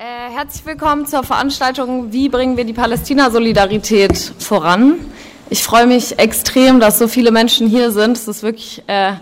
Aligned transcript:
Äh, 0.00 0.30
herzlich 0.30 0.64
willkommen 0.64 1.06
zur 1.06 1.24
Veranstaltung 1.24 2.12
Wie 2.12 2.28
bringen 2.28 2.56
wir 2.56 2.62
die 2.62 2.72
Palästina-Solidarität 2.72 4.16
voran? 4.38 4.94
Ich 5.50 5.64
freue 5.64 5.88
mich 5.88 6.20
extrem, 6.20 6.78
dass 6.78 7.00
so 7.00 7.08
viele 7.08 7.32
Menschen 7.32 7.66
hier 7.66 7.90
sind. 7.90 8.16
Es 8.16 8.28
ist 8.28 8.44
wirklich 8.44 8.84
äh, 8.86 9.14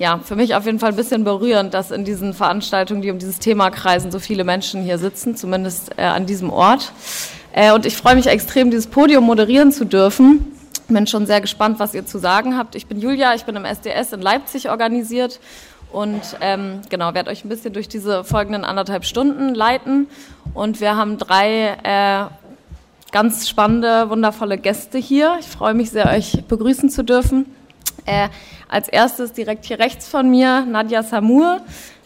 ja, 0.00 0.18
für 0.18 0.34
mich 0.34 0.56
auf 0.56 0.66
jeden 0.66 0.80
Fall 0.80 0.88
ein 0.88 0.96
bisschen 0.96 1.22
berührend, 1.22 1.72
dass 1.72 1.92
in 1.92 2.04
diesen 2.04 2.34
Veranstaltungen, 2.34 3.00
die 3.00 3.12
um 3.12 3.20
dieses 3.20 3.38
Thema 3.38 3.70
kreisen, 3.70 4.10
so 4.10 4.18
viele 4.18 4.42
Menschen 4.42 4.82
hier 4.82 4.98
sitzen, 4.98 5.36
zumindest 5.36 5.92
äh, 5.96 6.02
an 6.02 6.26
diesem 6.26 6.50
Ort. 6.50 6.90
Äh, 7.52 7.70
und 7.72 7.86
ich 7.86 7.96
freue 7.96 8.16
mich 8.16 8.26
extrem, 8.26 8.72
dieses 8.72 8.88
Podium 8.88 9.22
moderieren 9.22 9.70
zu 9.70 9.84
dürfen. 9.84 10.52
Bin 10.88 11.06
schon 11.06 11.26
sehr 11.26 11.40
gespannt, 11.40 11.78
was 11.78 11.94
ihr 11.94 12.04
zu 12.06 12.18
sagen 12.18 12.58
habt. 12.58 12.74
Ich 12.74 12.86
bin 12.86 12.98
Julia, 12.98 13.36
ich 13.36 13.44
bin 13.44 13.54
im 13.54 13.64
SDS 13.64 14.14
in 14.14 14.20
Leipzig 14.20 14.68
organisiert 14.68 15.38
und 15.92 16.20
ähm, 16.40 16.80
genau, 16.88 17.14
werde 17.14 17.30
euch 17.30 17.44
ein 17.44 17.48
bisschen 17.48 17.72
durch 17.72 17.88
diese 17.88 18.24
folgenden 18.24 18.64
anderthalb 18.64 19.04
Stunden 19.04 19.54
leiten. 19.54 20.08
Und 20.54 20.80
wir 20.80 20.96
haben 20.96 21.18
drei 21.18 21.76
äh, 21.82 22.24
ganz 23.12 23.48
spannende, 23.48 24.08
wundervolle 24.08 24.58
Gäste 24.58 24.98
hier. 24.98 25.36
Ich 25.40 25.46
freue 25.46 25.74
mich 25.74 25.90
sehr, 25.90 26.06
euch 26.06 26.44
begrüßen 26.48 26.88
zu 26.88 27.04
dürfen. 27.04 27.46
Äh, 28.06 28.28
als 28.68 28.88
erstes 28.88 29.32
direkt 29.32 29.66
hier 29.66 29.78
rechts 29.78 30.08
von 30.08 30.30
mir 30.30 30.62
Nadja 30.62 31.02
Samur. 31.02 31.60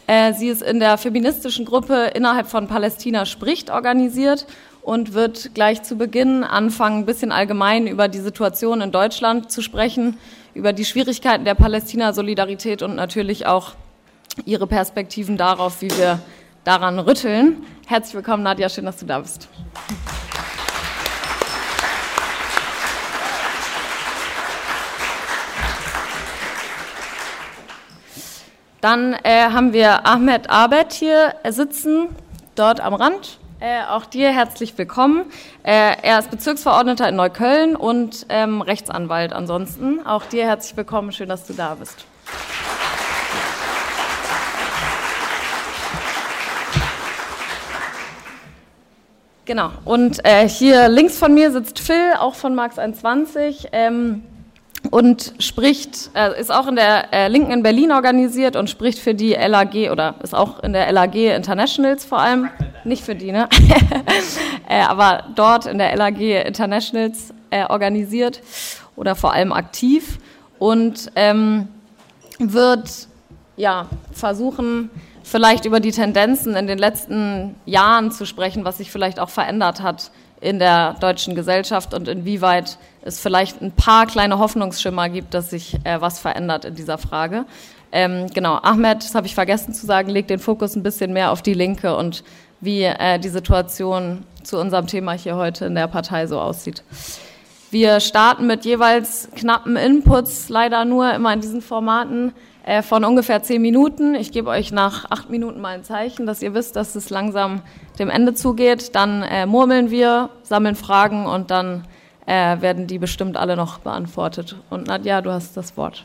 Äh, 0.08 0.34
sie 0.34 0.48
ist 0.48 0.62
in 0.62 0.80
der 0.80 0.98
feministischen 0.98 1.64
Gruppe 1.64 2.10
innerhalb 2.14 2.48
von 2.48 2.66
Palästina 2.66 3.24
spricht 3.24 3.70
organisiert 3.70 4.46
und 4.82 5.14
wird 5.14 5.54
gleich 5.54 5.82
zu 5.82 5.96
Beginn 5.96 6.44
anfangen, 6.44 7.00
ein 7.00 7.06
bisschen 7.06 7.32
allgemein 7.32 7.86
über 7.86 8.08
die 8.08 8.20
Situation 8.20 8.80
in 8.80 8.92
Deutschland 8.92 9.50
zu 9.50 9.62
sprechen 9.62 10.18
über 10.56 10.72
die 10.72 10.86
Schwierigkeiten 10.86 11.44
der 11.44 11.54
Palästina-Solidarität 11.54 12.80
und 12.80 12.96
natürlich 12.96 13.44
auch 13.44 13.74
Ihre 14.46 14.66
Perspektiven 14.66 15.36
darauf, 15.36 15.82
wie 15.82 15.90
wir 15.90 16.18
daran 16.64 16.98
rütteln. 16.98 17.62
Herzlich 17.86 18.14
willkommen, 18.14 18.42
Nadja, 18.42 18.70
schön, 18.70 18.86
dass 18.86 18.96
du 18.96 19.04
da 19.04 19.20
bist. 19.20 19.48
Dann 28.80 29.12
äh, 29.24 29.50
haben 29.50 29.74
wir 29.74 30.06
Ahmed 30.06 30.48
Abed 30.48 30.94
hier 30.94 31.34
sitzen, 31.48 32.08
dort 32.54 32.80
am 32.80 32.94
Rand. 32.94 33.38
Äh, 33.58 33.84
auch 33.88 34.04
dir 34.04 34.32
herzlich 34.32 34.76
willkommen. 34.76 35.24
Äh, 35.62 35.96
er 36.02 36.18
ist 36.18 36.30
Bezirksverordneter 36.30 37.08
in 37.08 37.16
Neukölln 37.16 37.74
und 37.74 38.26
ähm, 38.28 38.60
Rechtsanwalt 38.60 39.32
ansonsten. 39.32 40.04
Auch 40.04 40.26
dir 40.26 40.44
herzlich 40.44 40.76
willkommen. 40.76 41.10
Schön, 41.10 41.30
dass 41.30 41.46
du 41.46 41.54
da 41.54 41.74
bist. 41.74 42.04
Genau. 49.46 49.70
Und 49.86 50.22
äh, 50.26 50.46
hier 50.46 50.90
links 50.90 51.16
von 51.16 51.32
mir 51.32 51.50
sitzt 51.50 51.78
Phil, 51.78 52.12
auch 52.18 52.34
von 52.34 52.54
Marx 52.54 52.78
21. 52.78 53.68
Ähm, 53.72 54.22
und 54.88 55.34
spricht, 55.38 56.10
äh, 56.14 56.40
ist 56.40 56.52
auch 56.52 56.66
in 56.66 56.76
der 56.76 57.12
äh, 57.12 57.28
Linken 57.28 57.52
in 57.52 57.62
Berlin 57.62 57.92
organisiert 57.92 58.56
und 58.56 58.70
spricht 58.70 58.98
für 58.98 59.14
die 59.14 59.32
LAG 59.32 59.90
oder 59.90 60.16
ist 60.22 60.34
auch 60.34 60.62
in 60.62 60.72
der 60.72 60.90
LAG 60.92 61.14
Internationals 61.14 62.04
vor 62.04 62.18
allem, 62.18 62.48
nicht 62.84 63.04
für 63.04 63.14
die, 63.14 63.32
ne? 63.32 63.48
äh, 64.68 64.80
aber 64.80 65.24
dort 65.34 65.66
in 65.66 65.78
der 65.78 65.96
LAG 65.96 66.20
Internationals 66.20 67.32
äh, 67.50 67.64
organisiert 67.64 68.40
oder 68.96 69.14
vor 69.14 69.32
allem 69.32 69.52
aktiv 69.52 70.18
und 70.58 71.10
ähm, 71.14 71.68
wird 72.38 73.08
ja 73.56 73.86
versuchen, 74.12 74.90
vielleicht 75.22 75.64
über 75.64 75.80
die 75.80 75.90
Tendenzen 75.90 76.54
in 76.54 76.66
den 76.66 76.78
letzten 76.78 77.56
Jahren 77.64 78.12
zu 78.12 78.26
sprechen, 78.26 78.64
was 78.64 78.78
sich 78.78 78.90
vielleicht 78.90 79.18
auch 79.18 79.30
verändert 79.30 79.82
hat 79.82 80.10
in 80.46 80.60
der 80.60 80.94
deutschen 81.00 81.34
Gesellschaft 81.34 81.92
und 81.92 82.06
inwieweit 82.06 82.78
es 83.02 83.18
vielleicht 83.18 83.60
ein 83.62 83.72
paar 83.72 84.06
kleine 84.06 84.38
Hoffnungsschimmer 84.38 85.08
gibt, 85.08 85.34
dass 85.34 85.50
sich 85.50 85.74
äh, 85.82 86.00
was 86.00 86.20
verändert 86.20 86.64
in 86.64 86.76
dieser 86.76 86.98
Frage. 86.98 87.46
Ähm, 87.90 88.28
genau, 88.32 88.54
Ahmed, 88.62 89.02
das 89.02 89.16
habe 89.16 89.26
ich 89.26 89.34
vergessen 89.34 89.74
zu 89.74 89.86
sagen, 89.86 90.08
legt 90.08 90.30
den 90.30 90.38
Fokus 90.38 90.76
ein 90.76 90.84
bisschen 90.84 91.12
mehr 91.12 91.32
auf 91.32 91.42
die 91.42 91.54
Linke 91.54 91.96
und 91.96 92.22
wie 92.60 92.84
äh, 92.84 93.18
die 93.18 93.28
Situation 93.28 94.24
zu 94.44 94.58
unserem 94.58 94.86
Thema 94.86 95.12
hier 95.12 95.34
heute 95.34 95.64
in 95.64 95.74
der 95.74 95.88
Partei 95.88 96.28
so 96.28 96.38
aussieht. 96.38 96.84
Wir 97.72 97.98
starten 97.98 98.46
mit 98.46 98.64
jeweils 98.64 99.28
knappen 99.34 99.74
Inputs, 99.74 100.48
leider 100.48 100.84
nur 100.84 101.12
immer 101.12 101.32
in 101.32 101.40
diesen 101.40 101.60
Formaten 101.60 102.32
äh, 102.66 102.82
von 102.82 103.04
ungefähr 103.04 103.42
zehn 103.42 103.62
Minuten. 103.62 104.14
Ich 104.16 104.32
gebe 104.32 104.50
euch 104.50 104.72
nach 104.72 105.10
acht 105.10 105.30
Minuten 105.30 105.60
mal 105.60 105.74
ein 105.74 105.84
Zeichen, 105.84 106.26
dass 106.26 106.42
ihr 106.42 106.52
wisst, 106.52 106.74
dass 106.76 106.96
es 106.96 107.10
langsam 107.10 107.62
dem 107.98 108.10
Ende 108.10 108.34
zugeht. 108.34 108.94
Dann 108.94 109.22
äh, 109.22 109.46
murmeln 109.46 109.90
wir, 109.90 110.30
sammeln 110.42 110.74
Fragen 110.74 111.26
und 111.26 111.52
dann 111.52 111.84
äh, 112.26 112.60
werden 112.60 112.88
die 112.88 112.98
bestimmt 112.98 113.36
alle 113.36 113.56
noch 113.56 113.78
beantwortet. 113.78 114.56
Und 114.68 114.88
Nadja, 114.88 115.22
du 115.22 115.30
hast 115.30 115.56
das 115.56 115.76
Wort. 115.76 116.04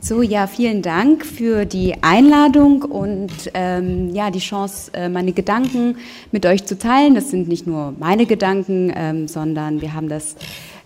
So, 0.00 0.22
ja, 0.22 0.46
vielen 0.46 0.80
Dank 0.80 1.26
für 1.26 1.66
die 1.66 2.02
Einladung 2.02 2.80
und 2.82 3.30
ähm, 3.52 4.14
ja, 4.14 4.30
die 4.30 4.38
Chance, 4.38 4.92
äh, 4.94 5.10
meine 5.10 5.32
Gedanken 5.32 5.98
mit 6.32 6.46
euch 6.46 6.64
zu 6.64 6.78
teilen. 6.78 7.14
Das 7.14 7.30
sind 7.30 7.48
nicht 7.48 7.66
nur 7.66 7.92
meine 7.98 8.24
Gedanken, 8.24 8.90
ähm, 8.96 9.28
sondern 9.28 9.82
wir 9.82 9.92
haben 9.92 10.08
das 10.08 10.36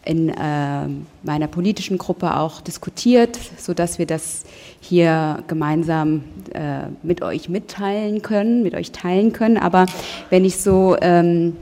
in 0.05 0.29
äh, 0.31 0.89
meiner 1.23 1.47
politischen 1.47 1.99
Gruppe 1.99 2.37
auch 2.37 2.61
diskutiert, 2.61 3.39
so 3.57 3.73
dass 3.73 3.99
wir 3.99 4.07
das 4.07 4.45
hier 4.81 5.43
gemeinsam 5.47 6.25
äh, 6.53 6.89
mit 7.03 7.23
euch 7.23 7.49
mitteilen 7.49 8.23
können, 8.23 8.63
mit 8.63 8.75
euch 8.75 8.91
teilen 8.91 9.33
können. 9.33 9.59
Aber 9.59 9.87
wenn 10.31 10.45
ich 10.45 10.57
so 10.57 10.97
ähm, 11.01 11.57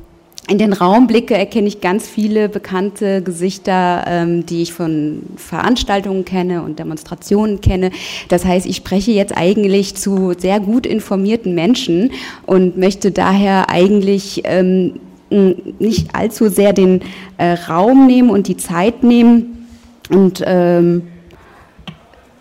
in 0.49 0.59
den 0.59 0.73
Raum 0.73 1.07
blicke, 1.07 1.37
erkenne 1.37 1.69
ich 1.69 1.81
ganz 1.81 2.09
viele 2.09 2.49
bekannte 2.49 3.23
Gesichter, 3.23 4.05
ähm, 4.07 4.47
die 4.47 4.63
ich 4.63 4.73
von 4.73 5.23
Veranstaltungen 5.37 6.25
kenne 6.25 6.63
und 6.63 6.79
Demonstrationen 6.79 7.61
kenne. 7.61 7.91
Das 8.29 8.45
heißt, 8.45 8.67
ich 8.67 8.77
spreche 8.77 9.13
jetzt 9.13 9.37
eigentlich 9.37 9.95
zu 9.95 10.33
sehr 10.37 10.59
gut 10.59 10.87
informierten 10.87 11.55
Menschen 11.55 12.11
und 12.47 12.79
möchte 12.79 13.13
daher 13.13 13.71
eigentlich 13.71 14.43
ähm, 14.45 14.95
nicht 15.31 16.15
allzu 16.15 16.49
sehr 16.49 16.73
den 16.73 17.03
äh, 17.39 17.53
Raum 17.53 18.07
nehmen 18.07 18.31
und 18.31 18.49
die 18.49 18.57
Zeit 18.57 19.03
nehmen 19.03 19.67
und 20.11 20.43
ähm, 20.45 21.03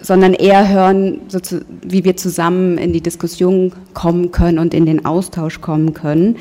sondern 0.01 0.33
eher 0.33 0.69
hören, 0.69 1.22
wie 1.81 2.05
wir 2.05 2.16
zusammen 2.16 2.77
in 2.77 2.94
die 2.94 3.01
Diskussion 3.01 3.73
kommen 3.94 4.31
können 4.31 4.57
und 4.57 4.73
in 4.73 4.85
den 4.85 5.05
Austausch 5.05 5.59
kommen 5.61 5.94
können. 5.94 6.38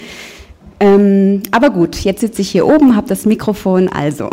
Ähm, 0.81 1.43
aber 1.51 1.71
gut, 1.71 1.97
jetzt 2.05 2.21
sitze 2.21 2.43
ich 2.43 2.51
hier 2.51 2.67
oben, 2.67 2.95
habe 2.95 3.09
das 3.09 3.27
Mikrofon, 3.27 3.89
also. 3.89 4.31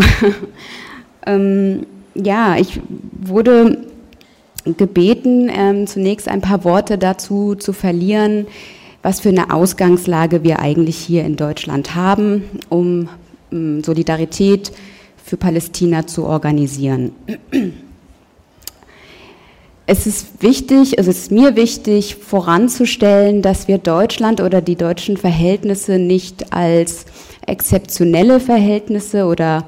ähm, 1.26 1.88
ja, 2.14 2.56
ich 2.58 2.80
wurde 3.12 3.80
gebeten, 4.78 5.50
ähm, 5.52 5.88
zunächst 5.88 6.28
ein 6.28 6.42
paar 6.42 6.64
Worte 6.64 6.97
dazu 6.97 7.56
zu 7.56 7.74
verlieren, 7.74 8.47
was 9.06 9.20
für 9.20 9.30
eine 9.30 9.54
Ausgangslage 9.54 10.44
wir 10.44 10.58
eigentlich 10.58 10.98
hier 10.98 11.26
in 11.26 11.36
Deutschland 11.36 11.94
haben, 11.94 12.44
um 12.70 13.08
ähm, 13.52 13.84
Solidarität 13.84 14.72
für 15.24 15.38
Palästina 15.38 16.08
zu 16.08 16.26
organisieren. 16.26 17.12
Es 19.86 20.08
ist 20.08 20.42
wichtig, 20.42 20.98
es 20.98 21.06
ist 21.06 21.30
mir 21.30 21.56
wichtig 21.56 22.16
voranzustellen, 22.16 23.44
dass 23.44 23.68
wir 23.68 23.78
Deutschland 23.78 24.42
oder 24.42 24.60
die 24.60 24.76
deutschen 24.76 25.18
Verhältnisse 25.18 26.00
nicht 26.00 26.52
als 26.52 27.06
exzeptionelle 27.46 28.40
Verhältnisse 28.40 29.26
oder 29.26 29.68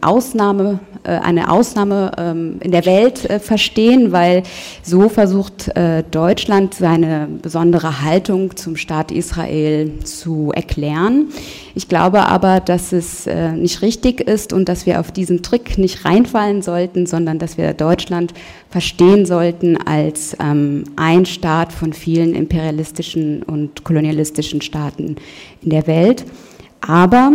Ausnahme, 0.00 0.80
äh, 1.02 1.10
eine 1.10 1.50
Ausnahme 1.50 2.12
ähm, 2.16 2.56
in 2.60 2.70
der 2.70 2.86
Welt 2.86 3.28
äh, 3.28 3.38
verstehen, 3.38 4.12
weil 4.12 4.44
so 4.82 5.08
versucht 5.08 5.68
äh, 5.76 6.04
Deutschland 6.10 6.74
seine 6.74 7.28
besondere 7.42 8.02
Haltung 8.02 8.56
zum 8.56 8.76
Staat 8.76 9.12
Israel 9.12 9.98
zu 10.04 10.52
erklären. 10.54 11.26
Ich 11.74 11.88
glaube 11.88 12.20
aber, 12.20 12.60
dass 12.60 12.92
es 12.92 13.26
äh, 13.26 13.52
nicht 13.52 13.82
richtig 13.82 14.20
ist 14.20 14.52
und 14.52 14.68
dass 14.68 14.86
wir 14.86 15.00
auf 15.00 15.12
diesen 15.12 15.42
Trick 15.42 15.76
nicht 15.76 16.04
reinfallen 16.04 16.62
sollten, 16.62 17.06
sondern 17.06 17.38
dass 17.38 17.58
wir 17.58 17.74
Deutschland 17.74 18.32
verstehen 18.70 19.26
sollten 19.26 19.76
als 19.76 20.36
ähm, 20.40 20.84
ein 20.96 21.26
Staat 21.26 21.72
von 21.72 21.92
vielen 21.92 22.34
imperialistischen 22.34 23.42
und 23.42 23.84
kolonialistischen 23.84 24.62
Staaten 24.62 25.16
in 25.62 25.70
der 25.70 25.86
Welt. 25.86 26.24
Aber 26.80 27.32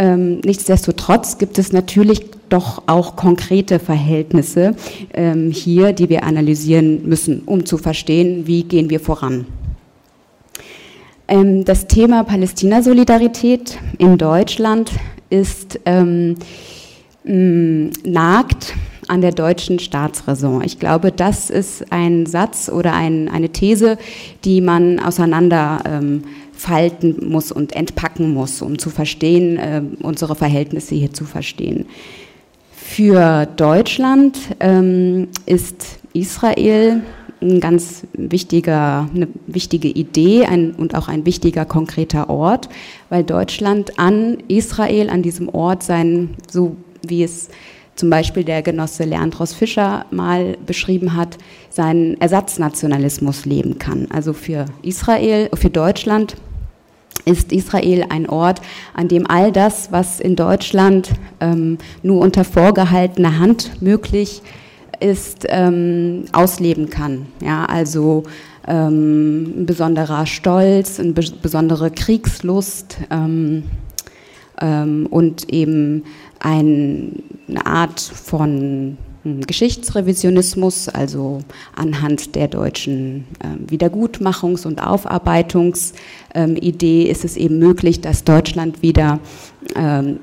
ähm, 0.00 0.40
nichtsdestotrotz 0.46 1.36
gibt 1.36 1.58
es 1.58 1.74
natürlich 1.74 2.22
doch 2.48 2.84
auch 2.86 3.16
konkrete 3.16 3.78
Verhältnisse 3.78 4.74
ähm, 5.12 5.50
hier, 5.50 5.92
die 5.92 6.08
wir 6.08 6.24
analysieren 6.24 7.06
müssen, 7.06 7.42
um 7.44 7.66
zu 7.66 7.76
verstehen, 7.76 8.46
wie 8.46 8.62
gehen 8.62 8.88
wir 8.88 8.98
voran. 8.98 9.44
Ähm, 11.28 11.66
das 11.66 11.86
Thema 11.86 12.24
Palästina-Solidarität 12.24 13.76
in 13.98 14.16
Deutschland 14.16 14.90
ist 15.28 15.78
ähm, 15.84 16.36
nagt 17.22 18.74
an 19.06 19.20
der 19.20 19.32
deutschen 19.32 19.78
Staatsräson. 19.78 20.62
Ich 20.64 20.78
glaube, 20.78 21.12
das 21.12 21.50
ist 21.50 21.92
ein 21.92 22.24
Satz 22.24 22.70
oder 22.70 22.94
ein, 22.94 23.28
eine 23.28 23.50
These, 23.50 23.98
die 24.44 24.62
man 24.62 24.98
auseinander 24.98 25.82
ähm, 25.84 26.22
falten 26.60 27.28
muss 27.30 27.50
und 27.50 27.74
entpacken 27.74 28.34
muss, 28.34 28.60
um 28.60 28.78
zu 28.78 28.90
verstehen, 28.90 29.56
äh, 29.56 29.82
unsere 30.02 30.34
Verhältnisse 30.34 30.94
hier 30.94 31.12
zu 31.12 31.24
verstehen. 31.24 31.86
Für 32.70 33.46
Deutschland 33.46 34.38
ähm, 34.60 35.28
ist 35.46 36.00
Israel 36.12 37.00
ein 37.40 37.60
ganz 37.60 38.02
wichtiger, 38.12 39.08
eine 39.14 39.28
wichtige 39.46 39.88
Idee 39.88 40.44
ein, 40.44 40.72
und 40.72 40.94
auch 40.94 41.08
ein 41.08 41.24
wichtiger 41.24 41.64
konkreter 41.64 42.28
Ort, 42.28 42.68
weil 43.08 43.24
Deutschland 43.24 43.98
an 43.98 44.38
Israel, 44.48 45.08
an 45.08 45.22
diesem 45.22 45.48
Ort 45.48 45.82
sein, 45.82 46.30
so 46.50 46.76
wie 47.02 47.22
es 47.22 47.48
zum 47.94 48.10
Beispiel 48.10 48.44
der 48.44 48.60
Genosse 48.60 49.04
Leandros 49.04 49.54
Fischer 49.54 50.04
mal 50.10 50.58
beschrieben 50.66 51.16
hat, 51.16 51.38
seinen 51.70 52.20
Ersatznationalismus 52.20 53.46
leben 53.46 53.78
kann. 53.78 54.08
Also 54.10 54.34
für 54.34 54.66
Israel, 54.82 55.48
für 55.54 55.70
Deutschland 55.70 56.36
ist 57.24 57.52
Israel 57.52 58.06
ein 58.08 58.28
Ort, 58.28 58.60
an 58.94 59.08
dem 59.08 59.26
all 59.28 59.52
das, 59.52 59.92
was 59.92 60.20
in 60.20 60.36
Deutschland 60.36 61.10
ähm, 61.40 61.78
nur 62.02 62.20
unter 62.20 62.44
vorgehaltener 62.44 63.38
Hand 63.38 63.82
möglich 63.82 64.42
ist, 65.00 65.46
ähm, 65.48 66.24
ausleben 66.32 66.90
kann. 66.90 67.26
Ja, 67.42 67.64
also 67.64 68.24
ähm, 68.68 69.62
ein 69.62 69.66
besonderer 69.66 70.26
Stolz, 70.26 71.00
eine 71.00 71.12
besondere 71.12 71.90
Kriegslust 71.90 72.98
ähm, 73.10 73.64
ähm, 74.60 75.06
und 75.10 75.48
eben 75.52 76.04
ein, 76.38 77.22
eine 77.48 77.66
Art 77.66 78.00
von 78.00 78.96
Geschichtsrevisionismus, 79.24 80.88
also 80.88 81.40
anhand 81.76 82.34
der 82.34 82.48
deutschen 82.48 83.26
äh, 83.40 83.70
Wiedergutmachungs- 83.70 84.66
und 84.66 84.82
Aufarbeitungsidee 84.82 87.04
ähm, 87.04 87.10
ist 87.10 87.24
es 87.24 87.36
eben 87.36 87.58
möglich, 87.58 88.00
dass 88.00 88.24
Deutschland 88.24 88.80
wieder 88.80 89.20
ähm, 89.76 90.20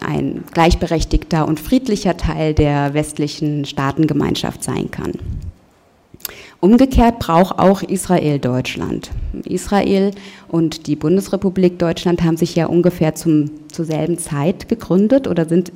ein 0.00 0.42
gleichberechtigter 0.52 1.46
und 1.46 1.60
friedlicher 1.60 2.16
Teil 2.16 2.54
der 2.54 2.94
westlichen 2.94 3.66
Staatengemeinschaft 3.66 4.64
sein 4.64 4.90
kann. 4.90 5.12
Umgekehrt 6.60 7.18
braucht 7.18 7.58
auch 7.58 7.82
Israel 7.82 8.38
Deutschland. 8.38 9.10
Israel 9.44 10.12
und 10.48 10.86
die 10.86 10.96
Bundesrepublik 10.96 11.78
Deutschland 11.78 12.22
haben 12.22 12.38
sich 12.38 12.54
ja 12.54 12.66
ungefähr 12.66 13.14
zum, 13.14 13.50
zur 13.70 13.84
selben 13.84 14.16
Zeit 14.16 14.70
gegründet 14.70 15.28
oder 15.28 15.46
sind 15.46 15.72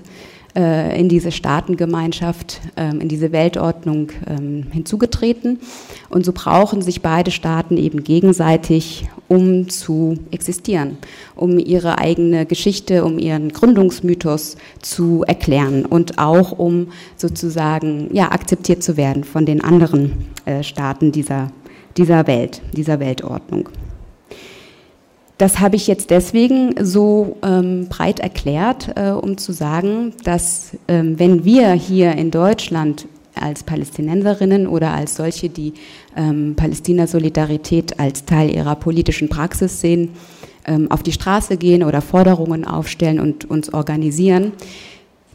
äh, 0.57 0.99
in 0.99 1.09
diese 1.09 1.31
Staatengemeinschaft, 1.31 2.61
ähm, 2.77 3.01
in 3.01 3.09
diese 3.09 3.33
Weltordnung 3.33 4.11
ähm, 4.27 4.67
hinzugetreten. 4.71 5.61
Und 6.09 6.25
so 6.25 6.33
brauchen 6.33 6.83
sich 6.83 7.03
beide 7.03 7.31
Staaten 7.31 7.77
eben 7.77 8.03
gegenseitig, 8.03 9.09
um 9.29 9.69
zu 9.69 10.19
existieren, 10.31 10.99
um 11.37 11.59
ihre 11.59 11.99
eigene 11.99 12.47
Geschichte, 12.47 13.05
um 13.05 13.19
ihren 13.19 13.51
Gründungsmythos 13.51 14.57
zu 14.81 15.23
erklären 15.27 15.85
und 15.85 16.19
auch 16.19 16.53
um 16.53 16.89
sozusagen 17.17 18.09
ja, 18.13 18.33
akzeptiert 18.33 18.83
zu 18.83 18.97
werden 18.97 19.25
von 19.25 19.47
den 19.47 19.63
anderen 19.63 20.27
äh, 20.45 20.63
Staaten 20.63 21.13
dieser, 21.13 21.51
dieser 21.97 22.27
Welt, 22.27 22.63
dieser 22.73 23.01
Weltordnung. 23.01 23.69
Das 25.39 25.61
habe 25.61 25.77
ich 25.77 25.87
jetzt 25.87 26.11
deswegen 26.11 26.75
so 26.85 27.37
ähm, 27.45 27.87
breit 27.89 28.19
erklärt, 28.19 28.91
äh, 28.97 29.11
um 29.11 29.39
zu 29.39 29.53
sagen, 29.53 30.13
dass 30.25 30.73
ähm, 30.89 31.17
wenn 31.21 31.45
wir 31.45 31.73
hier 31.73 32.13
in 32.13 32.33
Deutschland 32.33 33.07
als 33.41 33.63
Palästinenserinnen 33.63 34.67
oder 34.67 34.93
als 34.93 35.15
solche, 35.15 35.49
die 35.49 35.75
ähm, 36.17 36.55
Palästina-Solidarität 36.57 38.01
als 38.01 38.25
Teil 38.25 38.53
ihrer 38.53 38.75
politischen 38.75 39.29
Praxis 39.29 39.81
sehen, 39.81 40.11
ähm, 40.67 40.91
auf 40.91 41.05
die 41.05 41.13
Straße 41.13 41.57
gehen 41.57 41.85
oder 41.85 42.01
Forderungen 42.01 42.65
aufstellen 42.65 43.21
und 43.21 43.49
uns 43.49 43.73
organisieren, 43.73 44.53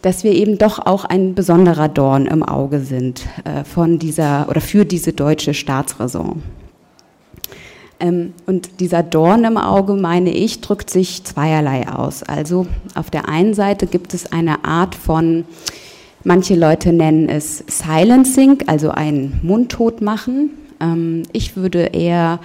dass 0.02 0.26
wir 0.26 0.34
eben 0.34 0.58
doch 0.58 0.80
auch 0.80 1.06
ein 1.06 1.34
besonderer 1.34 1.88
Dorn 1.88 2.26
im 2.26 2.44
Auge 2.44 2.82
sind 2.82 3.26
äh, 3.46 3.64
von 3.64 4.00
dieser 4.00 4.50
oder 4.50 4.60
für 4.60 4.84
diese 4.84 5.14
deutsche 5.14 5.54
Staatsräson. 5.54 6.44
Ähm, 8.04 8.34
und 8.46 8.82
dieser 8.82 9.02
Dorn 9.02 9.46
im 9.46 9.58
Auge, 9.58 9.94
meine 9.94 10.32
ich, 10.32 10.62
drückt 10.62 10.90
sich 10.90 11.24
zweierlei 11.24 11.88
aus. 11.88 12.22
Also 12.22 12.68
auf 12.96 13.10
der 13.10 13.30
einen 13.30 13.54
Seite 13.54 13.88
gibt 13.88 14.14
es 14.14 14.32
eine 14.32 14.66
Art 14.66 14.94
von, 14.94 15.46
manche 16.24 16.56
Leute 16.56 16.92
nennen 16.92 17.30
es 17.30 17.64
Silencing, 17.68 18.64
also 18.68 18.92
ein 18.92 19.40
Mundtot 19.42 20.02
machen. 20.02 20.52
Ähm, 20.82 21.24
ich 21.32 21.56
würde 21.56 21.92
eher 21.94 22.40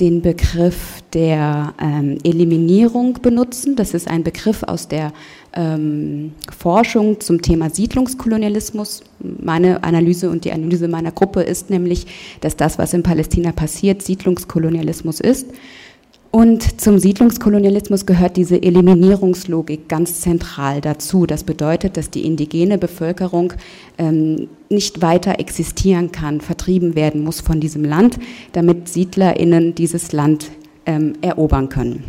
den 0.00 0.20
Begriff 0.20 1.02
der 1.12 1.74
ähm, 1.80 2.18
Eliminierung 2.24 3.18
benutzen. 3.22 3.76
Das 3.76 3.94
ist 3.94 4.08
ein 4.08 4.24
Begriff 4.24 4.64
aus 4.64 4.88
der 4.88 5.12
ähm, 5.54 6.32
Forschung 6.56 7.20
zum 7.20 7.42
Thema 7.42 7.70
Siedlungskolonialismus. 7.70 9.02
Meine 9.20 9.84
Analyse 9.84 10.30
und 10.30 10.44
die 10.44 10.52
Analyse 10.52 10.88
meiner 10.88 11.12
Gruppe 11.12 11.42
ist 11.42 11.70
nämlich, 11.70 12.06
dass 12.40 12.56
das, 12.56 12.78
was 12.78 12.94
in 12.94 13.02
Palästina 13.02 13.52
passiert, 13.52 14.02
Siedlungskolonialismus 14.02 15.20
ist. 15.20 15.46
Und 16.30 16.80
zum 16.80 16.98
Siedlungskolonialismus 16.98 18.06
gehört 18.06 18.38
diese 18.38 18.62
Eliminierungslogik 18.62 19.86
ganz 19.86 20.22
zentral 20.22 20.80
dazu. 20.80 21.26
Das 21.26 21.44
bedeutet, 21.44 21.98
dass 21.98 22.08
die 22.08 22.24
indigene 22.24 22.78
Bevölkerung 22.78 23.52
ähm, 23.98 24.48
nicht 24.70 25.02
weiter 25.02 25.38
existieren 25.38 26.10
kann, 26.10 26.40
vertrieben 26.40 26.94
werden 26.94 27.22
muss 27.22 27.42
von 27.42 27.60
diesem 27.60 27.84
Land, 27.84 28.18
damit 28.52 28.88
SiedlerInnen 28.88 29.74
dieses 29.74 30.12
Land 30.12 30.50
ähm, 30.86 31.12
erobern 31.20 31.68
können. 31.68 32.02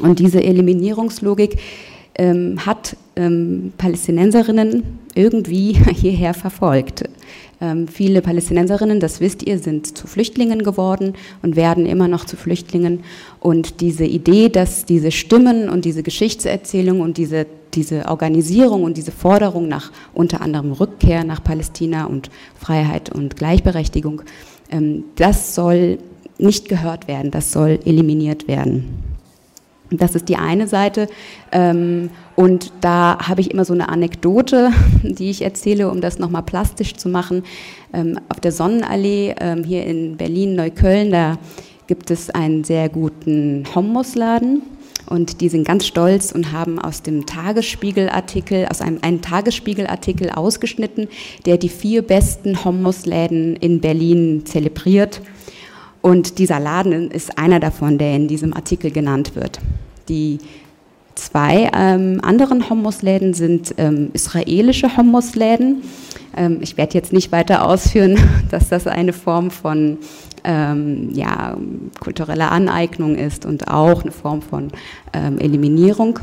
Und 0.00 0.20
diese 0.20 0.42
Eliminierungslogik 0.42 1.58
ähm, 2.14 2.64
hat 2.64 2.96
ähm, 3.16 3.72
Palästinenserinnen 3.78 4.82
irgendwie 5.14 5.72
hierher 5.92 6.34
verfolgt. 6.34 7.04
Ähm, 7.60 7.86
viele 7.86 8.22
Palästinenserinnen, 8.22 8.98
das 8.98 9.20
wisst 9.20 9.42
ihr, 9.46 9.58
sind 9.58 9.96
zu 9.96 10.06
Flüchtlingen 10.06 10.64
geworden 10.64 11.14
und 11.42 11.54
werden 11.54 11.86
immer 11.86 12.08
noch 12.08 12.24
zu 12.24 12.36
Flüchtlingen. 12.36 13.04
Und 13.40 13.80
diese 13.80 14.04
Idee, 14.04 14.48
dass 14.48 14.84
diese 14.84 15.12
Stimmen 15.12 15.68
und 15.68 15.84
diese 15.84 16.02
Geschichtserzählung 16.02 17.00
und 17.00 17.18
diese, 17.18 17.46
diese 17.74 18.06
Organisierung 18.08 18.82
und 18.82 18.96
diese 18.96 19.12
Forderung 19.12 19.68
nach 19.68 19.92
unter 20.12 20.40
anderem 20.40 20.72
Rückkehr 20.72 21.24
nach 21.24 21.42
Palästina 21.42 22.06
und 22.06 22.30
Freiheit 22.58 23.10
und 23.14 23.36
Gleichberechtigung, 23.36 24.22
ähm, 24.70 25.04
das 25.14 25.54
soll 25.54 25.98
nicht 26.38 26.68
gehört 26.68 27.06
werden, 27.06 27.30
das 27.30 27.52
soll 27.52 27.78
eliminiert 27.84 28.48
werden. 28.48 29.11
Das 29.98 30.14
ist 30.14 30.28
die 30.28 30.36
eine 30.36 30.66
Seite. 30.66 31.08
Ähm, 31.50 32.10
und 32.34 32.72
da 32.80 33.18
habe 33.28 33.40
ich 33.40 33.50
immer 33.50 33.64
so 33.64 33.74
eine 33.74 33.88
Anekdote, 33.88 34.70
die 35.02 35.30
ich 35.30 35.42
erzähle, 35.42 35.90
um 35.90 36.00
das 36.00 36.18
nochmal 36.18 36.42
plastisch 36.42 36.94
zu 36.94 37.08
machen. 37.08 37.44
Ähm, 37.92 38.18
auf 38.28 38.40
der 38.40 38.52
Sonnenallee 38.52 39.34
ähm, 39.38 39.64
hier 39.64 39.84
in 39.84 40.16
Berlin-Neukölln, 40.16 41.10
da 41.10 41.38
gibt 41.86 42.10
es 42.10 42.30
einen 42.30 42.64
sehr 42.64 42.88
guten 42.88 43.64
Hummusladen. 43.74 44.62
Und 45.06 45.40
die 45.40 45.48
sind 45.48 45.66
ganz 45.66 45.86
stolz 45.86 46.32
und 46.32 46.52
haben 46.52 46.78
aus 46.78 47.02
dem 47.02 47.26
Tagesspiegelartikel, 47.26 48.66
aus 48.70 48.80
einem, 48.80 48.98
einem 49.02 49.20
Tagesspiegelartikel 49.20 50.30
ausgeschnitten, 50.30 51.08
der 51.44 51.58
die 51.58 51.68
vier 51.68 52.02
besten 52.02 52.64
Hummusläden 52.64 53.56
in 53.56 53.80
Berlin 53.80 54.46
zelebriert. 54.46 55.20
Und 56.02 56.38
dieser 56.38 56.60
Laden 56.60 57.10
ist 57.10 57.38
einer 57.38 57.60
davon, 57.60 57.96
der 57.96 58.16
in 58.16 58.28
diesem 58.28 58.52
Artikel 58.52 58.90
genannt 58.90 59.34
wird. 59.36 59.60
Die 60.08 60.38
zwei 61.14 61.70
ähm, 61.74 62.20
anderen 62.22 62.68
Hummusläden 62.68 63.34
sind 63.34 63.74
ähm, 63.78 64.10
israelische 64.12 64.96
Hummusläden. 64.96 65.82
Ähm, 66.36 66.58
ich 66.60 66.76
werde 66.76 66.94
jetzt 66.94 67.12
nicht 67.12 67.30
weiter 67.32 67.64
ausführen, 67.64 68.18
dass 68.50 68.68
das 68.68 68.86
eine 68.86 69.12
Form 69.12 69.50
von 69.50 69.98
ähm, 70.44 71.10
ja, 71.12 71.56
kultureller 72.00 72.50
Aneignung 72.50 73.14
ist 73.14 73.46
und 73.46 73.68
auch 73.68 74.02
eine 74.02 74.10
Form 74.10 74.42
von 74.42 74.72
ähm, 75.12 75.38
Eliminierung. 75.38 76.18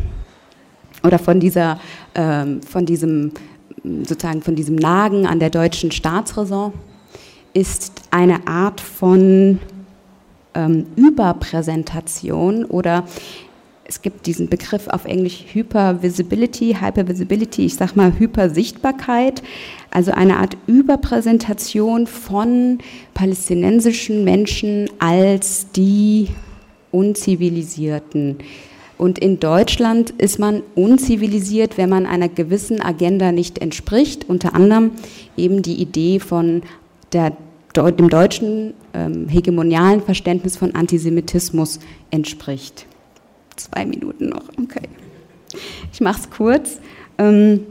oder 1.03 1.19
von 1.19 1.39
dieser, 1.39 1.79
ähm, 2.15 2.63
von 2.63 2.87
diesem 2.87 3.31
sozusagen 3.83 4.41
von 4.41 4.55
diesem 4.55 4.75
Nagen 4.75 5.27
an 5.27 5.39
der 5.39 5.51
deutschen 5.51 5.91
Staatsräson 5.91 6.73
ist 7.53 8.01
eine 8.09 8.47
Art 8.47 8.81
von 8.81 9.59
ähm, 10.55 10.87
Überpräsentation 10.95 12.65
oder 12.65 13.03
es 13.87 14.01
gibt 14.01 14.25
diesen 14.25 14.49
Begriff 14.49 14.87
auf 14.87 15.05
Englisch 15.05 15.45
Hypervisibility, 15.53 16.77
Hypervisibility, 16.79 17.65
ich 17.65 17.75
sage 17.75 17.91
mal 17.95 18.17
Hypersichtbarkeit, 18.17 19.43
also 19.91 20.11
eine 20.11 20.37
Art 20.37 20.57
Überpräsentation 20.65 22.07
von 22.07 22.79
palästinensischen 23.13 24.23
Menschen 24.23 24.89
als 24.99 25.67
die 25.75 26.29
Unzivilisierten. 26.91 28.37
Und 28.97 29.19
in 29.19 29.39
Deutschland 29.39 30.11
ist 30.11 30.39
man 30.39 30.63
unzivilisiert, 30.73 31.77
wenn 31.77 31.89
man 31.89 32.05
einer 32.05 32.29
gewissen 32.29 32.81
Agenda 32.81 33.31
nicht 33.31 33.59
entspricht, 33.59 34.27
unter 34.27 34.55
anderem 34.55 34.91
eben 35.37 35.61
die 35.61 35.75
Idee 35.75 36.19
von 36.19 36.63
der, 37.11 37.33
dem 37.75 38.09
deutschen 38.09 38.73
ähm, 38.93 39.27
hegemonialen 39.27 40.01
Verständnis 40.01 40.55
von 40.55 40.73
Antisemitismus 40.73 41.79
entspricht. 42.09 42.87
Zwei 43.55 43.85
Minuten 43.85 44.29
noch, 44.29 44.49
okay. 44.61 44.87
Ich 45.91 46.01
mache 46.01 46.21
es 46.21 46.29
kurz. 46.29 46.79
Ähm, 47.17 47.61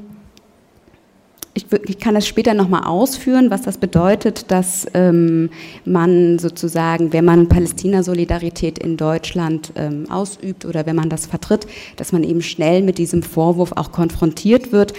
ich, 1.57 1.99
kann 2.01 2.15
das 2.15 2.27
später 2.27 2.53
nochmal 2.53 2.83
ausführen, 2.85 3.49
was 3.49 3.63
das 3.63 3.79
bedeutet, 3.79 4.51
dass 4.51 4.89
ähm, 4.93 5.51
man 5.85 6.41
sozusagen, 6.41 7.13
wenn 7.13 7.25
man 7.25 7.49
Palästina-Solidarität 7.49 8.81
in 8.81 8.97
Deutschland 8.97 9.73
ähm, 9.77 10.11
ausübt 10.11 10.65
oder 10.65 10.85
wenn 10.85 10.97
man 10.97 11.09
das 11.09 11.27
vertritt, 11.27 11.69
dass 11.97 12.11
man 12.11 12.25
eben 12.25 12.43
schnell 12.43 12.83
mit 12.83 12.99
diesem 12.99 13.23
Vorwurf 13.23 13.71
auch 13.77 13.93
konfrontiert 13.93 14.73
wird. 14.73 14.95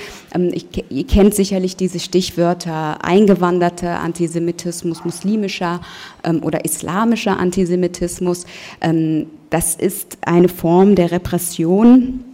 Ich, 0.54 0.66
ihr 0.90 1.06
kennt 1.06 1.36
sicherlich 1.36 1.76
diese 1.76 2.00
Stichwörter 2.00 3.04
eingewanderter 3.04 4.00
Antisemitismus, 4.00 5.04
muslimischer 5.04 5.82
oder 6.42 6.64
islamischer 6.64 7.38
Antisemitismus. 7.38 8.46
Das 9.56 9.74
ist 9.74 10.18
eine 10.20 10.50
Form 10.50 10.96
der 10.96 11.14
Repression 11.14 12.26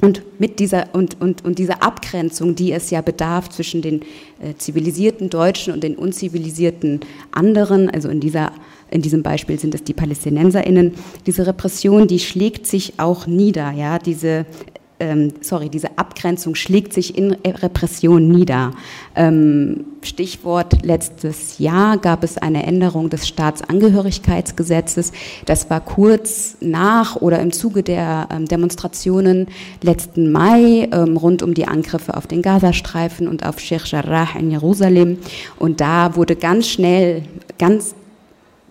und 0.00 0.22
mit 0.38 0.60
dieser 0.60 0.94
und, 0.94 1.20
und, 1.20 1.44
und 1.44 1.58
dieser 1.58 1.82
Abgrenzung, 1.82 2.54
die 2.54 2.72
es 2.72 2.88
ja 2.88 3.02
bedarf 3.02 3.50
zwischen 3.50 3.82
den 3.82 4.00
äh, 4.42 4.54
zivilisierten 4.56 5.28
Deutschen 5.28 5.74
und 5.74 5.84
den 5.84 5.94
unzivilisierten 5.94 7.00
anderen, 7.32 7.90
also 7.90 8.08
in 8.08 8.20
dieser 8.20 8.52
in 8.90 9.02
diesem 9.02 9.22
Beispiel 9.22 9.58
sind 9.58 9.74
es 9.74 9.84
die 9.84 9.92
PalästinenserInnen, 9.92 10.94
diese 11.26 11.46
Repression, 11.46 12.08
die 12.08 12.18
schlägt 12.18 12.66
sich 12.66 12.94
auch 12.96 13.26
nieder, 13.26 13.72
ja, 13.72 13.98
diese 13.98 14.46
ähm, 15.00 15.32
sorry, 15.40 15.68
diese 15.68 15.98
Abgrenzung 15.98 16.54
schlägt 16.54 16.92
sich 16.92 17.16
in 17.16 17.32
Repression 17.32 18.28
nieder. 18.28 18.72
Ähm, 19.16 19.84
Stichwort 20.02 20.84
letztes 20.84 21.58
Jahr 21.58 21.98
gab 21.98 22.22
es 22.22 22.38
eine 22.38 22.64
Änderung 22.64 23.10
des 23.10 23.26
Staatsangehörigkeitsgesetzes. 23.26 25.12
Das 25.46 25.68
war 25.70 25.80
kurz 25.80 26.56
nach 26.60 27.16
oder 27.16 27.40
im 27.40 27.52
Zuge 27.52 27.82
der 27.82 28.28
ähm, 28.30 28.46
Demonstrationen 28.46 29.48
letzten 29.82 30.30
Mai 30.30 30.88
ähm, 30.92 31.16
rund 31.16 31.42
um 31.42 31.54
die 31.54 31.66
Angriffe 31.66 32.16
auf 32.16 32.26
den 32.26 32.42
Gazastreifen 32.42 33.26
und 33.26 33.44
auf 33.44 33.58
Sheikh 33.58 33.84
Jarrah 33.86 34.28
in 34.38 34.50
Jerusalem. 34.50 35.18
Und 35.58 35.80
da 35.80 36.14
wurde 36.14 36.36
ganz 36.36 36.68
schnell, 36.68 37.22
ganz 37.58 37.94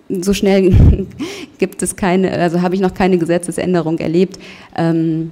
so 0.10 0.34
schnell 0.34 1.08
gibt 1.58 1.82
es 1.82 1.96
keine, 1.96 2.32
also 2.32 2.62
habe 2.62 2.76
ich 2.76 2.82
noch 2.82 2.94
keine 2.94 3.18
Gesetzesänderung 3.18 4.00
erlebt. 4.00 4.40
Ähm, 4.76 5.32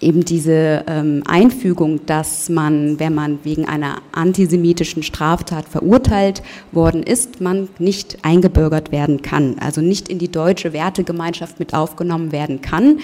eben 0.00 0.24
diese 0.24 0.84
ähm, 0.86 1.22
Einfügung, 1.26 2.04
dass 2.06 2.48
man, 2.48 3.00
wenn 3.00 3.14
man 3.14 3.38
wegen 3.42 3.66
einer 3.66 3.96
antisemitischen 4.12 5.02
Straftat 5.02 5.66
verurteilt 5.66 6.42
worden 6.72 7.02
ist, 7.02 7.40
man 7.40 7.68
nicht 7.78 8.18
eingebürgert 8.22 8.92
werden 8.92 9.22
kann, 9.22 9.56
also 9.58 9.80
nicht 9.80 10.08
in 10.08 10.18
die 10.18 10.30
deutsche 10.30 10.72
Wertegemeinschaft 10.72 11.58
mit 11.58 11.74
aufgenommen 11.74 12.32
werden 12.32 12.60
kann, 12.60 13.00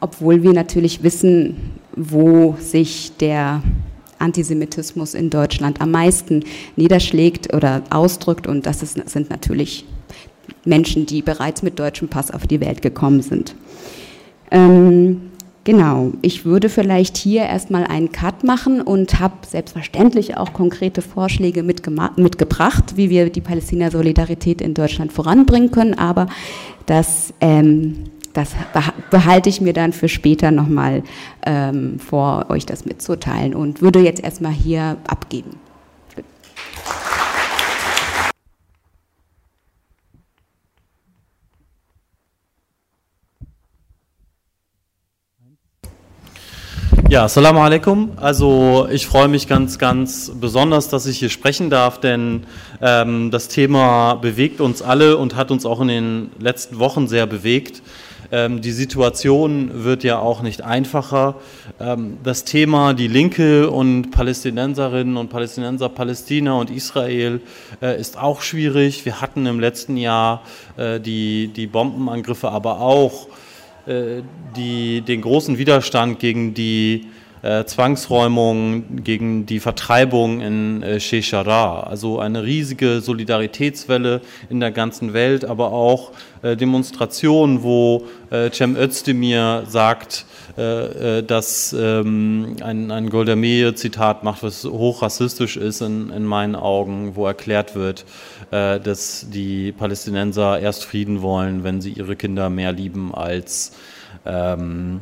obwohl 0.00 0.42
wir 0.42 0.52
natürlich 0.52 1.02
wissen, 1.02 1.56
wo 1.94 2.56
sich 2.58 3.12
der 3.18 3.62
Antisemitismus 4.18 5.14
in 5.14 5.30
Deutschland 5.30 5.80
am 5.80 5.90
meisten 5.90 6.44
niederschlägt 6.76 7.54
oder 7.54 7.82
ausdrückt 7.90 8.46
und 8.46 8.66
das 8.66 8.82
ist, 8.82 9.08
sind 9.08 9.30
natürlich 9.30 9.84
Menschen, 10.64 11.06
die 11.06 11.22
bereits 11.22 11.62
mit 11.62 11.78
deutschem 11.78 12.08
Pass 12.08 12.30
auf 12.30 12.46
die 12.46 12.60
Welt 12.60 12.82
gekommen 12.82 13.22
sind. 13.22 13.54
Ähm, 14.50 15.29
Genau, 15.64 16.12
ich 16.22 16.46
würde 16.46 16.70
vielleicht 16.70 17.18
hier 17.18 17.42
erstmal 17.42 17.84
einen 17.84 18.12
Cut 18.12 18.44
machen 18.44 18.80
und 18.80 19.20
habe 19.20 19.34
selbstverständlich 19.46 20.38
auch 20.38 20.54
konkrete 20.54 21.02
Vorschläge 21.02 21.62
mitgebracht, 21.62 22.96
wie 22.96 23.10
wir 23.10 23.28
die 23.28 23.42
Palästina-Solidarität 23.42 24.62
in 24.62 24.72
Deutschland 24.72 25.12
voranbringen 25.12 25.70
können, 25.70 25.92
aber 25.92 26.28
das, 26.86 27.34
ähm, 27.42 28.04
das 28.32 28.52
behalte 29.10 29.50
ich 29.50 29.60
mir 29.60 29.74
dann 29.74 29.92
für 29.92 30.08
später 30.08 30.50
nochmal 30.50 31.02
ähm, 31.44 31.98
vor, 31.98 32.46
euch 32.48 32.64
das 32.64 32.86
mitzuteilen 32.86 33.54
und 33.54 33.82
würde 33.82 34.00
jetzt 34.00 34.24
erstmal 34.24 34.52
hier 34.52 34.96
abgeben. 35.06 35.50
Ja, 47.10 47.24
Assalamu 47.24 47.58
alaikum. 47.58 48.12
Also 48.14 48.86
ich 48.88 49.04
freue 49.04 49.26
mich 49.26 49.48
ganz, 49.48 49.80
ganz 49.80 50.30
besonders, 50.32 50.88
dass 50.88 51.06
ich 51.06 51.18
hier 51.18 51.28
sprechen 51.28 51.68
darf, 51.68 51.98
denn 51.98 52.44
ähm, 52.80 53.32
das 53.32 53.48
Thema 53.48 54.14
bewegt 54.14 54.60
uns 54.60 54.80
alle 54.80 55.16
und 55.16 55.34
hat 55.34 55.50
uns 55.50 55.66
auch 55.66 55.80
in 55.80 55.88
den 55.88 56.30
letzten 56.38 56.78
Wochen 56.78 57.08
sehr 57.08 57.26
bewegt. 57.26 57.82
Ähm, 58.30 58.60
die 58.60 58.70
Situation 58.70 59.82
wird 59.82 60.04
ja 60.04 60.20
auch 60.20 60.40
nicht 60.40 60.62
einfacher. 60.62 61.34
Ähm, 61.80 62.18
das 62.22 62.44
Thema 62.44 62.94
die 62.94 63.08
Linke 63.08 63.68
und 63.70 64.12
Palästinenserinnen 64.12 65.16
und 65.16 65.30
Palästinenser, 65.30 65.88
Palästina 65.88 66.52
und 66.52 66.70
Israel 66.70 67.40
äh, 67.82 67.98
ist 68.00 68.18
auch 68.18 68.40
schwierig. 68.40 69.04
Wir 69.04 69.20
hatten 69.20 69.46
im 69.46 69.58
letzten 69.58 69.96
Jahr 69.96 70.42
äh, 70.76 71.00
die, 71.00 71.48
die 71.48 71.66
Bombenangriffe, 71.66 72.50
aber 72.50 72.80
auch 72.80 73.26
die, 73.86 75.00
den 75.00 75.20
großen 75.20 75.58
Widerstand 75.58 76.18
gegen 76.18 76.54
die 76.54 77.06
äh, 77.42 77.64
Zwangsräumung, 77.64 79.02
gegen 79.02 79.46
die 79.46 79.60
Vertreibung 79.60 80.40
in 80.40 80.82
äh, 80.82 81.00
Sheshara. 81.00 81.80
Also 81.80 82.18
eine 82.18 82.44
riesige 82.44 83.00
Solidaritätswelle 83.00 84.20
in 84.48 84.60
der 84.60 84.70
ganzen 84.70 85.12
Welt, 85.12 85.44
aber 85.44 85.72
auch 85.72 86.12
äh, 86.42 86.56
Demonstrationen, 86.56 87.62
wo 87.62 88.04
äh, 88.30 88.50
Cem 88.50 88.76
Özdemir 88.76 89.64
sagt, 89.66 90.26
äh, 90.58 91.18
äh, 91.18 91.22
dass 91.22 91.72
ähm, 91.72 92.56
ein, 92.60 92.90
ein 92.90 93.08
Golda 93.08 93.36
Meir-Zitat 93.36 94.24
macht, 94.24 94.42
was 94.42 94.64
hochrassistisch 94.64 95.56
ist 95.56 95.80
in, 95.80 96.10
in 96.10 96.24
meinen 96.24 96.56
Augen, 96.56 97.16
wo 97.16 97.26
erklärt 97.26 97.74
wird, 97.74 98.00
äh, 98.00 98.39
dass 98.50 99.26
die 99.30 99.72
Palästinenser 99.72 100.58
erst 100.58 100.84
Frieden 100.84 101.22
wollen, 101.22 101.62
wenn 101.62 101.80
sie 101.80 101.92
ihre 101.92 102.16
Kinder 102.16 102.50
mehr 102.50 102.72
lieben 102.72 103.14
als 103.14 103.72
ähm, 104.26 105.00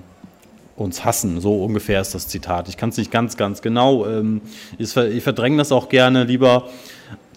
uns 0.77 1.05
hassen. 1.05 1.41
So 1.41 1.65
ungefähr 1.65 2.01
ist 2.01 2.15
das 2.15 2.29
Zitat. 2.29 2.69
Ich 2.69 2.77
kann 2.77 2.91
es 2.91 2.97
nicht 2.97 3.11
ganz, 3.11 3.37
ganz 3.37 3.63
genau. 3.63 4.07
Ähm, 4.07 4.41
ich, 4.79 4.97
ich 4.97 5.23
verdränge 5.23 5.59
das 5.59 5.73
auch 5.73 5.89
gerne 5.89 6.25
lieber. 6.25 6.69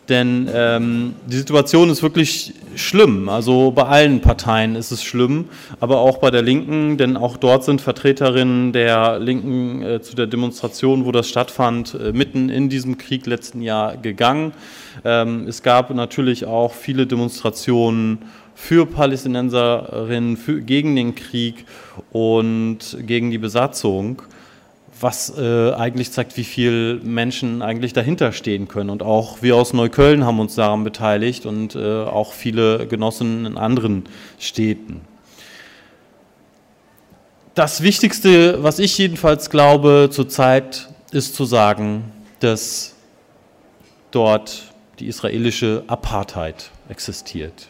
Denn 0.10 0.50
ähm, 0.53 1.13
die 1.27 1.38
Situation 1.38 1.89
ist 1.89 2.03
wirklich 2.03 2.53
schlimm. 2.75 3.30
Also 3.30 3.72
bei 3.72 3.84
allen 3.84 4.20
Parteien 4.20 4.75
ist 4.75 4.91
es 4.91 5.03
schlimm, 5.03 5.46
aber 5.80 6.00
auch 6.00 6.18
bei 6.18 6.32
der 6.32 6.41
Linken, 6.41 6.98
denn 6.98 7.15
auch 7.15 7.38
dort 7.38 7.63
sind 7.63 7.82
Vertreterinnen 7.82 8.74
der 8.74 9.20
Linken 9.20 9.82
äh, 9.82 10.01
zu 10.01 10.15
der 10.15 10.27
Demonstration, 10.27 11.06
wo 11.06 11.12
das 11.12 11.30
stattfand, 11.30 11.94
äh, 11.96 12.12
mitten 12.12 12.50
in 12.50 12.68
diesem 12.68 12.98
Krieg 12.98 13.25
letzten 13.25 13.62
Jahr 13.62 13.96
gegangen. 13.96 14.53
Ähm, 15.04 15.48
es 15.48 15.64
gab 15.64 15.90
natürlich 15.94 16.46
auch 16.46 16.74
viele 16.74 17.08
Demonstrationen 17.08 18.20
für 18.56 18.86
Palästinenserinnen, 18.86 20.38
für, 20.38 20.62
gegen 20.62 20.96
den 20.96 21.16
Krieg 21.16 21.66
und 22.12 22.98
gegen 23.06 23.32
die 23.32 23.38
Besatzung 23.38 24.22
was 25.02 25.36
äh, 25.38 25.72
eigentlich 25.74 26.12
zeigt, 26.12 26.38
wie 26.38 26.44
viele 26.44 26.96
Menschen 26.96 27.62
eigentlich 27.62 27.94
dahinter 27.94 28.32
stehen 28.32 28.68
können. 28.68 28.90
Und 28.90 29.04
auch 29.04 29.42
wir 29.42 29.56
aus 29.56 29.74
Neukölln 29.74 30.26
haben 30.26 30.40
uns 30.40 30.56
daran 30.56 30.84
beteiligt 30.84 31.46
und 31.46 31.76
äh, 31.76 32.04
auch 32.04 32.34
viele 32.34 32.88
Genossen 32.88 33.46
in 33.46 33.58
anderen 33.58 34.04
Städten. 34.40 35.02
Das 37.56 37.82
Wichtigste, 37.82 38.64
was 38.64 38.80
ich 38.80 38.98
jedenfalls 38.98 39.50
glaube 39.50 40.10
zurzeit, 40.12 40.90
ist 41.12 41.36
zu 41.36 41.46
sagen, 41.46 42.06
dass 42.40 42.96
dort 44.12 44.71
die 45.01 45.08
israelische 45.08 45.84
Apartheid 45.88 46.70
existiert. 46.88 47.67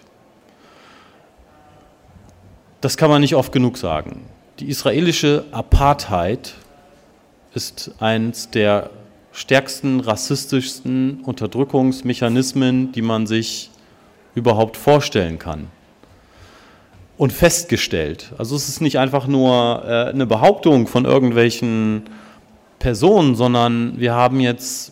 Das 2.81 2.97
kann 2.97 3.09
man 3.09 3.21
nicht 3.21 3.35
oft 3.35 3.53
genug 3.53 3.77
sagen. 3.77 4.25
Die 4.59 4.67
israelische 4.67 5.45
Apartheid 5.51 6.55
ist 7.53 7.91
eines 7.99 8.49
der 8.51 8.89
stärksten, 9.31 10.01
rassistischsten 10.01 11.21
Unterdrückungsmechanismen, 11.23 12.91
die 12.91 13.01
man 13.01 13.27
sich 13.27 13.71
überhaupt 14.35 14.75
vorstellen 14.75 15.39
kann. 15.39 15.67
Und 17.17 17.31
festgestellt. 17.31 18.33
Also 18.37 18.57
es 18.57 18.67
ist 18.67 18.81
nicht 18.81 18.99
einfach 18.99 19.25
nur 19.25 19.83
äh, 19.85 20.09
eine 20.09 20.25
Behauptung 20.25 20.87
von 20.87 21.05
irgendwelchen 21.05 22.03
Personen, 22.79 23.35
sondern 23.35 23.99
wir 23.99 24.13
haben 24.13 24.41
jetzt 24.41 24.91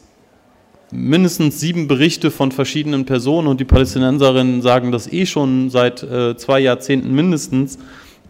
mindestens 0.91 1.59
sieben 1.59 1.87
Berichte 1.87 2.31
von 2.31 2.51
verschiedenen 2.51 3.05
Personen 3.05 3.47
und 3.47 3.59
die 3.59 3.65
Palästinenserinnen 3.65 4.61
sagen 4.61 4.91
das 4.91 5.11
eh 5.11 5.25
schon 5.25 5.69
seit 5.69 6.03
äh, 6.03 6.35
zwei 6.37 6.59
Jahrzehnten 6.59 7.13
mindestens, 7.13 7.77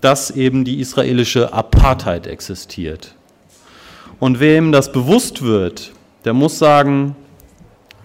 dass 0.01 0.31
eben 0.31 0.65
die 0.65 0.79
israelische 0.79 1.53
Apartheid 1.53 2.27
existiert. 2.27 3.15
Und 4.19 4.39
wem 4.39 4.71
das 4.71 4.91
bewusst 4.91 5.41
wird, 5.41 5.93
der 6.25 6.33
muss 6.33 6.59
sagen, 6.59 7.15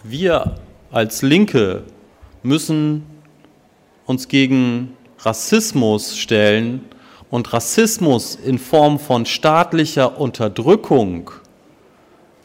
wir 0.05 0.57
als 0.93 1.23
Linke 1.23 1.83
müssen 2.43 3.05
uns 4.07 4.29
gegen 4.29 4.97
Rassismus 5.21 6.17
stellen 6.17 6.83
und 7.31 7.53
Rassismus 7.53 8.37
in 8.37 8.59
Form 8.59 8.99
von 8.99 9.27
staatlicher 9.27 10.21
Unterdrückung 10.21 11.31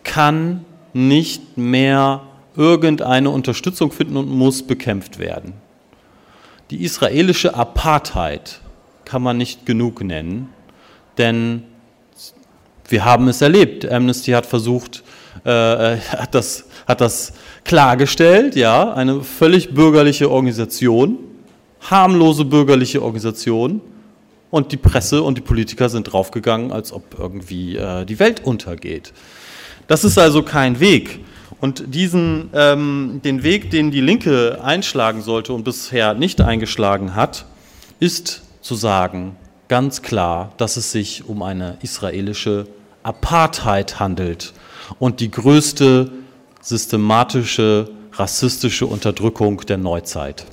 kann 0.04 0.66
nicht 0.94 1.58
mehr 1.58 2.22
irgendeine 2.56 3.30
Unterstützung 3.30 3.92
finden 3.92 4.18
und 4.18 4.30
muss 4.30 4.64
bekämpft 4.64 5.20
werden. 5.20 5.54
Die 6.72 6.84
israelische 6.84 7.56
Apartheid 7.56 8.60
kann 9.06 9.22
man 9.22 9.38
nicht 9.38 9.66
genug 9.66 10.04
nennen, 10.04 10.50
denn 11.18 11.64
wir 12.88 13.06
haben 13.06 13.28
es 13.28 13.42
erlebt. 13.42 13.90
Amnesty 13.90 14.32
hat 14.32 14.46
versucht, 14.46 15.04
äh, 15.46 15.98
hat, 15.98 16.36
das, 16.36 16.66
hat 16.88 17.02
das 17.02 17.34
klargestellt, 17.64 18.56
ja, 18.56 18.94
eine 18.94 19.22
völlig 19.22 19.74
bürgerliche 19.74 20.30
Organisation, 20.30 21.18
harmlose 21.82 22.46
bürgerliche 22.46 23.02
Organisation, 23.02 23.82
und 24.52 24.72
die 24.72 24.78
Presse 24.78 25.22
und 25.22 25.38
die 25.38 25.42
Politiker 25.42 25.90
sind 25.90 26.12
draufgegangen, 26.12 26.72
als 26.72 26.92
ob 26.92 27.20
irgendwie 27.20 27.76
äh, 27.76 28.06
die 28.06 28.20
Welt 28.20 28.44
untergeht. 28.44 29.14
Das 29.90 30.04
ist 30.04 30.20
also 30.20 30.44
kein 30.44 30.80
Weg. 30.80 31.20
Und 31.60 31.96
diesen, 31.96 32.52
ähm, 32.54 33.22
den 33.24 33.42
Weg, 33.42 33.72
den 33.72 33.90
die 33.90 34.02
Linke 34.02 34.60
einschlagen 34.64 35.24
sollte 35.24 35.52
und 35.52 35.64
bisher 35.64 36.14
nicht 36.14 36.40
eingeschlagen 36.42 37.16
hat, 37.16 37.46
ist 38.00 38.44
zu 38.62 38.76
sagen, 38.76 39.36
ganz 39.68 40.04
klar, 40.04 40.54
dass 40.58 40.78
es 40.78 40.92
sich 40.92 41.28
um 41.28 41.42
eine 41.42 41.80
israelische 41.82 42.68
Apartheid 43.02 44.00
handelt 44.00 44.54
und 45.00 45.22
die 45.22 45.32
größte 45.32 46.12
systematische 46.62 47.90
rassistische 48.14 48.86
Unterdrückung 48.86 49.62
der 49.62 49.78
Neuzeit. 49.78 50.46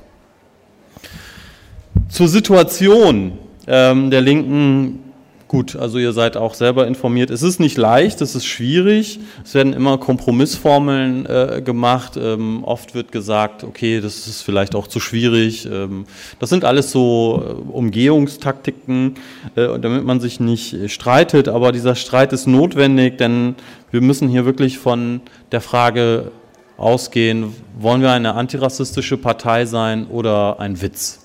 Zur 2.08 2.28
Situation 2.28 3.38
ähm, 3.66 4.10
der 4.10 4.22
Linken 4.22 5.05
Gut, 5.48 5.76
also 5.76 5.98
ihr 5.98 6.12
seid 6.12 6.36
auch 6.36 6.54
selber 6.54 6.88
informiert. 6.88 7.30
Es 7.30 7.42
ist 7.42 7.60
nicht 7.60 7.78
leicht, 7.78 8.20
es 8.20 8.34
ist 8.34 8.46
schwierig. 8.46 9.20
Es 9.44 9.54
werden 9.54 9.74
immer 9.74 9.96
Kompromissformeln 9.96 11.24
äh, 11.26 11.62
gemacht. 11.64 12.16
Ähm, 12.16 12.64
oft 12.64 12.96
wird 12.96 13.12
gesagt, 13.12 13.62
okay, 13.62 14.00
das 14.00 14.26
ist 14.26 14.42
vielleicht 14.42 14.74
auch 14.74 14.88
zu 14.88 14.98
schwierig. 14.98 15.64
Ähm, 15.70 16.06
das 16.40 16.50
sind 16.50 16.64
alles 16.64 16.90
so 16.90 17.44
äh, 17.46 17.70
Umgehungstaktiken, 17.70 19.14
äh, 19.54 19.78
damit 19.78 20.04
man 20.04 20.18
sich 20.18 20.40
nicht 20.40 20.90
streitet. 20.90 21.46
Aber 21.46 21.70
dieser 21.70 21.94
Streit 21.94 22.32
ist 22.32 22.48
notwendig, 22.48 23.16
denn 23.18 23.54
wir 23.92 24.00
müssen 24.00 24.28
hier 24.28 24.46
wirklich 24.46 24.78
von 24.78 25.20
der 25.52 25.60
Frage 25.60 26.32
ausgehen, 26.76 27.54
wollen 27.78 28.02
wir 28.02 28.10
eine 28.10 28.34
antirassistische 28.34 29.16
Partei 29.16 29.64
sein 29.64 30.08
oder 30.08 30.58
ein 30.58 30.82
Witz? 30.82 31.20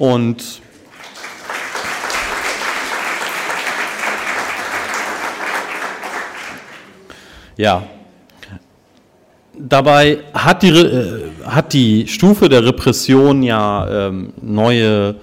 Und 0.00 0.60
Ja. 7.60 7.82
Dabei 9.58 10.20
hat 10.32 10.62
die, 10.62 10.70
äh, 10.70 11.30
hat 11.44 11.74
die 11.74 12.08
Stufe 12.08 12.48
der 12.48 12.64
Repression 12.64 13.42
ja 13.42 14.06
ähm, 14.06 14.32
neue, 14.40 15.16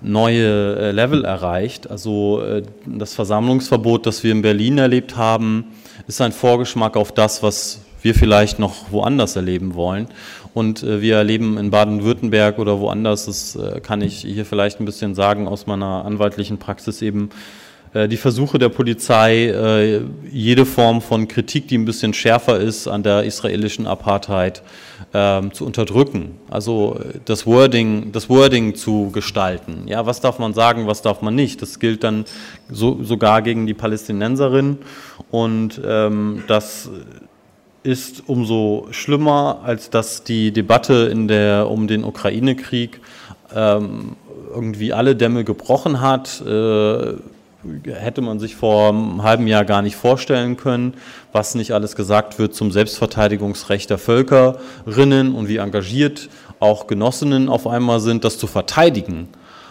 neue 0.00 0.76
äh, 0.76 0.90
Level 0.92 1.24
erreicht. 1.24 1.90
Also 1.90 2.42
äh, 2.42 2.62
das 2.86 3.14
Versammlungsverbot, 3.14 4.06
das 4.06 4.22
wir 4.22 4.30
in 4.30 4.42
Berlin 4.42 4.78
erlebt 4.78 5.16
haben, 5.16 5.64
ist 6.06 6.20
ein 6.20 6.30
Vorgeschmack 6.30 6.96
auf 6.96 7.10
das, 7.10 7.42
was 7.42 7.80
wir 8.02 8.14
vielleicht 8.14 8.60
noch 8.60 8.92
woanders 8.92 9.34
erleben 9.34 9.74
wollen. 9.74 10.06
Und 10.52 10.84
äh, 10.84 11.00
wir 11.00 11.16
erleben 11.16 11.58
in 11.58 11.70
Baden-Württemberg 11.70 12.60
oder 12.60 12.78
woanders, 12.78 13.26
das 13.26 13.56
äh, 13.56 13.80
kann 13.80 14.00
ich 14.00 14.18
hier 14.18 14.46
vielleicht 14.46 14.78
ein 14.78 14.84
bisschen 14.84 15.16
sagen 15.16 15.48
aus 15.48 15.66
meiner 15.66 16.04
anwaltlichen 16.04 16.58
Praxis 16.58 17.02
eben, 17.02 17.30
die 17.94 18.16
Versuche 18.16 18.58
der 18.58 18.70
Polizei, 18.70 19.46
äh, 19.46 20.00
jede 20.30 20.66
Form 20.66 21.00
von 21.00 21.28
Kritik, 21.28 21.68
die 21.68 21.78
ein 21.78 21.84
bisschen 21.84 22.12
schärfer 22.12 22.58
ist 22.58 22.88
an 22.88 23.02
der 23.02 23.22
israelischen 23.22 23.86
Apartheid, 23.86 24.62
ähm, 25.12 25.52
zu 25.52 25.64
unterdrücken. 25.64 26.36
Also 26.50 26.98
äh, 26.98 27.20
das 27.24 27.46
Wording, 27.46 28.10
das 28.10 28.28
Wording 28.28 28.74
zu 28.74 29.10
gestalten. 29.12 29.84
Ja, 29.86 30.06
was 30.06 30.20
darf 30.20 30.40
man 30.40 30.54
sagen, 30.54 30.88
was 30.88 31.02
darf 31.02 31.22
man 31.22 31.36
nicht? 31.36 31.62
Das 31.62 31.78
gilt 31.78 32.02
dann 32.02 32.24
so, 32.68 33.02
sogar 33.02 33.42
gegen 33.42 33.66
die 33.66 33.74
Palästinenserinnen 33.74 34.78
und 35.30 35.80
ähm, 35.86 36.42
das 36.48 36.90
ist 37.84 38.24
umso 38.26 38.88
schlimmer, 38.90 39.60
als 39.62 39.90
dass 39.90 40.24
die 40.24 40.52
Debatte 40.52 41.08
in 41.12 41.28
der, 41.28 41.70
um 41.70 41.86
den 41.86 42.02
Ukraine-Krieg 42.02 43.00
ähm, 43.54 44.16
irgendwie 44.52 44.92
alle 44.92 45.14
Dämme 45.14 45.44
gebrochen 45.44 46.00
hat. 46.00 46.40
Äh, 46.40 47.14
hätte 47.84 48.20
man 48.20 48.38
sich 48.38 48.56
vor 48.56 48.90
einem 48.90 49.22
halben 49.22 49.46
Jahr 49.46 49.64
gar 49.64 49.82
nicht 49.82 49.96
vorstellen 49.96 50.56
können, 50.56 50.94
was 51.32 51.54
nicht 51.54 51.72
alles 51.72 51.96
gesagt 51.96 52.38
wird 52.38 52.54
zum 52.54 52.70
Selbstverteidigungsrecht 52.70 53.90
der 53.90 53.98
Völkerinnen 53.98 55.34
und 55.34 55.48
wie 55.48 55.56
engagiert 55.56 56.28
auch 56.60 56.86
Genossinnen 56.86 57.48
auf 57.48 57.66
einmal 57.66 58.00
sind, 58.00 58.24
das 58.24 58.38
zu 58.38 58.46
verteidigen. 58.46 59.28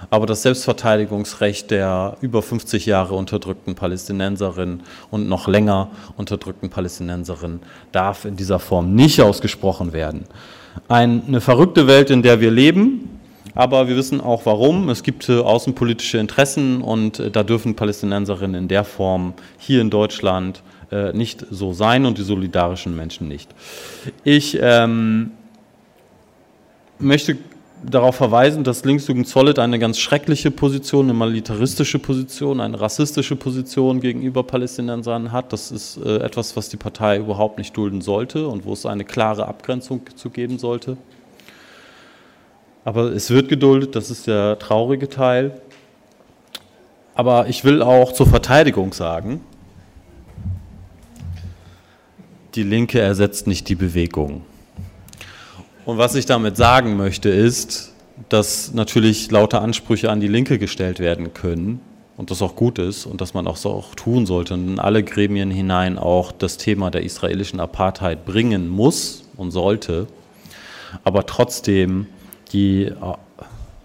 Aber 0.10 0.25
das 0.25 0.41
Selbstverteidigungsrecht 0.41 1.71
der 1.71 2.17
über 2.21 2.41
50 2.41 2.86
Jahre 2.86 3.15
unterdrückten 3.15 3.75
Palästinenserinnen 3.75 4.84
und 5.12 5.29
noch 5.29 5.47
länger 5.47 5.89
unterdrückten 6.17 6.69
Palästinenserinnen 6.69 7.62
darf 7.91 8.25
in 8.25 8.36
dieser 8.36 8.60
Form 8.60 8.95
nicht 8.95 9.21
ausgesprochen 9.21 9.93
werden. 9.93 10.25
Eine 10.88 11.39
verrückte 11.39 11.88
Welt, 11.88 12.10
in 12.10 12.21
der 12.21 12.41
wir 12.41 12.51
leben, 12.51 13.12
aber 13.56 13.88
wir 13.88 13.96
wissen 13.96 14.22
auch 14.22 14.46
warum. 14.46 14.89
Es 14.89 15.04
gibt 15.04 15.30
äh, 15.30 15.39
außenpolitische 15.39 16.18
Interessen 16.18 16.82
und 16.82 17.20
äh, 17.20 17.32
da 17.32 17.44
dürfen 17.44 17.76
Palästinenserinnen 17.76 18.63
in 18.63 18.68
der 18.68 18.84
Form 18.84 19.34
hier 19.58 19.82
in 19.82 19.89
Deutschland 19.89 20.63
äh, 20.92 21.13
nicht 21.13 21.46
so 21.50 21.74
sein 21.74 22.06
und 22.06 22.18
die 22.18 22.24
solidarischen 22.24 22.96
Menschen 22.96 23.28
nicht. 23.28 23.50
Ich 24.24 24.58
ähm, 24.62 25.32
möchte 27.00 27.38
darauf 27.86 28.16
verweisen, 28.16 28.63
dass 28.63 28.86
Linksjugend 28.86 29.28
Solid 29.28 29.60
eine 29.60 29.78
ganz 29.78 30.00
schreckliche 30.00 30.52
Position, 30.52 31.10
eine 31.10 31.13
militaristische 31.13 32.00
Position, 32.00 32.62
eine 32.62 32.80
rassistische 32.80 33.36
Position 33.36 34.00
gegenüber 34.00 34.44
Palästinensern 34.44 35.32
hat. 35.32 35.54
Das 35.54 35.72
ist 35.72 35.98
äh, 35.98 36.18
etwas, 36.18 36.56
was 36.56 36.70
die 36.70 36.78
Partei 36.78 37.18
überhaupt 37.18 37.58
nicht 37.58 37.76
dulden 37.76 38.02
sollte 38.02 38.48
und 38.48 38.66
wo 38.66 38.74
es 38.74 38.86
eine 38.86 39.04
klare 39.04 39.48
Abgrenzung 39.48 40.02
zu 40.16 40.30
geben 40.30 40.60
sollte. 40.60 40.98
Aber 42.86 43.12
es 43.13 43.30
wird 43.30 43.48
geduldet, 43.48 43.96
das 43.96 44.12
ist 44.12 44.28
der 44.28 44.60
traurige 44.60 45.10
Teil. 45.10 45.62
Aber 47.15 47.48
ich 47.48 47.63
will 47.63 47.82
auch 47.82 48.12
zur 48.12 48.28
Verteidigung 48.28 48.93
sagen, 48.93 49.41
die 52.56 52.63
Linke 52.63 53.00
ersetzt 53.00 53.48
nicht 53.48 53.69
die 53.69 53.76
Bewegung. 53.76 54.43
Und 55.86 55.98
was 55.98 56.15
ich 56.15 56.26
damit 56.26 56.58
sagen 56.58 56.98
möchte, 56.98 57.30
ist, 57.30 57.93
dass 58.30 58.74
natürlich 58.74 59.32
lauter 59.32 59.62
Ansprüche 59.62 60.10
an 60.10 60.19
die 60.19 60.28
Linke 60.28 60.60
gestellt 60.60 61.00
werden 61.00 61.34
können 61.34 61.82
und 62.15 62.32
das 62.32 62.41
auch 62.41 62.56
gut 62.56 62.80
ist 62.80 63.06
und 63.06 63.22
dass 63.22 63.34
man 63.34 63.48
auch 63.48 63.58
so 63.58 63.69
auch 63.72 63.96
tun 63.96 64.26
sollte 64.26 64.54
und 64.54 64.67
in 64.67 64.80
alle 64.80 65.04
Gremien 65.04 65.52
hinein 65.52 65.98
auch 65.98 66.32
das 66.32 66.58
Thema 66.58 66.91
der 66.91 67.04
israelischen 67.04 67.60
Apartheid 67.60 68.26
bringen 68.26 68.69
muss 68.69 69.24
und 69.36 69.52
sollte. 69.52 70.08
Aber 71.04 71.26
trotzdem 71.26 72.08
die, 72.54 72.92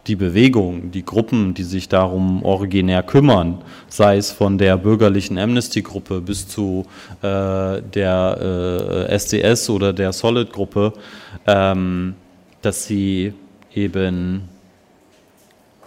die 0.06 0.16
Bewegung, 0.16 0.90
die 0.90 1.04
Gruppen, 1.04 1.54
die 1.54 1.64
sich 1.64 1.88
darum 1.88 2.42
originär 2.42 3.02
kümmern, 3.02 3.58
sei 3.88 4.16
es 4.16 4.30
von 4.30 4.58
der 4.58 4.76
bürgerlichen 4.76 5.38
Amnesty-Gruppe 5.38 6.20
bis 6.20 6.48
zu 6.48 6.86
äh, 7.22 7.82
der 7.82 9.06
äh, 9.08 9.12
SDS 9.14 9.70
oder 9.70 9.92
der 9.92 10.12
Solid-Gruppe, 10.12 10.92
ähm, 11.46 12.14
dass 12.62 12.86
sie 12.86 13.34
eben 13.74 14.48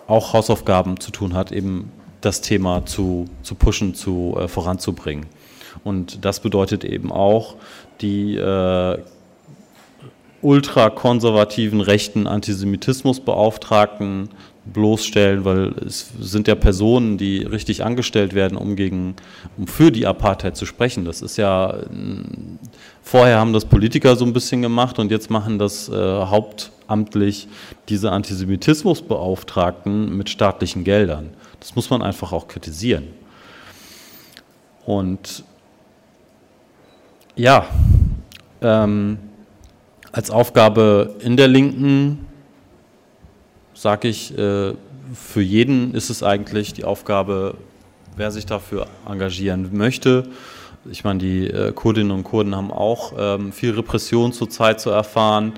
auch 0.07 0.33
Hausaufgaben 0.33 0.99
zu 0.99 1.11
tun 1.11 1.33
hat, 1.33 1.51
eben 1.51 1.91
das 2.21 2.41
Thema 2.41 2.85
zu, 2.85 3.25
zu 3.41 3.55
pushen, 3.55 3.95
zu 3.95 4.37
äh, 4.39 4.47
voranzubringen. 4.47 5.25
Und 5.83 6.25
das 6.25 6.41
bedeutet 6.41 6.83
eben 6.83 7.11
auch, 7.11 7.55
die 8.01 8.35
äh, 8.35 8.97
ultrakonservativen 10.41 11.81
rechten 11.81 12.27
Antisemitismusbeauftragten 12.27 14.29
bloßstellen, 14.65 15.43
weil 15.43 15.73
es 15.85 16.11
sind 16.19 16.47
ja 16.47 16.55
Personen, 16.55 17.17
die 17.17 17.39
richtig 17.39 17.83
angestellt 17.83 18.33
werden, 18.33 18.57
um 18.57 18.75
gegen, 18.75 19.15
um 19.57 19.67
für 19.67 19.91
die 19.91 20.05
Apartheid 20.05 20.55
zu 20.55 20.65
sprechen. 20.65 21.03
Das 21.03 21.21
ist 21.21 21.37
ja 21.37 21.77
vorher 23.01 23.39
haben 23.39 23.53
das 23.53 23.65
Politiker 23.65 24.15
so 24.15 24.25
ein 24.25 24.33
bisschen 24.33 24.61
gemacht 24.61 24.99
und 24.99 25.09
jetzt 25.09 25.29
machen 25.29 25.57
das 25.57 25.89
äh, 25.89 25.95
hauptamtlich 25.95 27.47
diese 27.89 28.11
Antisemitismusbeauftragten 28.11 30.15
mit 30.15 30.29
staatlichen 30.29 30.83
Geldern. 30.83 31.31
Das 31.59 31.75
muss 31.75 31.89
man 31.89 32.01
einfach 32.01 32.31
auch 32.31 32.47
kritisieren. 32.47 33.07
Und 34.85 35.43
ja, 37.35 37.65
ähm, 38.61 39.17
als 40.11 40.29
Aufgabe 40.29 41.15
in 41.19 41.37
der 41.37 41.47
Linken 41.47 42.25
sage 43.73 44.07
ich, 44.07 44.37
äh, 44.37 44.73
für 45.13 45.41
jeden 45.41 45.93
ist 45.93 46.09
es 46.09 46.23
eigentlich 46.23 46.73
die 46.73 46.83
Aufgabe, 46.83 47.55
wer 48.15 48.31
sich 48.31 48.45
dafür 48.45 48.87
engagieren 49.09 49.69
möchte. 49.71 50.27
Ich 50.89 51.03
meine, 51.03 51.19
die 51.19 51.47
äh, 51.47 51.71
Kurdinnen 51.73 52.11
und 52.11 52.23
Kurden 52.23 52.55
haben 52.55 52.71
auch 52.71 53.13
ähm, 53.17 53.51
viel 53.51 53.71
Repression 53.71 54.33
zurzeit 54.33 54.79
zu 54.79 54.89
erfahren. 54.89 55.53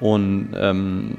Und 0.00 0.50
ähm, 0.56 1.18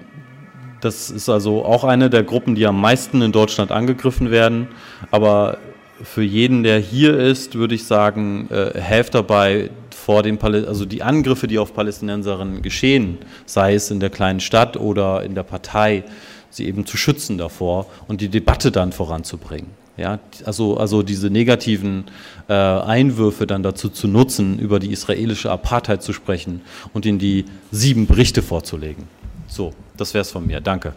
das 0.81 1.09
ist 1.09 1.29
also 1.29 1.65
auch 1.65 1.83
eine 1.83 2.09
der 2.09 2.23
Gruppen, 2.23 2.55
die 2.55 2.65
am 2.65 2.79
meisten 2.79 3.21
in 3.21 3.31
Deutschland 3.31 3.71
angegriffen 3.71 4.31
werden. 4.31 4.67
Aber 5.11 5.57
für 6.01 6.23
jeden, 6.23 6.63
der 6.63 6.79
hier 6.79 7.17
ist, 7.17 7.55
würde 7.55 7.75
ich 7.75 7.85
sagen, 7.85 8.47
äh, 8.49 8.79
helft 8.79 9.15
dabei, 9.15 9.69
vor 9.91 10.23
den 10.23 10.39
also 10.41 10.85
die 10.85 11.01
Angriffe, 11.01 11.47
die 11.47 11.57
auf 11.57 11.73
Palästinenserinnen 11.73 12.61
geschehen, 12.61 13.17
sei 13.45 13.73
es 13.73 13.89
in 13.89 13.99
der 13.99 14.09
kleinen 14.09 14.39
Stadt 14.39 14.77
oder 14.77 15.23
in 15.23 15.33
der 15.33 15.43
Partei, 15.43 16.03
sie 16.51 16.67
eben 16.67 16.85
zu 16.85 16.97
schützen 16.97 17.37
davor 17.37 17.87
und 18.07 18.21
die 18.21 18.29
Debatte 18.29 18.71
dann 18.71 18.91
voranzubringen. 18.91 19.71
Ja, 19.97 20.19
also, 20.43 20.75
also 20.75 21.03
diese 21.03 21.29
negativen 21.29 22.05
äh, 22.49 22.53
Einwürfe 22.53 23.47
dann 23.47 23.63
dazu 23.63 23.87
zu 23.87 24.09
nutzen, 24.09 24.59
über 24.59 24.79
die 24.79 24.91
israelische 24.91 25.49
Apartheid 25.49 26.03
zu 26.03 26.11
sprechen 26.11 26.61
und 26.93 27.05
ihnen 27.05 27.17
die 27.17 27.45
sieben 27.71 28.05
Berichte 28.05 28.41
vorzulegen. 28.41 29.05
So, 29.47 29.71
das 29.95 30.13
wäre 30.13 30.23
es 30.23 30.31
von 30.31 30.45
mir. 30.45 30.59
Danke. 30.59 30.93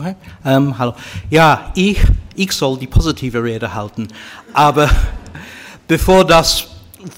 Okay. 0.00 0.16
Ähm, 0.46 0.78
hallo. 0.78 0.94
Ja, 1.28 1.72
ich, 1.74 1.98
ich 2.34 2.52
soll 2.52 2.78
die 2.78 2.86
positive 2.86 3.44
Rede 3.44 3.74
halten, 3.74 4.08
aber 4.54 4.88
bevor 5.88 6.24
das 6.24 6.68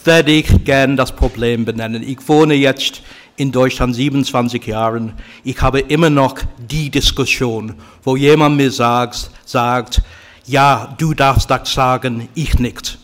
werde 0.02 0.32
ich 0.32 0.64
gerne 0.64 0.96
das 0.96 1.12
Problem 1.12 1.64
benennen. 1.64 2.02
Ich 2.02 2.26
wohne 2.26 2.54
jetzt 2.54 3.02
in 3.36 3.52
Deutschland 3.52 3.94
27 3.94 4.66
Jahre. 4.66 5.12
Ich 5.44 5.62
habe 5.62 5.78
immer 5.78 6.10
noch 6.10 6.38
die 6.58 6.90
Diskussion, 6.90 7.74
wo 8.02 8.16
jemand 8.16 8.56
mir 8.56 8.72
sagt, 8.72 9.30
sagt, 9.44 10.02
ja, 10.46 10.92
du 10.98 11.14
darfst 11.14 11.48
das 11.52 11.72
sagen, 11.72 12.28
ich 12.34 12.58
nicht. 12.58 12.98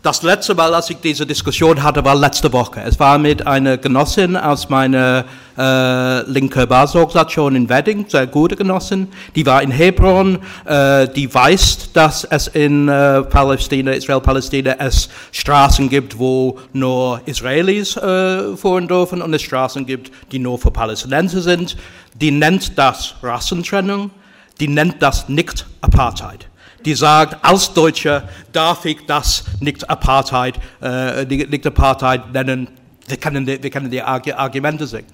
Das 0.00 0.22
letzte 0.22 0.54
Mal, 0.54 0.72
als 0.72 0.90
ich 0.90 0.98
diese 0.98 1.26
Diskussion 1.26 1.82
hatte, 1.82 2.04
war 2.04 2.14
letzte 2.14 2.52
Woche. 2.52 2.80
Es 2.82 3.00
war 3.00 3.18
mit 3.18 3.44
einer 3.48 3.78
Genossin 3.78 4.36
aus 4.36 4.68
meiner 4.68 5.24
äh, 5.58 6.22
linken 6.30 6.68
Basorganisation 6.68 7.56
in 7.56 7.68
Wedding, 7.68 8.04
sehr 8.08 8.28
gute 8.28 8.54
Genossin. 8.54 9.08
Die 9.34 9.44
war 9.44 9.60
in 9.60 9.72
Hebron. 9.72 10.38
Äh, 10.64 11.08
die 11.08 11.34
weiß, 11.34 11.90
dass 11.94 12.22
es 12.22 12.46
in 12.46 12.86
äh, 12.86 13.22
Palästina, 13.22 13.90
Israel-Palästina, 13.90 14.76
es 14.78 15.08
Straßen 15.32 15.88
gibt, 15.88 16.16
wo 16.16 16.60
nur 16.72 17.20
Israelis 17.26 17.96
äh, 17.96 18.56
fahren 18.56 18.86
dürfen 18.86 19.20
und 19.20 19.34
es 19.34 19.42
Straßen 19.42 19.84
gibt, 19.84 20.12
die 20.30 20.38
nur 20.38 20.60
für 20.60 20.70
Palästinenser 20.70 21.40
sind. 21.40 21.76
Die 22.14 22.30
nennt 22.30 22.78
das 22.78 23.16
Rassentrennung. 23.20 24.12
Die 24.60 24.68
nennt 24.68 25.02
das 25.02 25.28
nicht 25.28 25.66
Apartheid 25.80 26.48
die 26.84 26.94
sagt, 26.94 27.44
als 27.44 27.72
Deutscher 27.72 28.28
darf 28.52 28.84
ich 28.84 29.06
das 29.06 29.44
nicht 29.60 29.88
Apartheid, 29.88 30.58
äh, 30.80 31.24
nicht 31.24 31.66
Apartheid 31.66 32.32
nennen. 32.32 32.68
Wir 33.06 33.16
können 33.16 33.46
die, 33.46 33.62
wir 33.62 33.70
können 33.70 33.90
die 33.90 34.02
Argumente 34.02 34.86
sehen. 34.86 35.06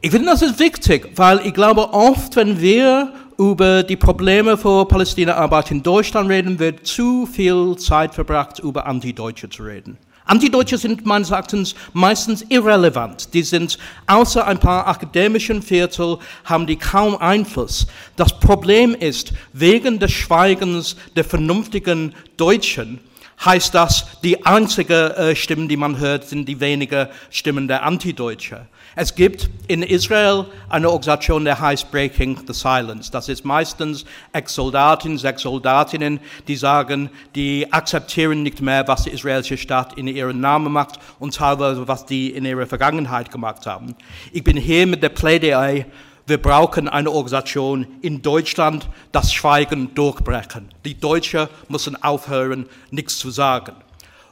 Ich 0.00 0.10
finde, 0.10 0.26
das 0.28 0.42
ist 0.42 0.58
wichtig, 0.58 1.10
weil 1.16 1.44
ich 1.46 1.54
glaube, 1.54 1.92
oft, 1.92 2.36
wenn 2.36 2.60
wir 2.60 3.12
über 3.38 3.82
die 3.82 3.96
Probleme 3.96 4.56
für 4.56 4.86
Palästina-Arbeit 4.86 5.70
in 5.70 5.82
Deutschland 5.82 6.30
reden, 6.30 6.58
wird 6.58 6.86
zu 6.86 7.26
viel 7.26 7.76
Zeit 7.76 8.14
verbracht, 8.14 8.58
über 8.60 8.86
Antideutsche 8.86 9.48
zu 9.50 9.64
reden. 9.64 9.98
Antideutsche 10.26 10.76
sind 10.76 11.06
meines 11.06 11.30
Erachtens 11.30 11.74
meistens 11.92 12.44
irrelevant. 12.48 13.32
Die 13.32 13.42
sind 13.42 13.78
außer 14.06 14.46
ein 14.46 14.58
paar 14.58 14.88
akademischen 14.88 15.62
Viertel, 15.62 16.18
haben 16.44 16.66
die 16.66 16.76
kaum 16.76 17.16
Einfluss. 17.16 17.86
Das 18.16 18.38
Problem 18.38 18.94
ist, 18.94 19.32
wegen 19.52 19.98
des 19.98 20.12
Schweigens 20.12 20.96
der 21.14 21.24
vernünftigen 21.24 22.14
Deutschen 22.36 23.00
heißt 23.44 23.74
das, 23.74 24.06
die 24.22 24.44
einzige 24.44 25.14
äh, 25.16 25.36
Stimmen, 25.36 25.68
die 25.68 25.76
man 25.76 25.98
hört, 25.98 26.28
sind 26.28 26.46
die 26.46 26.58
wenigen 26.58 27.08
Stimmen 27.30 27.68
der 27.68 27.84
Antideutsche. 27.84 28.66
Es 28.98 29.14
gibt 29.14 29.50
in 29.68 29.82
Israel 29.82 30.46
eine 30.70 30.88
Organisation, 30.88 31.44
die 31.44 31.52
heißt 31.52 31.90
Breaking 31.90 32.40
the 32.46 32.54
Silence. 32.54 33.10
Das 33.10 33.28
ist 33.28 33.44
meistens 33.44 34.06
Ex-Soldatinnen, 34.32 35.22
Ex-Soldatinnen, 35.22 36.18
die 36.48 36.56
sagen, 36.56 37.10
die 37.34 37.70
akzeptieren 37.70 38.42
nicht 38.42 38.62
mehr, 38.62 38.88
was 38.88 39.04
die 39.04 39.10
israelische 39.10 39.58
Staat 39.58 39.98
in 39.98 40.08
ihrem 40.08 40.40
Namen 40.40 40.72
macht 40.72 40.98
und 41.18 41.34
teilweise, 41.34 41.86
was 41.86 42.06
die 42.06 42.30
in 42.30 42.46
ihrer 42.46 42.64
Vergangenheit 42.64 43.30
gemacht 43.30 43.66
haben. 43.66 43.94
Ich 44.32 44.42
bin 44.42 44.56
hier 44.56 44.86
mit 44.86 45.02
der 45.02 45.10
Plädoyer 45.10 45.84
wir 46.28 46.42
brauchen 46.42 46.88
eine 46.88 47.10
Organisation 47.12 47.86
in 48.02 48.20
Deutschland, 48.20 48.88
das 49.12 49.32
Schweigen 49.32 49.94
durchbrechen. 49.94 50.70
Die 50.84 50.98
Deutschen 50.98 51.46
müssen 51.68 52.02
aufhören, 52.02 52.66
nichts 52.90 53.16
zu 53.16 53.30
sagen. 53.30 53.76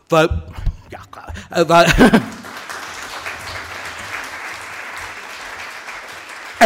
Weil, 0.08 0.28
ja, 0.90 0.98
äh, 1.56 1.68
weil, 1.68 1.86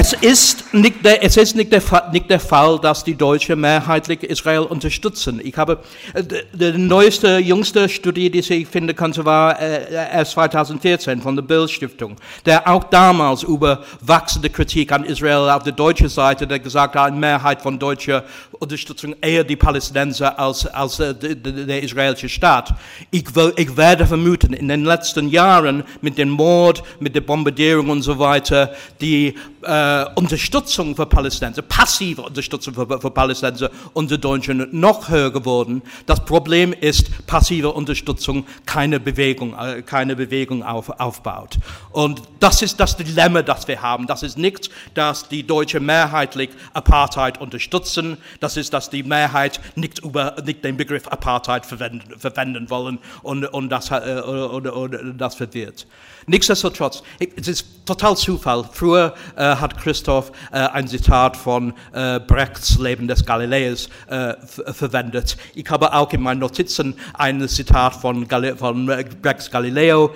Es 0.00 0.12
ist 0.12 0.72
nicht 0.72 1.04
der, 1.04 1.24
es 1.24 1.36
ist 1.36 1.56
nicht 1.56 1.72
der, 1.72 1.82
nicht 2.12 2.30
der 2.30 2.38
Fall, 2.38 2.78
dass 2.78 3.02
die 3.02 3.16
Deutschen 3.16 3.60
mehrheitlich 3.60 4.22
Israel 4.22 4.60
unterstützen. 4.60 5.40
Ich 5.42 5.56
habe, 5.56 5.80
äh, 6.14 6.22
die 6.52 6.78
neueste, 6.78 7.38
jüngste 7.38 7.88
Studie, 7.88 8.30
die 8.30 8.38
ich 8.38 8.68
finden 8.68 8.94
konnte, 8.94 9.24
war 9.24 9.60
äh, 9.60 9.92
erst 9.92 10.32
2014 10.32 11.20
von 11.20 11.34
der 11.34 11.42
Bill 11.42 11.66
Stiftung, 11.66 12.14
der 12.46 12.68
auch 12.68 12.84
damals 12.84 13.42
über 13.42 13.82
wachsende 14.00 14.50
Kritik 14.50 14.92
an 14.92 15.02
Israel 15.02 15.50
auf 15.50 15.64
der 15.64 15.72
deutschen 15.72 16.08
Seite, 16.08 16.46
der 16.46 16.60
gesagt 16.60 16.94
hat, 16.94 17.08
eine 17.08 17.16
Mehrheit 17.16 17.60
von 17.60 17.76
deutscher 17.76 18.22
Unterstützung 18.52 19.16
eher 19.20 19.42
die 19.42 19.56
Palästinenser 19.56 20.38
als, 20.38 20.64
als 20.66 21.00
äh, 21.00 21.12
der 21.12 21.82
israelische 21.82 22.28
Staat. 22.28 22.72
Ich, 23.10 23.34
will, 23.34 23.52
ich 23.56 23.76
werde 23.76 24.06
vermuten, 24.06 24.52
in 24.52 24.68
den 24.68 24.84
letzten 24.84 25.28
Jahren 25.28 25.82
mit 26.02 26.18
dem 26.18 26.30
Mord, 26.30 26.84
mit 27.00 27.16
der 27.16 27.22
Bombardierung 27.22 27.90
und 27.90 28.02
so 28.02 28.16
weiter, 28.20 28.72
die 29.00 29.34
äh, 29.62 29.87
Unterstützung 30.14 30.96
für 30.96 31.06
Palästinenser, 31.06 31.62
passive 31.62 32.22
Unterstützung 32.22 32.74
für, 32.74 33.00
für 33.00 33.10
Palästinenser 33.10 33.70
unter 33.92 34.18
Deutschen 34.18 34.68
noch 34.72 35.08
höher 35.08 35.30
geworden. 35.30 35.82
Das 36.06 36.24
Problem 36.24 36.72
ist, 36.72 37.26
passive 37.26 37.72
Unterstützung 37.72 38.46
keine 38.66 39.00
Bewegung, 39.00 39.56
äh, 39.58 39.82
keine 39.82 40.16
Bewegung 40.16 40.62
auf, 40.62 40.88
aufbaut. 41.00 41.58
Und 41.90 42.22
das 42.40 42.62
ist 42.62 42.78
das 42.80 42.96
Dilemma, 42.96 43.42
das 43.42 43.68
wir 43.68 43.80
haben. 43.82 44.06
Das 44.06 44.22
ist 44.22 44.38
nicht, 44.38 44.70
dass 44.94 45.28
die 45.28 45.46
Deutschen 45.46 45.84
mehrheitlich 45.86 46.50
Apartheid 46.72 47.40
unterstützen. 47.40 48.16
Das 48.40 48.56
ist, 48.56 48.72
dass 48.72 48.90
die 48.90 49.02
Mehrheit 49.02 49.60
nicht, 49.74 50.00
über, 50.00 50.36
nicht 50.44 50.64
den 50.64 50.76
Begriff 50.76 51.06
Apartheid 51.08 51.66
verwenden, 51.66 52.18
verwenden 52.18 52.70
wollen 52.70 52.98
und, 53.22 53.44
und, 53.46 53.68
das, 53.70 53.90
äh, 53.90 54.22
und, 54.24 54.66
und, 54.66 54.94
und 54.94 55.18
das 55.18 55.34
verwirrt. 55.34 55.86
Nichtsdestotrotz, 56.28 57.02
es 57.36 57.48
ist 57.48 57.86
total 57.86 58.14
Zufall. 58.14 58.68
Früher 58.70 59.14
äh, 59.34 59.42
hat 59.42 59.78
Christoph 59.78 60.30
äh, 60.52 60.58
ein 60.58 60.86
Zitat 60.86 61.38
von 61.38 61.72
äh, 61.92 62.20
Brechts 62.20 62.78
Leben 62.78 63.08
des 63.08 63.24
Galiläus 63.24 63.88
äh, 64.08 64.34
verwendet. 64.72 65.38
Ich 65.54 65.68
habe 65.70 65.94
auch 65.94 66.12
in 66.12 66.20
meinen 66.20 66.40
Notizen 66.40 66.94
ein 67.14 67.48
Zitat 67.48 67.94
von, 67.94 68.28
Gal 68.28 68.56
von 68.56 68.90
äh, 68.90 69.04
Brechts 69.22 69.50
Galileo. 69.50 70.14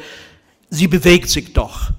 Sie 0.68 0.87
bewegt 0.87 1.31
sich 1.31 1.55
doch. 1.55 1.90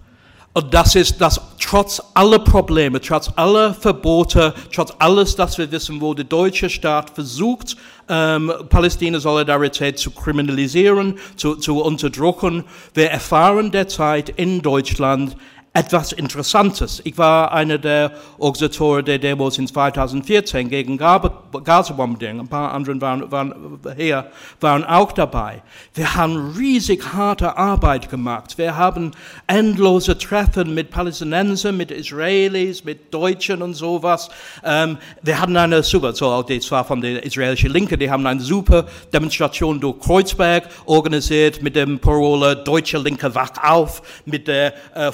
Und 0.55 0.71
das 0.71 0.93
ist, 0.93 1.19
dass 1.19 1.41
trotz 1.59 1.99
aller 2.13 2.37
Probleme, 2.37 3.01
trotz 3.01 3.31
aller 3.35 3.73
Verbote, 3.73 4.53
trotz 4.71 4.93
alles, 4.99 5.35
das 5.35 5.57
wir 5.57 5.71
wissen, 5.71 5.99
wo 5.99 6.13
der 6.13 6.25
deutsche 6.25 6.69
Staat 6.69 7.09
versucht, 7.09 7.75
ähm, 8.07 8.53
Palästina-Solidarität 8.69 9.97
zu 9.97 10.11
kriminalisieren, 10.11 11.17
zu, 11.37 11.55
zu 11.55 11.81
unterdrücken, 11.81 12.65
wir 12.93 13.09
erfahren 13.09 13.71
derzeit 13.71 14.29
in 14.29 14.61
Deutschland 14.61 15.35
etwas 15.75 16.11
Interessantes. 16.11 17.01
Ich 17.03 17.17
war 17.17 17.51
einer 17.51 17.79
der 17.79 18.11
Organisatoren 18.37 19.03
der 19.03 19.17
Demos 19.17 19.57
in 19.57 19.65
2014 19.65 20.69
gegen 20.69 20.97
Gaza-Bombardierung. 20.97 22.41
Ein 22.41 22.47
paar 22.47 22.71
andere 22.73 23.01
waren, 23.01 23.31
waren, 23.31 23.79
hier, 23.97 24.27
waren 24.59 24.83
auch 24.83 25.11
dabei. 25.13 25.63
Wir 25.95 26.13
haben 26.13 26.53
riesig 26.55 27.13
harte 27.13 27.57
Arbeit 27.57 28.07
gemacht. 28.11 28.55
Wir 28.59 28.77
haben 28.77 29.13
endlose 29.47 30.15
Treffen 30.15 30.75
mit 30.75 30.91
Palästinensern, 30.91 31.75
mit 31.75 31.89
Israelis, 31.89 32.83
mit 32.83 33.11
Deutschen 33.11 33.63
und 33.63 33.73
sowas. 33.73 34.29
Ähm, 34.63 34.99
wir 35.23 35.41
hatten 35.41 35.57
eine 35.57 35.81
super, 35.81 36.13
so, 36.13 36.43
das 36.43 36.69
war 36.69 36.85
von 36.85 37.01
der 37.01 37.23
israelischen 37.23 37.71
Linke, 37.71 37.97
die 37.97 38.11
haben 38.11 38.27
eine 38.27 38.41
super 38.41 38.85
Demonstration 39.11 39.79
durch 39.79 39.99
Kreuzberg 39.99 40.69
organisiert 40.85 41.63
mit 41.63 41.75
dem 41.75 41.97
Parole 41.97 42.57
Deutsche 42.57 42.99
Linke 42.99 43.33
wach 43.33 43.51
auf, 43.63 44.03
mit 44.25 44.47
der 44.47 44.73
äh, 44.93 45.11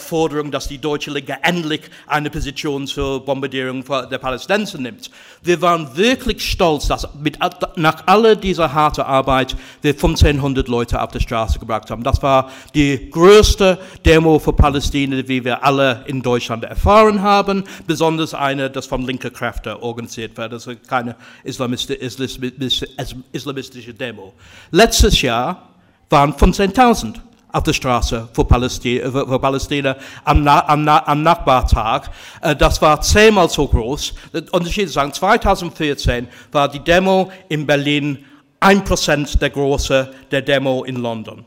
Forderung, 0.50 0.52
dass 0.52 0.68
die 0.68 0.80
deutsche 0.80 1.12
Linke 1.12 1.38
endlich 1.44 1.82
eine 2.08 2.30
Position 2.30 2.88
zur 2.88 3.24
Bombardierung 3.24 3.84
der 4.10 4.18
Palästinenser 4.18 4.78
nimmt. 4.78 5.10
Wir 5.42 5.62
waren 5.62 5.96
wirklich 5.96 6.52
stolz, 6.52 6.88
dass 6.88 7.08
mit, 7.22 7.40
nach 7.76 8.04
all 8.06 8.36
dieser 8.36 8.74
harten 8.74 9.02
Arbeit 9.02 9.56
wir 9.82 9.94
1500 9.94 10.68
Leute 10.68 11.02
auf 11.02 11.12
die 11.12 11.20
Straße 11.20 11.60
gebracht 11.60 11.90
haben. 11.92 12.04
Das 12.04 12.22
war 12.22 12.50
die 12.74 13.10
größte 13.10 13.78
Demo 14.06 14.40
für 14.40 14.54
Palästina, 14.54 15.28
wie 15.28 15.44
wir 15.44 15.64
alle 15.64 16.04
in 16.08 16.22
Deutschland 16.22 16.64
erfahren 16.64 17.22
haben, 17.22 17.64
besonders 17.88 18.34
eine, 18.34 18.70
das 18.70 18.88
von 18.88 19.06
linken 19.06 19.32
Kräften 19.32 19.74
organisiert 19.74 20.38
wird. 20.38 20.54
Das 20.54 20.68
ist 20.68 20.88
keine 20.88 21.16
islamistische 21.44 23.94
Demo. 23.94 24.34
Letztes 24.72 25.22
Jahr 25.22 25.70
waren 26.10 26.34
15.000 26.34 27.29
auf 27.52 27.64
der 27.64 27.74
Straße 27.74 28.30
für 28.34 28.46
Palästina, 28.46 29.10
für 29.10 29.40
Palästina 29.40 29.96
am, 30.24 30.48
am, 30.48 30.88
am, 30.88 31.24
Nachbartag. 31.24 32.10
Äh, 32.42 32.56
das 32.56 32.82
war 32.82 33.02
zehnmal 33.02 33.50
so 33.50 33.68
groß. 33.68 34.14
Der 34.34 34.54
Unterschied 34.54 34.86
ist, 34.86 34.94
2014 34.94 36.28
war 36.52 36.68
die 36.68 36.80
Demo 36.80 37.32
in 37.50 37.66
Berlin 37.66 38.26
ein 38.60 38.84
Prozent 38.84 39.42
der 39.42 39.50
Größe 39.50 40.12
der 40.32 40.42
Demo 40.42 40.84
in 40.84 40.98
London. 40.98 41.46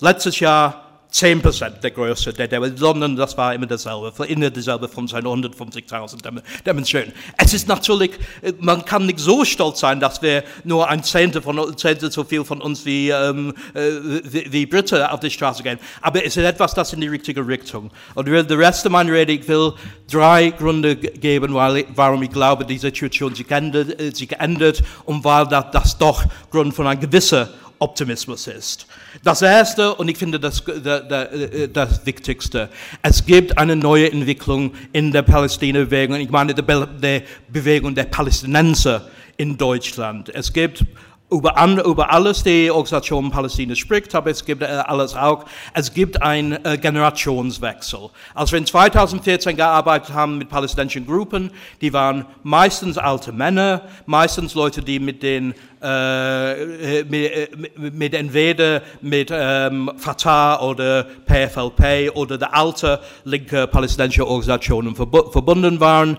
Letztes 0.00 0.40
Jahr 0.40 0.87
10% 1.12 1.80
der 1.80 1.90
Größe 1.90 2.32
der 2.32 2.48
Demonstration, 2.48 3.00
sondern 3.00 3.16
das 3.16 3.36
war 3.36 3.54
immer 3.54 3.66
dasselbe, 3.66 4.12
immer 4.26 4.50
dieselbe 4.50 4.88
von 4.88 5.08
seinen 5.08 5.26
150.000 5.26 6.32
Demonstrationen. 6.64 7.12
Es 7.36 7.54
ist 7.54 7.66
natürlich, 7.66 8.12
man 8.60 8.84
kann 8.84 9.06
nicht 9.06 9.18
so 9.18 9.44
stolz 9.44 9.80
sein, 9.80 10.00
dass 10.00 10.20
wir 10.20 10.44
nur 10.64 10.88
ein 10.88 11.02
Zehntel, 11.02 11.40
von, 11.40 11.76
Zehntel 11.76 12.12
so 12.12 12.24
viel 12.24 12.44
von 12.44 12.60
uns 12.60 12.84
wie, 12.84 13.08
ähm, 13.10 13.54
äh, 13.74 13.90
wie, 14.24 14.52
wie 14.52 14.66
Briten 14.66 15.02
auf 15.02 15.20
die 15.20 15.30
Straße 15.30 15.62
gehen. 15.62 15.78
Aber 16.02 16.24
es 16.24 16.36
ist 16.36 16.44
etwas, 16.44 16.74
das 16.74 16.92
in 16.92 17.00
die 17.00 17.08
richtige 17.08 17.46
Richtung. 17.46 17.90
Und 18.14 18.26
der 18.26 18.58
Rest 18.58 18.88
meiner 18.88 19.12
Rede, 19.12 19.32
ich 19.32 19.48
will 19.48 19.72
drei 20.10 20.50
Gründe 20.50 20.96
geben, 20.96 21.54
weil, 21.54 21.86
warum 21.94 22.22
ich 22.22 22.30
glaube, 22.30 22.66
die 22.66 22.78
Situation 22.78 23.34
sich 23.34 23.50
ändert, 23.50 23.98
äh, 24.00 24.10
sich 24.14 24.32
ändert 24.32 24.82
und 25.04 25.24
weil 25.24 25.46
das, 25.46 25.66
das 25.72 25.98
doch 25.98 26.24
Grund 26.50 26.74
von 26.74 26.86
einer 26.86 27.00
gewissen 27.00 27.48
Optimismus 27.80 28.46
ist. 28.46 28.86
Das 29.22 29.42
Erste, 29.42 29.94
und 29.94 30.08
ich 30.08 30.16
finde 30.16 30.40
das, 30.40 30.62
das, 30.64 31.28
das 31.72 32.06
Wichtigste, 32.06 32.68
es 33.02 33.24
gibt 33.24 33.56
eine 33.56 33.76
neue 33.76 34.10
Entwicklung 34.10 34.72
in 34.92 35.12
der 35.12 35.22
Palästina-Bewegung, 35.22 36.16
ich 36.16 36.30
meine 36.30 36.54
die 36.54 37.22
Bewegung 37.48 37.94
der 37.94 38.04
Palästinenser 38.04 39.08
in 39.36 39.56
Deutschland. 39.56 40.28
Es 40.30 40.52
gibt 40.52 40.84
über, 41.30 41.84
über 41.84 42.10
alles 42.10 42.42
die 42.42 42.70
Organisation 42.70 43.30
Palästina 43.30 43.74
spricht, 43.74 44.14
aber 44.14 44.30
es 44.30 44.44
gibt 44.44 44.62
äh, 44.62 44.66
alles 44.66 45.14
auch, 45.14 45.44
es 45.74 45.92
gibt 45.92 46.22
einen 46.22 46.52
äh, 46.64 46.78
Generationswechsel. 46.78 48.10
Als 48.34 48.50
wir 48.50 48.58
in 48.58 48.66
2014 48.66 49.56
gearbeitet 49.56 50.14
haben 50.14 50.38
mit 50.38 50.48
palästinensischen 50.48 51.06
Gruppen, 51.06 51.50
die 51.80 51.92
waren 51.92 52.24
meistens 52.42 52.96
alte 52.96 53.32
Männer, 53.32 53.82
meistens 54.06 54.54
Leute, 54.54 54.82
die 54.82 54.98
mit 54.98 55.22
den 55.22 55.54
äh, 55.80 57.04
mit, 57.04 57.94
mit 57.94 58.14
entweder 58.14 58.82
mit 59.00 59.30
ähm, 59.32 59.90
Fatah 59.96 60.60
oder 60.60 61.06
PFLP 61.26 62.16
oder 62.16 62.36
der 62.36 62.52
alte 62.52 63.00
linke 63.24 63.68
palästinensische 63.68 64.26
Organisationen 64.26 64.96
verbunden 64.96 65.78
waren. 65.78 66.18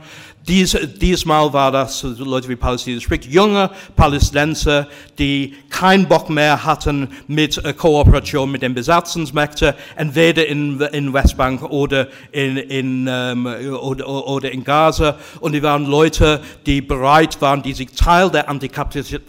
Dies, 0.49 0.75
diesmal 0.99 1.53
war 1.53 1.71
das, 1.71 2.01
Leute 2.01 2.49
wie 2.49 2.55
Palästina 2.55 2.99
spricht, 2.99 3.25
junge 3.25 3.69
Palästinenser, 3.95 4.87
die 5.19 5.53
keinen 5.69 6.07
Bock 6.07 6.27
mehr 6.31 6.65
hatten 6.65 7.07
mit 7.27 7.61
Kooperation 7.77 8.49
mit 8.49 8.63
den 8.63 8.73
Besatzungsmächten, 8.73 9.75
entweder 9.95 10.47
in, 10.47 10.81
in 10.81 11.13
Westbank 11.13 11.61
oder 11.61 12.07
in, 12.31 12.57
in, 12.57 13.07
ähm, 13.07 13.45
oder, 13.45 14.07
oder 14.07 14.51
in 14.51 14.63
Gaza. 14.63 15.17
Und 15.39 15.51
die 15.51 15.61
waren 15.61 15.85
Leute, 15.85 16.41
die 16.65 16.81
bereit 16.81 17.39
waren, 17.43 17.61
die 17.61 17.73
sich 17.73 17.91
Teil 17.91 18.31
der 18.31 18.49
antikapitalistische 18.49 19.21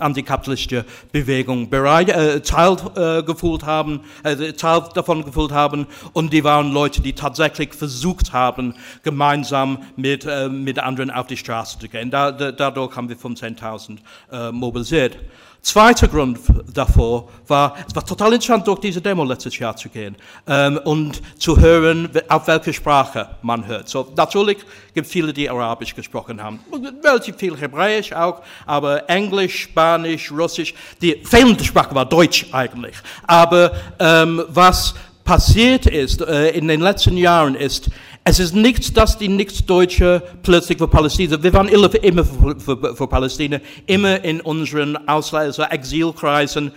antikapitalistische 0.00 0.84
Bewegung 1.10 1.70
bereit, 1.70 2.10
äh, 2.10 2.42
Teil 2.42 2.76
äh, 2.94 3.22
gefühlt 3.22 3.64
haben, 3.64 4.00
äh, 4.22 4.52
Teil 4.52 4.82
davon 4.94 5.24
gefühlt 5.24 5.52
haben. 5.52 5.86
Und 6.12 6.34
die 6.34 6.44
waren 6.44 6.72
Leute, 6.72 7.00
die 7.00 7.14
tatsächlich 7.14 7.72
versucht 7.72 8.34
haben, 8.34 8.74
gemeinsam 9.02 9.78
mit, 9.96 10.26
äh, 10.26 10.50
mit 10.64 10.78
anderen 10.78 11.10
auf 11.10 11.26
die 11.26 11.36
Straße 11.36 11.78
zu 11.78 11.88
gehen. 11.88 12.10
Da, 12.10 12.30
da, 12.30 12.52
dadurch 12.52 12.96
haben 12.96 13.08
wir 13.08 13.16
15.000 13.16 13.98
äh, 14.30 14.52
mobilisiert. 14.52 15.16
Zweiter 15.60 16.06
Grund 16.06 16.38
davor 16.72 17.28
war, 17.48 17.76
es 17.86 17.94
war 17.94 18.06
total 18.06 18.32
interessant, 18.32 18.66
durch 18.66 18.78
diese 18.78 19.00
Demo 19.00 19.24
letztes 19.24 19.58
Jahr 19.58 19.76
zu 19.76 19.88
gehen 19.88 20.16
ähm, 20.46 20.78
und 20.84 21.20
zu 21.38 21.58
hören, 21.58 22.08
auf 22.28 22.46
welche 22.46 22.72
Sprache 22.72 23.28
man 23.42 23.66
hört. 23.66 23.88
So, 23.88 24.10
natürlich 24.16 24.58
gibt 24.94 25.06
es 25.06 25.12
viele, 25.12 25.32
die 25.32 25.50
Arabisch 25.50 25.94
gesprochen 25.94 26.40
haben, 26.40 26.60
relativ 27.04 27.36
viel 27.36 27.56
Hebräisch 27.56 28.12
auch, 28.12 28.40
aber 28.66 29.10
Englisch, 29.10 29.62
Spanisch, 29.62 30.30
Russisch, 30.30 30.72
die 31.02 31.20
fehlende 31.24 31.64
Sprache 31.64 31.94
war 31.94 32.06
Deutsch 32.06 32.46
eigentlich. 32.52 32.96
Aber 33.26 33.72
ähm, 33.98 34.44
was 34.48 34.94
passiert 35.24 35.84
ist 35.84 36.22
äh, 36.22 36.50
in 36.50 36.68
den 36.68 36.80
letzten 36.80 37.16
Jahren 37.16 37.54
ist, 37.54 37.90
es 38.24 38.38
ist 38.38 38.54
nicht, 38.54 38.96
dass 38.96 39.16
die 39.18 39.28
Nicht-Deutsche 39.28 40.22
plötzlich 40.42 40.78
für 40.78 40.88
Palästina, 40.88 41.42
wir 41.42 41.52
waren 41.52 41.68
immer 41.68 41.88
für, 41.88 42.60
für, 42.60 42.96
für 42.96 43.06
Palästina, 43.06 43.60
immer 43.86 44.22
in 44.22 44.40
unseren 44.40 44.96
Ausreise, 45.08 45.70
Exilkreisen, 45.70 46.72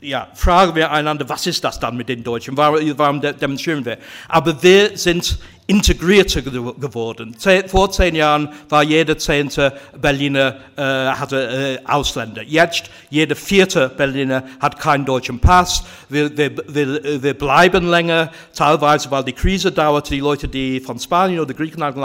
ja, 0.00 0.28
fragen 0.34 0.74
wir 0.74 0.92
einander, 0.92 1.28
was 1.28 1.46
ist 1.46 1.64
das 1.64 1.80
dann 1.80 1.96
mit 1.96 2.08
den 2.08 2.22
Deutschen? 2.22 2.56
Warum, 2.56 2.78
warum 2.96 3.20
demonstrieren 3.20 3.84
wir? 3.84 3.98
Aber 4.28 4.62
wir 4.62 4.96
sind 4.96 5.38
integrierter 5.66 6.40
geworden. 6.40 7.36
Vor 7.66 7.90
zehn 7.90 8.14
Jahren 8.14 8.48
war 8.68 8.82
jeder 8.82 9.18
zehnte 9.18 9.72
Berliner 10.00 10.56
äh, 10.76 10.82
hatte 10.82 11.78
äh, 11.84 11.86
Ausländer. 11.86 12.42
Jetzt 12.42 12.84
jeder 13.10 13.36
vierte 13.36 13.90
Berliner 13.90 14.44
hat 14.60 14.78
keinen 14.78 15.04
deutschen 15.04 15.40
Pass. 15.40 15.82
Wir, 16.08 16.34
wir, 16.36 16.56
wir, 16.68 17.22
wir 17.22 17.34
bleiben 17.34 17.86
länger, 17.86 18.30
teilweise 18.54 19.10
weil 19.10 19.24
die 19.24 19.34
Krise 19.34 19.70
dauert. 19.70 20.08
Die 20.08 20.20
Leute, 20.20 20.48
die 20.48 20.80
von 20.80 20.98
Spanien 20.98 21.40
oder 21.40 21.52
Griechenland 21.52 21.96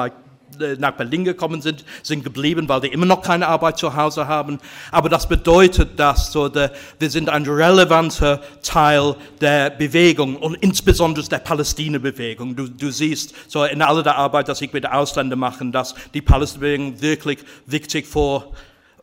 nach 0.77 0.91
Berlin 0.91 1.25
gekommen 1.25 1.61
sind, 1.61 1.85
sind 2.01 2.23
geblieben, 2.23 2.67
weil 2.69 2.81
die 2.81 2.87
immer 2.87 3.05
noch 3.05 3.21
keine 3.21 3.47
Arbeit 3.47 3.77
zu 3.77 3.95
Hause 3.95 4.27
haben. 4.27 4.59
Aber 4.91 5.09
das 5.09 5.27
bedeutet, 5.27 5.99
dass 5.99 6.31
so 6.31 6.49
der, 6.49 6.71
wir 6.99 7.09
sind 7.09 7.29
ein 7.29 7.45
relevanter 7.45 8.41
Teil 8.61 9.15
der 9.41 9.69
Bewegung 9.69 10.35
und 10.35 10.55
insbesondere 10.55 11.27
der 11.27 11.39
Palästina-Bewegung. 11.39 12.55
Du, 12.55 12.67
du 12.67 12.91
siehst 12.91 13.33
so 13.47 13.63
in 13.63 13.81
aller 13.81 14.03
der 14.03 14.17
Arbeit, 14.17 14.47
dass 14.47 14.61
ich 14.61 14.73
mit 14.73 14.89
Ausländern 14.89 15.39
mache, 15.39 15.65
dass 15.65 15.95
die 16.13 16.21
Palästina-Bewegung 16.21 17.01
wirklich 17.01 17.39
wichtig 17.65 18.07
vor 18.07 18.53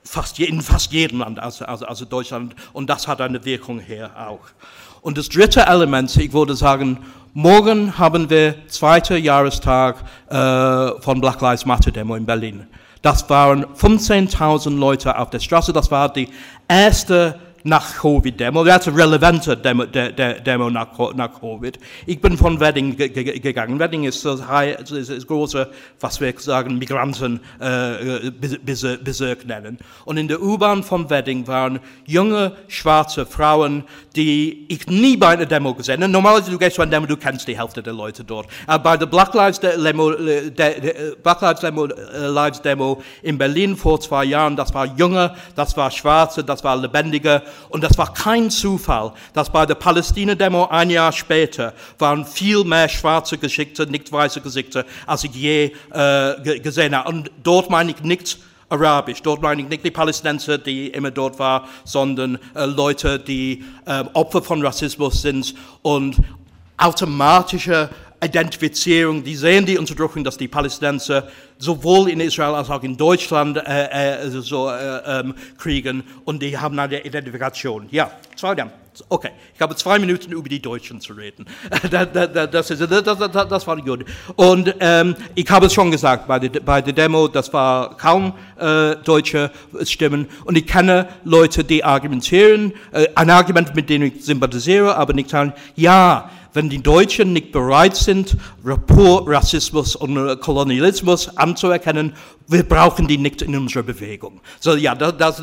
fast 0.02 0.38
in 0.38 0.62
fast 0.62 0.92
jedem 0.92 1.20
Land, 1.20 1.38
also, 1.38 1.64
also, 1.64 1.86
also 1.86 2.04
Deutschland, 2.04 2.54
und 2.72 2.88
das 2.88 3.06
hat 3.06 3.20
eine 3.20 3.44
Wirkung 3.44 3.80
hier 3.80 4.10
auch. 4.16 4.40
Und 5.02 5.16
das 5.16 5.28
dritte 5.28 5.62
Element, 5.62 6.14
ich 6.16 6.32
würde 6.32 6.54
sagen, 6.54 6.98
Morgen 7.32 7.96
haben 7.96 8.28
wir 8.28 8.66
zweiter 8.66 9.16
Jahrestag 9.16 10.02
äh, 10.28 11.00
von 11.00 11.20
Black 11.20 11.40
Lives 11.40 11.64
Matter 11.64 11.92
Demo 11.92 12.16
in 12.16 12.26
Berlin. 12.26 12.66
Das 13.02 13.30
waren 13.30 13.64
15.000 13.66 14.76
Leute 14.76 15.16
auf 15.16 15.30
der 15.30 15.38
Straße. 15.38 15.72
Das 15.72 15.92
war 15.92 16.12
die 16.12 16.28
erste 16.66 17.38
nach 17.64 18.00
Covid-Demo, 18.00 18.64
das 18.64 18.86
ist 18.86 18.96
relevante 18.96 19.56
Demo, 19.56 19.84
de, 19.84 20.12
de, 20.12 20.40
Demo 20.40 20.70
nach, 20.70 20.88
nach, 21.14 21.40
Covid. 21.40 21.78
Ich 22.06 22.20
bin 22.20 22.36
von 22.36 22.60
Wedding 22.60 22.96
gegangen. 22.96 23.78
Wedding 23.78 24.04
ist 24.04 24.24
das, 24.24 24.40
ist 24.90 25.10
das 25.10 25.26
große, 25.26 25.68
was 26.00 26.20
wir 26.20 26.34
sagen, 26.38 26.78
Migrantenbezirk 26.78 29.42
äh, 29.42 29.46
nennen. 29.46 29.78
Und 30.04 30.16
in 30.16 30.26
der 30.28 30.42
U-Bahn 30.42 30.82
von 30.82 31.08
Wedding 31.10 31.46
waren 31.46 31.80
junge, 32.06 32.52
schwarze 32.68 33.26
Frauen, 33.26 33.84
die 34.16 34.66
ich 34.68 34.86
nie 34.86 35.16
bei 35.16 35.28
einer 35.28 35.46
Demo 35.46 35.74
gesehen 35.74 36.02
habe. 36.02 36.10
Normalerweise, 36.10 36.50
du 36.50 36.58
gehst 36.58 36.74
zu 36.76 36.82
einer 36.82 36.90
Demo, 36.90 37.06
du 37.06 37.16
kennst 37.16 37.46
die 37.46 37.58
Hälfte 37.58 37.82
der 37.82 37.92
Leute 37.92 38.24
dort. 38.24 38.48
Aber 38.66 38.82
bei 38.82 38.96
der 38.96 39.06
Black 39.06 39.34
Lives 39.34 39.60
Demo, 39.60 40.10
de, 40.12 40.50
de, 40.50 41.14
Black 41.22 41.40
Lives 41.42 41.60
Demo, 41.60 41.86
Lives 41.86 42.62
Demo 42.62 43.02
in 43.22 43.38
Berlin 43.38 43.76
vor 43.76 44.00
zwei 44.00 44.24
Jahren, 44.24 44.56
das 44.56 44.74
war 44.74 44.86
junge, 44.86 45.34
das 45.54 45.76
war 45.76 45.90
schwarze, 45.90 46.42
das 46.42 46.64
war 46.64 46.76
lebendige. 46.76 47.42
Und 47.68 47.82
das 47.82 47.96
war 47.98 48.12
kein 48.12 48.50
Zufall, 48.50 49.12
dass 49.32 49.50
bei 49.50 49.66
der 49.66 49.74
Palästina-Demo 49.74 50.66
ein 50.66 50.90
Jahr 50.90 51.12
später 51.12 51.72
waren 51.98 52.24
viel 52.24 52.64
mehr 52.64 52.88
schwarze 52.88 53.38
Geschichte, 53.38 53.86
nicht 53.86 54.10
weiße 54.10 54.40
Gesichter, 54.40 54.84
als 55.06 55.24
ich 55.24 55.34
je 55.34 55.72
äh, 55.92 56.60
gesehen 56.60 56.96
habe. 56.96 57.08
Und 57.08 57.30
dort 57.42 57.70
meine 57.70 57.90
ich 57.90 58.02
nichts 58.02 58.38
Arabisch. 58.70 59.20
Dort 59.22 59.42
meine 59.42 59.62
ich 59.62 59.68
nicht 59.68 59.84
die 59.84 59.90
Palästinenser, 59.90 60.58
die 60.58 60.88
immer 60.88 61.10
dort 61.10 61.38
waren, 61.38 61.68
sondern 61.84 62.38
äh, 62.54 62.64
Leute, 62.64 63.18
die 63.18 63.64
äh, 63.84 64.04
Opfer 64.14 64.42
von 64.42 64.64
Rassismus 64.64 65.22
sind 65.22 65.54
und 65.82 66.16
automatische 66.76 67.90
Identifizierung, 68.22 69.24
die 69.24 69.34
sehen 69.34 69.64
die 69.64 69.78
Unterdrückung, 69.78 70.22
dass 70.24 70.36
die 70.36 70.48
Palästinenser 70.48 71.28
sowohl 71.58 72.10
in 72.10 72.20
Israel 72.20 72.54
als 72.54 72.68
auch 72.70 72.82
in 72.82 72.96
Deutschland 72.96 73.56
äh, 73.56 74.24
äh, 74.24 74.28
so, 74.28 74.68
äh, 74.68 75.20
ähm, 75.20 75.34
kriegen 75.58 76.04
und 76.24 76.42
die 76.42 76.56
haben 76.56 76.78
eine 76.78 77.04
Identifikation. 77.04 77.86
Ja, 77.90 78.10
zwei 78.36 78.54
Dank. 78.54 78.72
Okay, 79.08 79.30
ich 79.54 79.60
habe 79.60 79.74
zwei 79.76 79.98
Minuten 79.98 80.32
über 80.32 80.48
die 80.48 80.60
Deutschen 80.60 81.00
zu 81.00 81.12
reden. 81.12 81.46
das, 81.90 82.70
ist, 82.70 82.80
das, 82.80 83.04
das, 83.04 83.48
das 83.48 83.66
war 83.66 83.76
gut. 83.76 84.04
Und 84.36 84.74
ähm, 84.80 85.14
ich 85.34 85.48
habe 85.48 85.66
es 85.66 85.72
schon 85.72 85.90
gesagt 85.90 86.26
bei 86.26 86.38
der, 86.38 86.60
bei 86.60 86.82
der 86.82 86.92
Demo, 86.92 87.28
das 87.28 87.52
war 87.52 87.96
kaum 87.96 88.34
äh, 88.58 88.96
deutsche 88.96 89.50
Stimmen. 89.84 90.26
Und 90.44 90.58
ich 90.58 90.66
kenne 90.66 91.08
Leute, 91.24 91.64
die 91.64 91.84
argumentieren, 91.84 92.72
äh, 92.92 93.06
ein 93.14 93.30
Argument, 93.30 93.74
mit 93.74 93.88
dem 93.88 94.02
ich 94.02 94.24
sympathisiere, 94.24 94.96
aber 94.96 95.12
nicht 95.12 95.30
sagen, 95.30 95.54
ja, 95.76 96.28
wenn 96.52 96.68
die 96.68 96.82
Deutschen 96.82 97.32
nicht 97.32 97.52
bereit 97.52 97.96
sind, 97.96 98.36
Rassismus 98.64 99.96
und 99.96 100.40
Kolonialismus 100.40 101.36
anzuerkennen, 101.36 102.14
wir 102.48 102.64
brauchen 102.64 103.06
die 103.06 103.18
nicht 103.18 103.42
in 103.42 103.56
unserer 103.56 103.84
Bewegung. 103.84 104.40
So, 104.58 104.74
ja, 104.74 104.94
das, 104.94 105.16
das, 105.16 105.42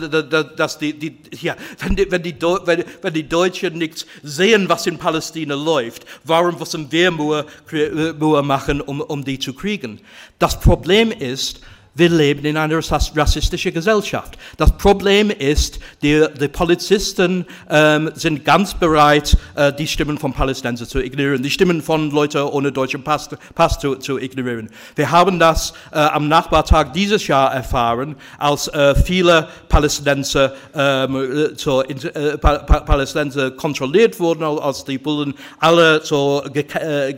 das, 0.55 0.77
die, 0.77 0.93
die, 0.93 1.17
ja, 1.41 1.55
wenn, 1.79 1.95
die, 1.95 2.11
wenn, 2.11 2.21
die, 2.21 2.35
wenn, 2.41 2.83
wenn 3.01 3.13
die 3.13 3.27
Deutschen 3.27 3.77
nicht 3.77 4.05
sehen, 4.23 4.67
was 4.67 4.87
in 4.87 4.97
Palästina 4.97 5.55
läuft, 5.55 6.05
warum 6.25 6.59
müssen 6.59 6.91
wir 6.91 7.11
Mühe 7.11 8.43
machen, 8.43 8.81
um, 8.81 8.99
um 9.01 9.23
die 9.23 9.39
zu 9.39 9.53
kriegen? 9.53 10.01
Das 10.39 10.59
Problem 10.59 11.11
ist, 11.11 11.61
wir 11.97 12.09
leben 12.09 12.45
in 12.45 12.57
einer 12.57 12.77
rassistischen 12.77 13.73
Gesellschaft. 13.73 14.37
Das 14.57 14.77
Problem 14.77 15.31
ist, 15.31 15.79
die, 16.03 16.23
die 16.39 16.47
Polizisten 16.47 17.45
ähm, 17.69 18.11
sind 18.13 18.45
ganz 18.45 18.75
bereit, 18.75 19.35
äh, 19.55 19.73
die 19.73 19.87
Stimmen 19.87 20.17
von 20.17 20.31
Palästinensern 20.31 20.87
zu 20.87 20.99
ignorieren, 20.99 21.41
die 21.41 21.49
Stimmen 21.49 21.81
von 21.81 22.11
Leuten 22.11 22.43
ohne 22.43 22.71
deutschen 22.71 23.03
Pass, 23.03 23.29
Pass 23.55 23.79
zu, 23.79 23.95
zu, 23.95 24.19
ignorieren. 24.19 24.69
Wir 24.95 25.09
haben 25.09 25.39
das 25.39 25.73
äh, 25.91 25.97
am 25.97 26.27
Nachbartag 26.27 26.93
dieses 26.93 27.25
Jahr 27.27 27.51
erfahren, 27.53 28.15
als 28.37 28.67
äh, 28.67 28.93
viele 28.95 29.47
Palästinenser, 29.67 30.53
ähm, 30.75 31.55
so, 31.55 31.81
äh, 31.83 32.37
pa 32.37 32.57
Palästinenser 32.59 33.51
kontrolliert 33.51 34.19
wurden, 34.19 34.43
als 34.43 34.85
die 34.85 34.99
Bullen 34.99 35.33
alle 35.59 36.03
so 36.03 36.43
äh, 36.53 37.13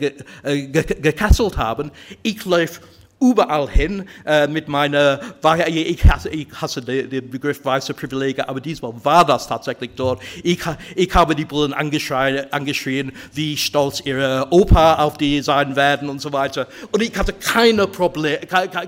gekesselt 0.56 1.56
haben. 1.56 1.90
Ich 2.22 2.44
läuft 2.44 2.80
überall 3.20 3.68
hin 3.68 4.08
äh, 4.24 4.46
mit 4.46 4.68
meiner, 4.68 5.20
ich 5.66 6.04
hasse, 6.04 6.30
ich 6.30 6.48
hasse 6.60 6.80
den, 6.80 7.30
Begriff 7.30 7.64
weiße 7.64 7.94
Privilegien, 7.94 8.48
aber 8.48 8.60
diesmal 8.60 8.92
war 9.02 9.24
das 9.24 9.46
tatsächlich 9.46 9.90
dort. 9.94 10.22
Ich, 10.42 10.60
ich 10.96 11.14
habe 11.14 11.34
die 11.34 11.44
Bullen 11.44 11.72
angeschrien, 11.72 12.50
angeschrien, 12.50 13.12
wie 13.32 13.56
stolz 13.56 14.00
ihre 14.00 14.46
Opa 14.50 14.94
auf 14.94 15.18
die 15.18 15.42
sein 15.42 15.76
werden 15.76 16.08
und 16.08 16.20
so 16.20 16.32
weiter. 16.32 16.66
Und 16.92 17.02
ich 17.02 17.16
hatte 17.16 17.32
keine 17.32 17.86
Problem, 17.86 18.38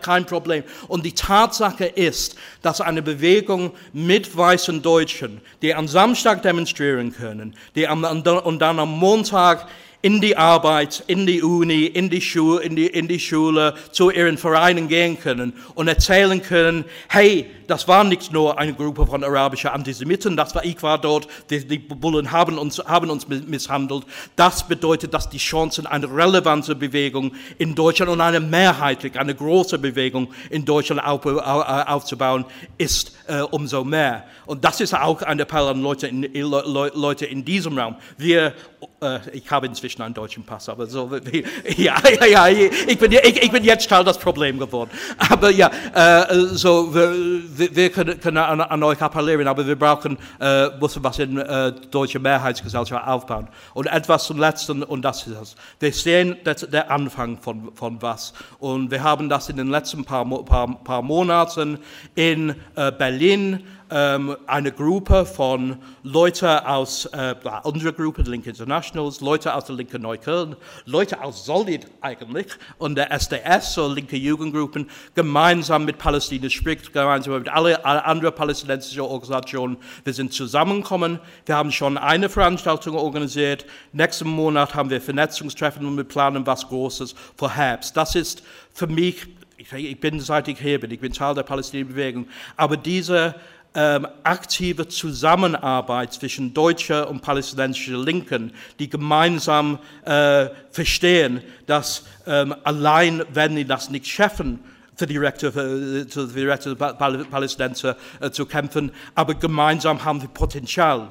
kein 0.00 0.24
Problem. 0.24 0.64
Und 0.88 1.04
die 1.04 1.14
Tatsache 1.14 1.84
ist, 1.84 2.36
dass 2.62 2.80
eine 2.80 3.02
Bewegung 3.02 3.72
mit 3.92 4.34
weißen 4.34 4.82
Deutschen, 4.82 5.40
die 5.60 5.74
am 5.74 5.88
Samstag 5.88 6.42
demonstrieren 6.42 7.12
können, 7.12 7.54
die 7.74 7.86
am, 7.86 8.04
und 8.04 8.58
dann 8.60 8.78
am 8.78 8.98
Montag 8.98 9.66
in 10.02 10.20
die 10.20 10.36
Arbeit, 10.36 11.04
in 11.06 11.26
die 11.26 11.42
Uni, 11.42 11.86
in 11.86 12.10
die, 12.10 12.20
Schule, 12.20 12.62
in, 12.62 12.74
die, 12.74 12.88
in 12.88 13.06
die 13.06 13.20
Schule, 13.20 13.74
zu 13.92 14.10
ihren 14.10 14.36
Vereinen 14.36 14.88
gehen 14.88 15.18
können 15.18 15.52
und 15.76 15.86
erzählen 15.86 16.42
können, 16.42 16.84
hey, 17.08 17.46
das 17.68 17.86
war 17.86 18.02
nicht 18.02 18.32
nur 18.32 18.58
eine 18.58 18.74
Gruppe 18.74 19.06
von 19.06 19.22
arabischen 19.22 19.70
Antisemiten, 19.70 20.36
das 20.36 20.54
war, 20.54 20.64
ich 20.64 20.82
war 20.82 20.98
dort, 20.98 21.28
die, 21.50 21.66
die 21.66 21.78
Bullen 21.78 22.32
haben 22.32 22.58
uns, 22.58 22.78
haben 22.80 23.10
uns 23.10 23.28
misshandelt. 23.28 24.04
Das 24.34 24.66
bedeutet, 24.66 25.14
dass 25.14 25.30
die 25.30 25.38
Chancen 25.38 25.86
eine 25.86 26.06
relevante 26.06 26.74
Bewegung 26.74 27.32
in 27.58 27.74
Deutschland 27.74 28.10
und 28.10 28.20
eine 28.20 28.40
mehrheitlich, 28.40 29.18
eine 29.18 29.34
große 29.34 29.78
Bewegung 29.78 30.32
in 30.50 30.64
Deutschland 30.64 31.02
auf, 31.02 31.24
aufzubauen, 31.24 32.44
ist 32.76 33.12
äh, 33.28 33.40
umso 33.40 33.84
mehr. 33.84 34.24
Und 34.46 34.64
das 34.64 34.80
ist 34.80 34.94
auch 34.94 35.22
ein 35.22 35.38
Appell 35.38 35.68
an 35.68 35.80
Leute 35.80 36.08
in, 36.08 36.28
Leute 36.34 37.26
in 37.26 37.44
diesem 37.44 37.78
Raum. 37.78 37.96
Wir, 38.16 38.54
äh, 39.00 39.20
ich 39.32 39.50
habe 39.50 39.66
inzwischen 39.66 39.91
einen 40.00 40.14
deutschen 40.14 40.44
Pass, 40.44 40.68
aber 40.68 40.86
so, 40.86 41.10
ja, 41.76 41.96
ja, 42.20 42.26
ja, 42.26 42.48
ich 42.48 42.98
bin, 42.98 43.12
ich, 43.12 43.42
ich 43.42 43.50
bin 43.50 43.64
jetzt 43.64 43.88
Teil 43.88 44.04
des 44.04 44.18
Problems 44.18 44.58
geworden. 44.58 44.90
Aber 45.18 45.50
ja, 45.50 45.70
äh, 45.94 46.34
so, 46.52 46.94
wir, 46.94 47.76
wir 47.76 47.90
können, 47.90 48.20
können 48.20 48.38
an, 48.38 48.60
an, 48.60 48.82
euch 48.82 49.00
appellieren, 49.00 49.46
aber 49.46 49.66
wir 49.66 49.76
brauchen, 49.76 50.18
äh, 50.40 50.68
müssen 50.80 51.02
was 51.04 51.18
in 51.18 51.38
äh, 51.38 51.72
deutsche 51.90 52.18
Mehrheitsgesellschaft 52.18 53.06
aufbauen. 53.06 53.48
Und 53.74 53.86
etwas 53.86 54.24
zum 54.24 54.38
Letzten, 54.38 54.82
und 54.82 55.02
das 55.02 55.26
ist 55.26 55.36
es. 55.40 55.56
Wir 55.80 55.92
sehen 55.92 56.36
das, 56.44 56.66
der 56.68 56.90
Anfang 56.90 57.38
von, 57.38 57.74
von 57.74 58.00
was. 58.00 58.32
Und 58.58 58.90
wir 58.90 59.02
haben 59.02 59.28
das 59.28 59.48
in 59.48 59.56
den 59.56 59.68
letzten 59.68 60.04
paar, 60.04 60.24
paar, 60.44 60.82
paar 60.82 61.02
Monaten 61.02 61.78
in 62.14 62.54
äh, 62.76 62.92
Berlin 62.92 63.64
ähm, 63.92 64.36
eine 64.46 64.72
Gruppe 64.72 65.26
von 65.26 65.76
Leuten 66.02 66.46
aus 66.46 67.04
äh, 67.06 67.34
unserer 67.62 67.92
Gruppe, 67.92 68.22
Link 68.22 68.46
Internationals, 68.46 69.20
Leute 69.20 69.54
aus 69.54 69.66
der 69.66 69.76
Linke 69.76 69.98
Neukölln, 69.98 70.56
Leute 70.86 71.22
aus 71.22 71.44
Solid 71.44 71.86
eigentlich 72.00 72.46
und 72.78 72.94
der 72.94 73.12
SDS, 73.12 73.74
so 73.74 73.86
linke 73.92 74.16
Jugendgruppen, 74.16 74.88
gemeinsam 75.14 75.84
mit 75.84 75.98
Palästina 75.98 76.48
spricht, 76.48 76.92
gemeinsam 76.92 77.34
mit 77.34 77.50
allen 77.50 77.76
alle 77.84 78.04
anderen 78.04 78.34
palästinensischen 78.34 79.02
Organisationen. 79.02 79.76
Wir 80.04 80.14
sind 80.14 80.32
zusammengekommen. 80.32 81.20
Wir 81.44 81.56
haben 81.56 81.70
schon 81.70 81.98
eine 81.98 82.30
Veranstaltung 82.30 82.96
organisiert. 82.96 83.66
Nächsten 83.92 84.28
Monat 84.28 84.74
haben 84.74 84.88
wir 84.88 85.02
Vernetzungstreffen 85.02 85.84
und 85.84 85.96
wir 85.98 86.04
planen 86.04 86.46
was 86.46 86.66
Großes 86.66 87.14
für 87.36 87.54
Herbst. 87.54 87.94
Das 87.96 88.14
ist 88.14 88.42
für 88.72 88.86
mich 88.86 89.28
ich 89.76 90.00
bin 90.00 90.18
seit 90.18 90.48
ich 90.48 90.58
hier 90.58 90.80
bin, 90.80 90.90
ich 90.90 90.98
bin 90.98 91.12
Teil 91.12 91.36
der 91.36 91.44
Palästina-Bewegung, 91.44 92.26
aber 92.56 92.76
diese 92.76 93.34
ähm, 93.74 94.06
aktive 94.22 94.88
Zusammenarbeit 94.88 96.12
zwischen 96.12 96.52
deutscher 96.54 97.08
und 97.08 97.22
palästinensischer 97.22 97.98
Linken, 97.98 98.52
die 98.78 98.88
gemeinsam 98.88 99.78
äh, 100.04 100.48
verstehen, 100.70 101.42
dass 101.66 102.04
ähm, 102.26 102.54
allein, 102.64 103.24
wenn 103.32 103.56
sie 103.56 103.64
das 103.64 103.90
nicht 103.90 104.06
schaffen, 104.06 104.60
für 104.94 105.06
die 105.06 105.16
Rechte, 105.16 105.50
für, 105.50 106.06
für 106.06 106.26
die 106.26 106.46
Rechte 106.46 106.76
der 106.76 106.92
Palästinenser 106.94 107.96
äh, 108.20 108.30
zu 108.30 108.46
kämpfen, 108.46 108.92
aber 109.14 109.34
gemeinsam 109.34 110.04
haben 110.04 110.20
wir 110.20 110.28
Potenzial 110.28 111.10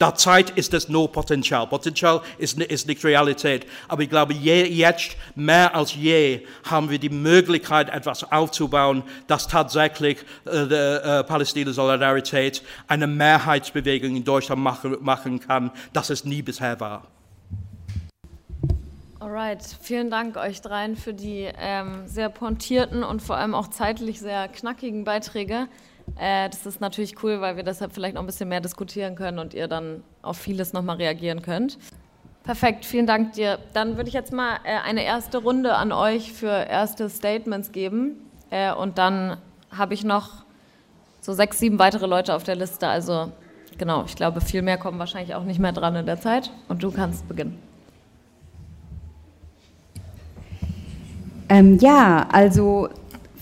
Derzeit 0.00 0.50
ist 0.50 0.74
es 0.74 0.88
nur 0.88 1.10
Potenzial. 1.12 1.68
Potenzial 1.68 2.20
ist, 2.38 2.58
ist 2.58 2.88
nicht 2.88 3.04
Realität. 3.04 3.66
Aber 3.86 4.02
ich 4.02 4.10
glaube, 4.10 4.34
je, 4.34 4.66
jetzt 4.66 5.16
mehr 5.36 5.74
als 5.74 5.94
je 5.94 6.40
haben 6.68 6.90
wir 6.90 6.98
die 6.98 7.10
Möglichkeit, 7.10 7.90
etwas 7.90 8.30
aufzubauen, 8.32 9.04
das 9.28 9.46
tatsächlich 9.46 10.18
äh, 10.46 10.62
äh, 10.62 11.22
Palästina-Solidarität 11.22 12.62
eine 12.88 13.06
Mehrheitsbewegung 13.06 14.16
in 14.16 14.24
Deutschland 14.24 14.60
machen, 14.60 14.96
machen 15.00 15.38
kann, 15.38 15.70
das 15.92 16.10
es 16.10 16.24
nie 16.24 16.42
bisher 16.42 16.80
war. 16.80 17.06
Alright, 19.20 19.62
vielen 19.80 20.10
Dank 20.10 20.36
euch 20.36 20.60
dreien 20.60 20.96
für 20.96 21.14
die 21.14 21.48
ähm, 21.56 22.06
sehr 22.06 22.28
pointierten 22.28 23.04
und 23.04 23.22
vor 23.22 23.36
allem 23.36 23.54
auch 23.54 23.68
zeitlich 23.68 24.20
sehr 24.20 24.48
knackigen 24.48 25.04
Beiträge. 25.04 25.68
Äh, 26.16 26.48
das 26.48 26.66
ist 26.66 26.80
natürlich 26.80 27.22
cool, 27.22 27.40
weil 27.40 27.56
wir 27.56 27.62
deshalb 27.62 27.92
vielleicht 27.92 28.14
noch 28.14 28.22
ein 28.22 28.26
bisschen 28.26 28.48
mehr 28.48 28.60
diskutieren 28.60 29.14
können 29.16 29.38
und 29.38 29.54
ihr 29.54 29.68
dann 29.68 30.02
auf 30.22 30.36
vieles 30.36 30.72
nochmal 30.72 30.96
reagieren 30.96 31.42
könnt. 31.42 31.78
Perfekt, 32.44 32.84
vielen 32.84 33.06
Dank 33.06 33.32
dir. 33.32 33.58
Dann 33.72 33.96
würde 33.96 34.08
ich 34.08 34.14
jetzt 34.14 34.32
mal 34.32 34.56
äh, 34.64 34.76
eine 34.84 35.02
erste 35.02 35.38
Runde 35.38 35.74
an 35.74 35.92
euch 35.92 36.32
für 36.32 36.48
erste 36.48 37.08
Statements 37.08 37.72
geben. 37.72 38.16
Äh, 38.50 38.72
und 38.74 38.98
dann 38.98 39.38
habe 39.70 39.94
ich 39.94 40.04
noch 40.04 40.44
so 41.20 41.32
sechs, 41.32 41.58
sieben 41.58 41.78
weitere 41.78 42.06
Leute 42.06 42.34
auf 42.34 42.44
der 42.44 42.56
Liste. 42.56 42.86
Also 42.86 43.32
genau, 43.78 44.04
ich 44.04 44.14
glaube, 44.14 44.40
viel 44.42 44.62
mehr 44.62 44.76
kommen 44.76 44.98
wahrscheinlich 44.98 45.34
auch 45.34 45.44
nicht 45.44 45.58
mehr 45.58 45.72
dran 45.72 45.96
in 45.96 46.06
der 46.06 46.20
Zeit 46.20 46.50
und 46.68 46.82
du 46.82 46.90
kannst 46.90 47.26
beginnen. 47.26 47.58
Ähm, 51.48 51.78
ja, 51.78 52.26
also 52.30 52.88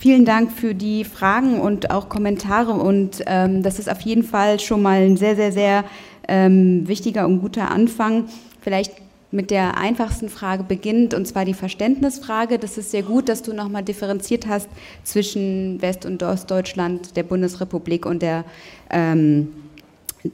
vielen 0.03 0.25
Dank 0.25 0.51
für 0.51 0.75
die 0.75 1.05
Fragen 1.05 1.61
und 1.61 1.93
auch 1.93 2.09
Kommentare 2.09 2.73
und 2.73 3.23
ähm, 3.27 3.63
das 3.63 3.79
ist 3.79 3.89
auf 3.89 4.01
jeden 4.01 4.25
Fall 4.25 4.59
schon 4.59 4.83
mal 4.83 5.01
ein 5.01 5.17
sehr, 5.17 5.37
sehr, 5.37 5.53
sehr 5.53 5.85
ähm, 6.27 6.89
wichtiger 6.89 7.25
und 7.25 7.41
guter 7.41 7.71
Anfang. 7.71 8.25
Vielleicht 8.61 8.95
mit 9.31 9.53
der 9.53 9.79
einfachsten 9.79 10.29
Frage 10.29 10.65
beginnt, 10.65 11.15
und 11.15 11.29
zwar 11.29 11.45
die 11.45 11.55
Verständnisfrage. 11.55 12.59
Das 12.59 12.79
ist 12.79 12.91
sehr 12.91 13.05
gut, 13.05 13.29
dass 13.29 13.43
du 13.43 13.53
nochmal 13.53 13.85
differenziert 13.85 14.49
hast 14.49 14.69
zwischen 15.05 15.81
West- 15.81 16.05
und 16.05 16.21
Ostdeutschland, 16.25 17.17
der 17.17 17.23
Bundesrepublik 17.23 18.05
und 18.05 18.23
der 18.23 18.45
ähm, 18.91 19.53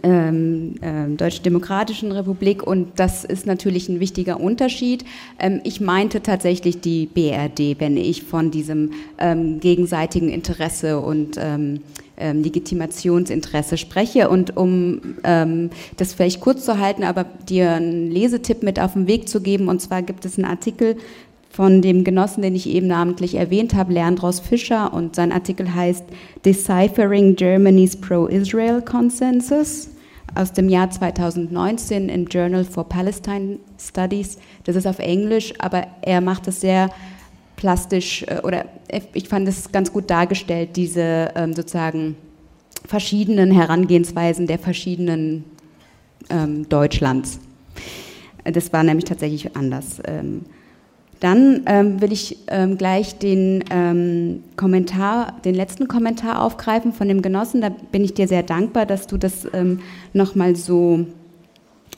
ähm, 0.02 0.74
äh, 0.80 1.14
Deutschen 1.16 1.42
Demokratischen 1.42 2.12
Republik 2.12 2.62
und 2.62 2.98
das 2.98 3.24
ist 3.24 3.46
natürlich 3.46 3.88
ein 3.88 4.00
wichtiger 4.00 4.40
Unterschied. 4.40 5.04
Ähm, 5.38 5.60
ich 5.64 5.80
meinte 5.80 6.22
tatsächlich 6.22 6.80
die 6.80 7.06
BRD, 7.06 7.80
wenn 7.80 7.96
ich 7.96 8.22
von 8.22 8.50
diesem 8.50 8.92
ähm, 9.18 9.60
gegenseitigen 9.60 10.28
Interesse 10.28 11.00
und 11.00 11.36
ähm, 11.38 11.80
ähm, 12.20 12.42
Legitimationsinteresse 12.42 13.76
spreche. 13.76 14.28
Und 14.28 14.56
um 14.56 15.16
ähm, 15.24 15.70
das 15.96 16.14
vielleicht 16.14 16.40
kurz 16.40 16.64
zu 16.64 16.78
halten, 16.78 17.04
aber 17.04 17.24
dir 17.48 17.72
einen 17.72 18.10
Lesetipp 18.10 18.62
mit 18.62 18.80
auf 18.80 18.94
den 18.94 19.06
Weg 19.06 19.28
zu 19.28 19.40
geben, 19.40 19.68
und 19.68 19.80
zwar 19.80 20.02
gibt 20.02 20.24
es 20.24 20.36
einen 20.36 20.44
Artikel 20.44 20.96
von 21.58 21.82
dem 21.82 22.04
Genossen, 22.04 22.42
den 22.42 22.54
ich 22.54 22.68
eben 22.68 22.86
namentlich 22.86 23.34
erwähnt 23.34 23.74
habe, 23.74 23.92
Leandros 23.92 24.38
Fischer, 24.38 24.94
und 24.94 25.16
sein 25.16 25.32
Artikel 25.32 25.74
heißt 25.74 26.04
Deciphering 26.44 27.34
Germany's 27.34 27.96
Pro-Israel 27.96 28.80
Consensus 28.80 29.88
aus 30.36 30.52
dem 30.52 30.68
Jahr 30.68 30.88
2019 30.88 32.10
im 32.10 32.26
Journal 32.26 32.62
for 32.62 32.88
Palestine 32.88 33.58
Studies. 33.76 34.38
Das 34.66 34.76
ist 34.76 34.86
auf 34.86 35.00
Englisch, 35.00 35.52
aber 35.58 35.88
er 36.02 36.20
macht 36.20 36.46
das 36.46 36.60
sehr 36.60 36.90
plastisch 37.56 38.22
äh, 38.28 38.40
oder 38.44 38.66
ich 39.12 39.28
fand 39.28 39.48
es 39.48 39.72
ganz 39.72 39.92
gut 39.92 40.08
dargestellt, 40.10 40.76
diese 40.76 41.32
ähm, 41.34 41.54
sozusagen 41.54 42.14
verschiedenen 42.86 43.50
Herangehensweisen 43.50 44.46
der 44.46 44.60
verschiedenen 44.60 45.42
ähm, 46.30 46.68
Deutschlands. 46.68 47.40
Das 48.44 48.72
war 48.72 48.84
nämlich 48.84 49.06
tatsächlich 49.06 49.56
anders. 49.56 50.00
Dann 51.20 51.62
ähm, 51.66 52.00
will 52.00 52.12
ich 52.12 52.38
ähm, 52.46 52.78
gleich 52.78 53.18
den 53.18 53.64
ähm, 53.70 54.44
Kommentar, 54.56 55.34
den 55.44 55.54
letzten 55.54 55.88
Kommentar 55.88 56.40
aufgreifen 56.42 56.92
von 56.92 57.08
dem 57.08 57.22
Genossen. 57.22 57.60
Da 57.60 57.70
bin 57.70 58.04
ich 58.04 58.14
dir 58.14 58.28
sehr 58.28 58.44
dankbar, 58.44 58.86
dass 58.86 59.08
du 59.08 59.16
das 59.16 59.46
ähm, 59.52 59.80
nochmal 60.12 60.54
so 60.54 61.06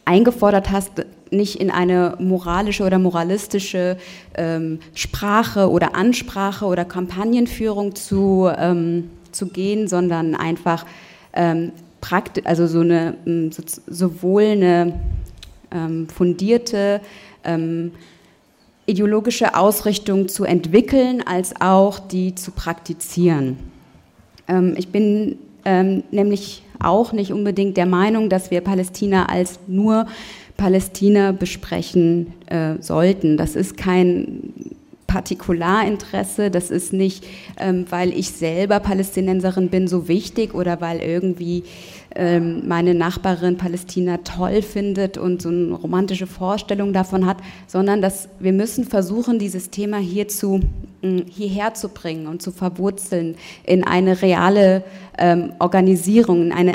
eingefordert 0.07 0.71
hast, 0.71 1.05
nicht 1.31 1.61
in 1.61 1.71
eine 1.71 2.17
moralische 2.19 2.83
oder 2.83 2.99
moralistische 2.99 3.99
ähm, 4.35 4.81
Sprache 4.95 5.71
oder 5.71 5.95
Ansprache 5.95 6.65
oder 6.65 6.87
Kampagnenführung 6.87 7.95
zu, 7.95 8.51
ähm, 8.57 9.11
zu 9.33 9.49
gehen, 9.49 9.87
sondern 9.87 10.35
einfach 10.35 10.87
ähm, 11.35 11.73
praktisch, 12.01 12.47
also 12.47 12.67
so 12.67 12.81
eine, 12.81 13.17
so, 13.51 13.63
sowohl 13.87 14.45
eine 14.45 14.99
fundierte 16.13 17.01
ideologische 18.91 19.55
Ausrichtung 19.55 20.29
zu 20.29 20.45
entwickeln, 20.45 21.23
als 21.27 21.61
auch 21.61 21.99
die 21.99 22.35
zu 22.35 22.51
praktizieren. 22.51 23.59
Ähm, 24.49 24.75
ich 24.77 24.89
bin 24.89 25.39
ähm, 25.65 26.03
nämlich 26.11 26.63
auch 26.79 27.13
nicht 27.13 27.33
unbedingt 27.33 27.77
der 27.77 27.87
Meinung, 27.87 28.29
dass 28.29 28.51
wir 28.51 28.61
Palästina 28.61 29.27
als 29.27 29.61
nur 29.67 30.07
Palästina 30.57 31.33
besprechen 31.33 32.33
äh, 32.47 32.75
sollten. 32.81 33.37
Das 33.37 33.57
ist 33.57 33.77
kein 33.77 34.53
Partikularinteresse, 35.07 36.51
das 36.51 36.71
ist 36.71 36.93
nicht, 36.93 37.25
ähm, 37.59 37.85
weil 37.91 38.17
ich 38.17 38.31
selber 38.31 38.79
Palästinenserin 38.79 39.69
bin, 39.69 39.89
so 39.89 40.07
wichtig 40.07 40.55
oder 40.55 40.81
weil 40.81 41.01
irgendwie 41.01 41.65
ähm, 42.17 42.67
meine 42.67 42.95
Nachbarin 42.95 43.57
Palästina 43.57 44.19
toll 44.19 44.63
findet 44.63 45.17
und 45.17 45.43
so 45.43 45.49
eine 45.49 45.75
romantische 45.75 46.27
Vorstellung 46.27 46.93
davon 46.93 47.27
hat, 47.27 47.39
sondern 47.67 48.03
dass 48.03 48.29
wir 48.39 48.53
müssen 48.53 48.85
versuchen, 48.85 49.39
dieses 49.39 49.71
Thema 49.71 49.99
hier 49.99 50.29
zu, 50.29 50.61
äh, 51.03 51.23
hierher 51.29 51.75
zu 51.75 51.89
bringen 51.89 52.27
und 52.27 52.43
zu 52.43 52.51
verwurzeln 52.51 53.37
in 53.65 53.85
eine 53.85 54.23
reale 54.23 54.83
ähm, 55.19 55.53
Organisierung, 55.59 56.43
in 56.43 56.53
eine 56.53 56.73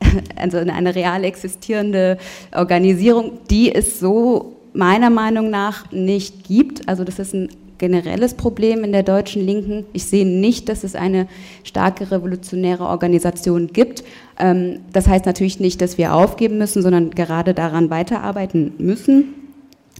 also 0.36 0.58
in 0.58 0.70
eine 0.70 0.94
real 0.94 1.24
existierende 1.24 2.18
Organisierung, 2.54 3.38
die 3.50 3.74
es 3.74 3.98
so 3.98 4.56
meiner 4.72 5.10
Meinung 5.10 5.50
nach 5.50 5.90
nicht 5.90 6.44
gibt. 6.44 6.88
Also 6.88 7.02
das 7.02 7.18
ist 7.18 7.34
ein 7.34 7.48
generelles 7.78 8.34
Problem 8.34 8.84
in 8.84 8.92
der 8.92 9.02
deutschen 9.02 9.44
Linken. 9.44 9.86
Ich 9.92 10.04
sehe 10.04 10.26
nicht, 10.26 10.68
dass 10.68 10.84
es 10.84 10.94
eine 10.94 11.28
starke 11.64 12.10
revolutionäre 12.10 12.84
Organisation 12.84 13.68
gibt. 13.68 14.04
Ähm, 14.38 14.80
das 14.92 15.08
heißt 15.08 15.26
natürlich 15.26 15.60
nicht, 15.60 15.80
dass 15.80 15.98
wir 15.98 16.14
aufgeben 16.14 16.58
müssen, 16.58 16.82
sondern 16.82 17.10
gerade 17.10 17.54
daran 17.54 17.90
weiterarbeiten 17.90 18.74
müssen. 18.78 19.47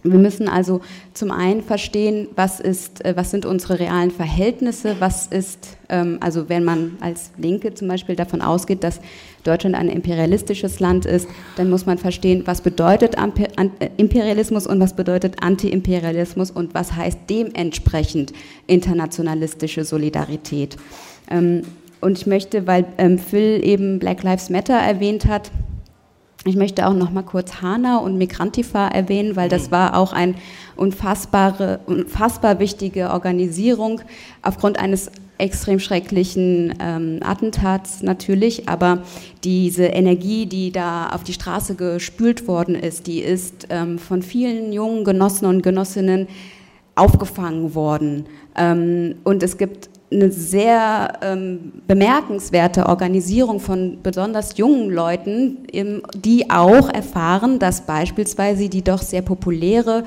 Wir 0.03 0.17
müssen 0.17 0.47
also 0.47 0.81
zum 1.13 1.31
einen 1.31 1.61
verstehen, 1.61 2.27
was, 2.35 2.59
ist, 2.59 3.03
äh, 3.05 3.15
was 3.15 3.31
sind 3.31 3.45
unsere 3.45 3.79
realen 3.79 4.11
Verhältnisse, 4.11 4.95
was 4.99 5.27
ist, 5.27 5.77
ähm, 5.89 6.17
also 6.21 6.49
wenn 6.49 6.63
man 6.63 6.97
als 7.01 7.31
Linke 7.37 7.73
zum 7.73 7.87
Beispiel 7.87 8.15
davon 8.15 8.41
ausgeht, 8.41 8.83
dass 8.83 8.99
Deutschland 9.43 9.75
ein 9.75 9.89
imperialistisches 9.89 10.79
Land 10.79 11.05
ist, 11.05 11.27
dann 11.55 11.69
muss 11.69 11.85
man 11.85 11.97
verstehen, 11.97 12.43
was 12.45 12.61
bedeutet 12.61 13.15
äh, 13.15 13.89
Imperialismus 13.97 14.67
und 14.67 14.79
was 14.79 14.95
bedeutet 14.95 15.41
Antiimperialismus 15.41 16.51
und 16.51 16.73
was 16.73 16.95
heißt 16.95 17.19
dementsprechend 17.29 18.33
internationalistische 18.67 19.83
Solidarität. 19.83 20.77
Ähm, 21.29 21.63
und 22.01 22.17
ich 22.17 22.27
möchte, 22.27 22.65
weil 22.65 22.85
ähm, 22.97 23.19
Phil 23.19 23.61
eben 23.63 23.99
Black 23.99 24.23
Lives 24.23 24.49
Matter 24.49 24.75
erwähnt 24.75 25.25
hat, 25.25 25.51
ich 26.45 26.55
möchte 26.55 26.87
auch 26.87 26.93
noch 26.93 27.11
mal 27.11 27.23
kurz 27.23 27.61
Hanau 27.61 28.01
und 28.01 28.17
Migrantifa 28.17 28.87
erwähnen, 28.87 29.35
weil 29.35 29.49
das 29.49 29.67
mhm. 29.67 29.71
war 29.71 29.97
auch 29.97 30.13
eine 30.13 30.35
unfassbare, 30.77 31.81
unfassbar 31.85 32.59
wichtige 32.59 33.09
Organisierung 33.11 34.01
aufgrund 34.41 34.79
eines 34.79 35.11
extrem 35.37 35.79
schrecklichen 35.79 36.75
ähm, 36.79 37.19
Attentats 37.21 38.03
natürlich, 38.03 38.69
aber 38.69 39.03
diese 39.43 39.85
Energie, 39.85 40.45
die 40.45 40.71
da 40.71 41.09
auf 41.09 41.23
die 41.23 41.33
Straße 41.33 41.75
gespült 41.75 42.47
worden 42.47 42.75
ist, 42.75 43.07
die 43.07 43.19
ist 43.19 43.67
ähm, 43.69 43.99
von 43.99 44.21
vielen 44.21 44.73
jungen 44.73 45.03
Genossen 45.03 45.45
und 45.45 45.61
Genossinnen 45.61 46.27
aufgefangen 46.95 47.73
worden. 47.73 48.25
Ähm, 48.55 49.15
und 49.23 49.41
es 49.41 49.57
gibt 49.57 49.88
eine 50.11 50.31
sehr 50.31 51.19
ähm, 51.21 51.71
bemerkenswerte 51.87 52.87
Organisierung 52.87 53.59
von 53.59 53.99
besonders 54.01 54.57
jungen 54.57 54.89
Leuten, 54.89 55.57
die 56.15 56.49
auch 56.49 56.89
erfahren, 56.89 57.59
dass 57.59 57.81
beispielsweise 57.81 58.69
die 58.69 58.83
doch 58.83 59.01
sehr 59.01 59.21
populäre 59.21 60.03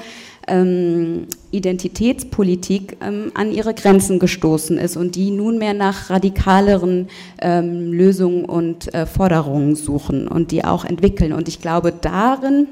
ähm, 0.49 1.27
Identitätspolitik 1.53 2.97
ähm, 3.01 3.31
an 3.35 3.53
ihre 3.53 3.75
Grenzen 3.75 4.19
gestoßen 4.19 4.77
ist 4.77 4.97
und 4.97 5.15
die 5.15 5.31
nunmehr 5.31 5.75
nach 5.75 6.11
radikaleren 6.11 7.09
ähm, 7.41 7.93
Lösungen 7.93 8.45
und 8.45 8.93
äh, 8.93 9.07
Forderungen 9.07 9.77
suchen 9.77 10.27
und 10.27 10.51
die 10.51 10.65
auch 10.65 10.85
entwickeln. 10.85 11.33
Und 11.33 11.47
ich 11.47 11.61
glaube, 11.61 11.93
darin 11.93 12.67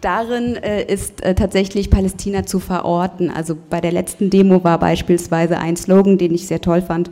Darin 0.00 0.56
äh, 0.56 0.84
ist 0.84 1.22
äh, 1.22 1.34
tatsächlich 1.34 1.90
Palästina 1.90 2.46
zu 2.46 2.60
verorten. 2.60 3.30
Also 3.30 3.56
bei 3.68 3.80
der 3.80 3.92
letzten 3.92 4.30
Demo 4.30 4.62
war 4.64 4.78
beispielsweise 4.78 5.58
ein 5.58 5.76
Slogan, 5.76 6.18
den 6.18 6.34
ich 6.34 6.46
sehr 6.46 6.60
toll 6.60 6.82
fand, 6.82 7.10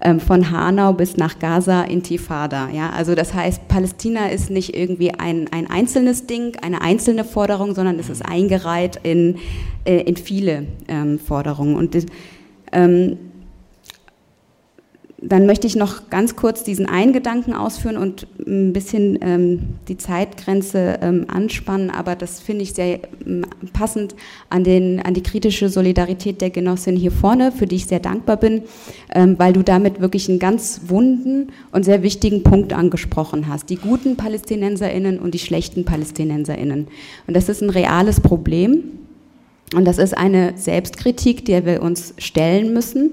ähm, 0.00 0.18
von 0.18 0.50
Hanau 0.50 0.92
bis 0.92 1.16
nach 1.16 1.38
Gaza 1.38 1.82
Intifada. 1.82 2.68
Ja? 2.70 2.90
Also 2.90 3.14
das 3.14 3.34
heißt, 3.34 3.68
Palästina 3.68 4.28
ist 4.28 4.50
nicht 4.50 4.76
irgendwie 4.76 5.12
ein, 5.12 5.48
ein 5.52 5.70
einzelnes 5.70 6.26
Ding, 6.26 6.56
eine 6.62 6.82
einzelne 6.82 7.24
Forderung, 7.24 7.74
sondern 7.74 7.98
es 7.98 8.08
ist 8.08 8.24
eingereiht 8.24 9.00
in, 9.02 9.38
äh, 9.84 10.00
in 10.00 10.16
viele 10.16 10.66
ähm, 10.88 11.18
Forderungen. 11.18 11.76
Und 11.76 11.96
ähm, 12.72 13.18
dann 15.24 15.46
möchte 15.46 15.68
ich 15.68 15.76
noch 15.76 16.10
ganz 16.10 16.34
kurz 16.34 16.64
diesen 16.64 16.86
einen 16.86 17.12
Gedanken 17.12 17.54
ausführen 17.54 17.96
und 17.96 18.26
ein 18.44 18.72
bisschen 18.72 19.18
ähm, 19.22 19.60
die 19.86 19.96
Zeitgrenze 19.96 20.98
ähm, 21.00 21.26
anspannen, 21.28 21.90
aber 21.90 22.16
das 22.16 22.40
finde 22.40 22.64
ich 22.64 22.74
sehr 22.74 22.98
ähm, 23.24 23.46
passend 23.72 24.16
an, 24.50 24.64
den, 24.64 25.00
an 25.00 25.14
die 25.14 25.22
kritische 25.22 25.68
Solidarität 25.68 26.40
der 26.40 26.50
Genossin 26.50 26.96
hier 26.96 27.12
vorne, 27.12 27.52
für 27.52 27.66
die 27.66 27.76
ich 27.76 27.86
sehr 27.86 28.00
dankbar 28.00 28.36
bin, 28.36 28.62
ähm, 29.14 29.38
weil 29.38 29.52
du 29.52 29.62
damit 29.62 30.00
wirklich 30.00 30.28
einen 30.28 30.40
ganz 30.40 30.82
wunden 30.86 31.52
und 31.70 31.84
sehr 31.84 32.02
wichtigen 32.02 32.42
Punkt 32.42 32.72
angesprochen 32.72 33.46
hast. 33.46 33.70
Die 33.70 33.76
guten 33.76 34.16
PalästinenserInnen 34.16 35.20
und 35.20 35.34
die 35.34 35.38
schlechten 35.38 35.84
PalästinenserInnen. 35.84 36.88
Und 37.28 37.36
das 37.36 37.48
ist 37.48 37.62
ein 37.62 37.70
reales 37.70 38.20
Problem 38.20 38.82
und 39.72 39.84
das 39.84 39.98
ist 39.98 40.18
eine 40.18 40.54
Selbstkritik, 40.56 41.44
der 41.44 41.64
wir 41.64 41.80
uns 41.80 42.12
stellen 42.18 42.72
müssen 42.72 43.12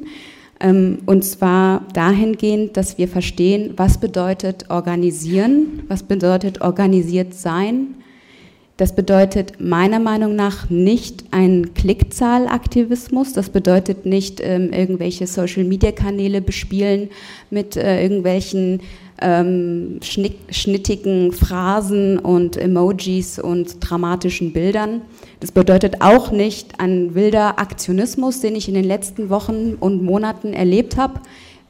und 0.61 1.23
zwar 1.23 1.85
dahingehend, 1.93 2.75
dass 2.75 2.97
wir 2.97 3.07
verstehen, 3.07 3.73
was 3.77 3.97
bedeutet 3.99 4.69
organisieren, 4.69 5.83
was 5.87 6.03
bedeutet 6.03 6.59
organisiert 6.61 7.33
sein. 7.33 7.95
Das 8.75 8.95
bedeutet 8.95 9.59
meiner 9.59 9.99
Meinung 9.99 10.35
nach 10.35 10.69
nicht 10.69 11.25
ein 11.31 11.73
Klickzahlaktivismus, 11.73 13.33
das 13.33 13.49
bedeutet 13.49 14.05
nicht 14.05 14.39
ähm, 14.41 14.71
irgendwelche 14.71 15.27
Social-Media-Kanäle 15.27 16.41
bespielen 16.41 17.09
mit 17.49 17.75
äh, 17.75 18.01
irgendwelchen 18.01 18.81
ähm, 19.21 19.99
schnittigen 20.01 21.31
Phrasen 21.31 22.19
und 22.19 22.57
Emojis 22.57 23.39
und 23.39 23.77
dramatischen 23.79 24.53
Bildern. 24.53 25.01
Das 25.39 25.51
bedeutet 25.51 26.01
auch 26.01 26.31
nicht 26.31 26.79
ein 26.79 27.15
wilder 27.15 27.59
Aktionismus, 27.59 28.41
den 28.41 28.55
ich 28.55 28.67
in 28.67 28.75
den 28.75 28.85
letzten 28.85 29.29
Wochen 29.29 29.75
und 29.79 30.03
Monaten 30.03 30.53
erlebt 30.53 30.97
habe, 30.97 31.21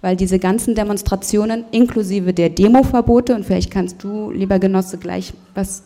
weil 0.02 0.16
diese 0.16 0.40
ganzen 0.40 0.76
Demonstrationen 0.76 1.66
inklusive 1.72 2.34
der 2.34 2.50
Demoverbote, 2.50 3.36
und 3.36 3.46
vielleicht 3.46 3.72
kannst 3.72 4.04
du, 4.04 4.32
lieber 4.32 4.60
Genosse, 4.60 4.98
gleich 4.98 5.34
was 5.56 5.84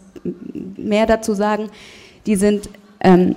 mehr 0.78 1.05
dazu 1.05 1.34
sagen, 1.34 1.70
die 2.26 2.36
sind 2.36 2.70
ähm, 3.01 3.36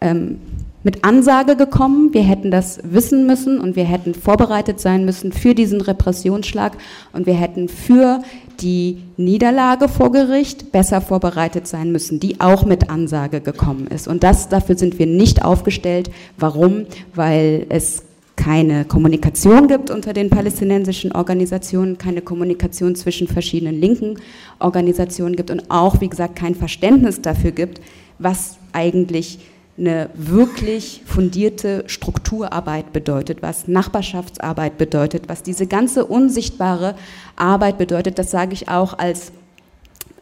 ähm, 0.00 0.38
mit 0.86 1.04
Ansage 1.04 1.56
gekommen. 1.56 2.14
Wir 2.14 2.22
hätten 2.22 2.52
das 2.52 2.78
wissen 2.84 3.26
müssen 3.26 3.58
und 3.60 3.74
wir 3.74 3.82
hätten 3.82 4.14
vorbereitet 4.14 4.78
sein 4.78 5.04
müssen 5.04 5.32
für 5.32 5.52
diesen 5.52 5.80
Repressionsschlag 5.80 6.78
und 7.12 7.26
wir 7.26 7.34
hätten 7.34 7.68
für 7.68 8.22
die 8.60 8.98
Niederlage 9.16 9.88
vor 9.88 10.12
Gericht 10.12 10.70
besser 10.70 11.00
vorbereitet 11.00 11.66
sein 11.66 11.90
müssen, 11.90 12.20
die 12.20 12.40
auch 12.40 12.64
mit 12.64 12.88
Ansage 12.88 13.40
gekommen 13.40 13.88
ist. 13.88 14.06
Und 14.06 14.22
das, 14.22 14.48
dafür 14.48 14.78
sind 14.78 15.00
wir 15.00 15.06
nicht 15.06 15.44
aufgestellt. 15.44 16.08
Warum? 16.38 16.86
Weil 17.16 17.66
es 17.68 18.04
keine 18.36 18.84
Kommunikation 18.84 19.66
gibt 19.66 19.90
unter 19.90 20.12
den 20.12 20.30
palästinensischen 20.30 21.10
Organisationen, 21.10 21.98
keine 21.98 22.22
Kommunikation 22.22 22.94
zwischen 22.94 23.26
verschiedenen 23.26 23.80
linken 23.80 24.20
Organisationen 24.60 25.34
gibt 25.34 25.50
und 25.50 25.68
auch, 25.68 26.00
wie 26.00 26.08
gesagt, 26.08 26.36
kein 26.36 26.54
Verständnis 26.54 27.20
dafür 27.20 27.50
gibt, 27.50 27.80
was 28.20 28.58
eigentlich 28.72 29.40
eine 29.78 30.08
wirklich 30.14 31.02
fundierte 31.04 31.84
Strukturarbeit 31.86 32.92
bedeutet, 32.92 33.42
was 33.42 33.68
Nachbarschaftsarbeit 33.68 34.78
bedeutet, 34.78 35.28
was 35.28 35.42
diese 35.42 35.66
ganze 35.66 36.06
unsichtbare 36.06 36.94
Arbeit 37.36 37.76
bedeutet, 37.78 38.18
das 38.18 38.30
sage 38.30 38.54
ich 38.54 38.68
auch 38.68 38.98
als 38.98 39.32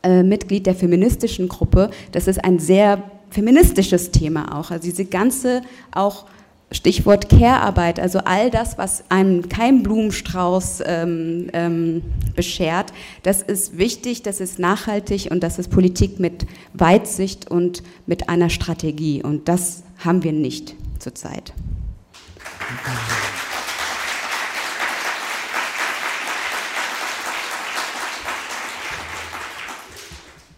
äh, 0.02 0.22
Mitglied 0.22 0.66
der 0.66 0.74
feministischen 0.74 1.48
Gruppe, 1.48 1.90
das 2.12 2.26
ist 2.26 2.44
ein 2.44 2.59
sehr 2.59 3.02
feministisches 3.30 4.11
Thema 4.11 4.59
auch. 4.59 4.70
Also 4.70 4.84
diese 4.84 5.05
ganze 5.05 5.62
auch 5.92 6.26
Stichwort 6.75 7.29
Care-Arbeit, 7.29 8.01
also 8.01 8.18
all 8.25 8.51
das, 8.51 8.77
was 8.79 9.05
einem 9.09 9.49
kein 9.49 9.83
Blumenstrauß 9.83 10.83
ähm, 10.85 11.49
ähm, 11.53 12.03
beschert, 12.35 12.93
das 13.22 13.43
ist 13.43 13.79
wichtig, 13.79 14.22
das 14.22 14.41
ist 14.41 14.59
nachhaltig 14.59 15.29
und 15.31 15.43
das 15.43 15.59
ist 15.59 15.70
Politik 15.70 16.18
mit 16.18 16.47
Weitsicht 16.72 17.51
und 17.51 17.83
mit 18.07 18.29
einer 18.29 18.51
Strategie. 18.51 19.22
Und 19.22 19.49
das 19.49 19.85
haben 20.05 20.25
wir 20.25 20.33
nicht 20.33 20.75
zurzeit. 20.99 21.53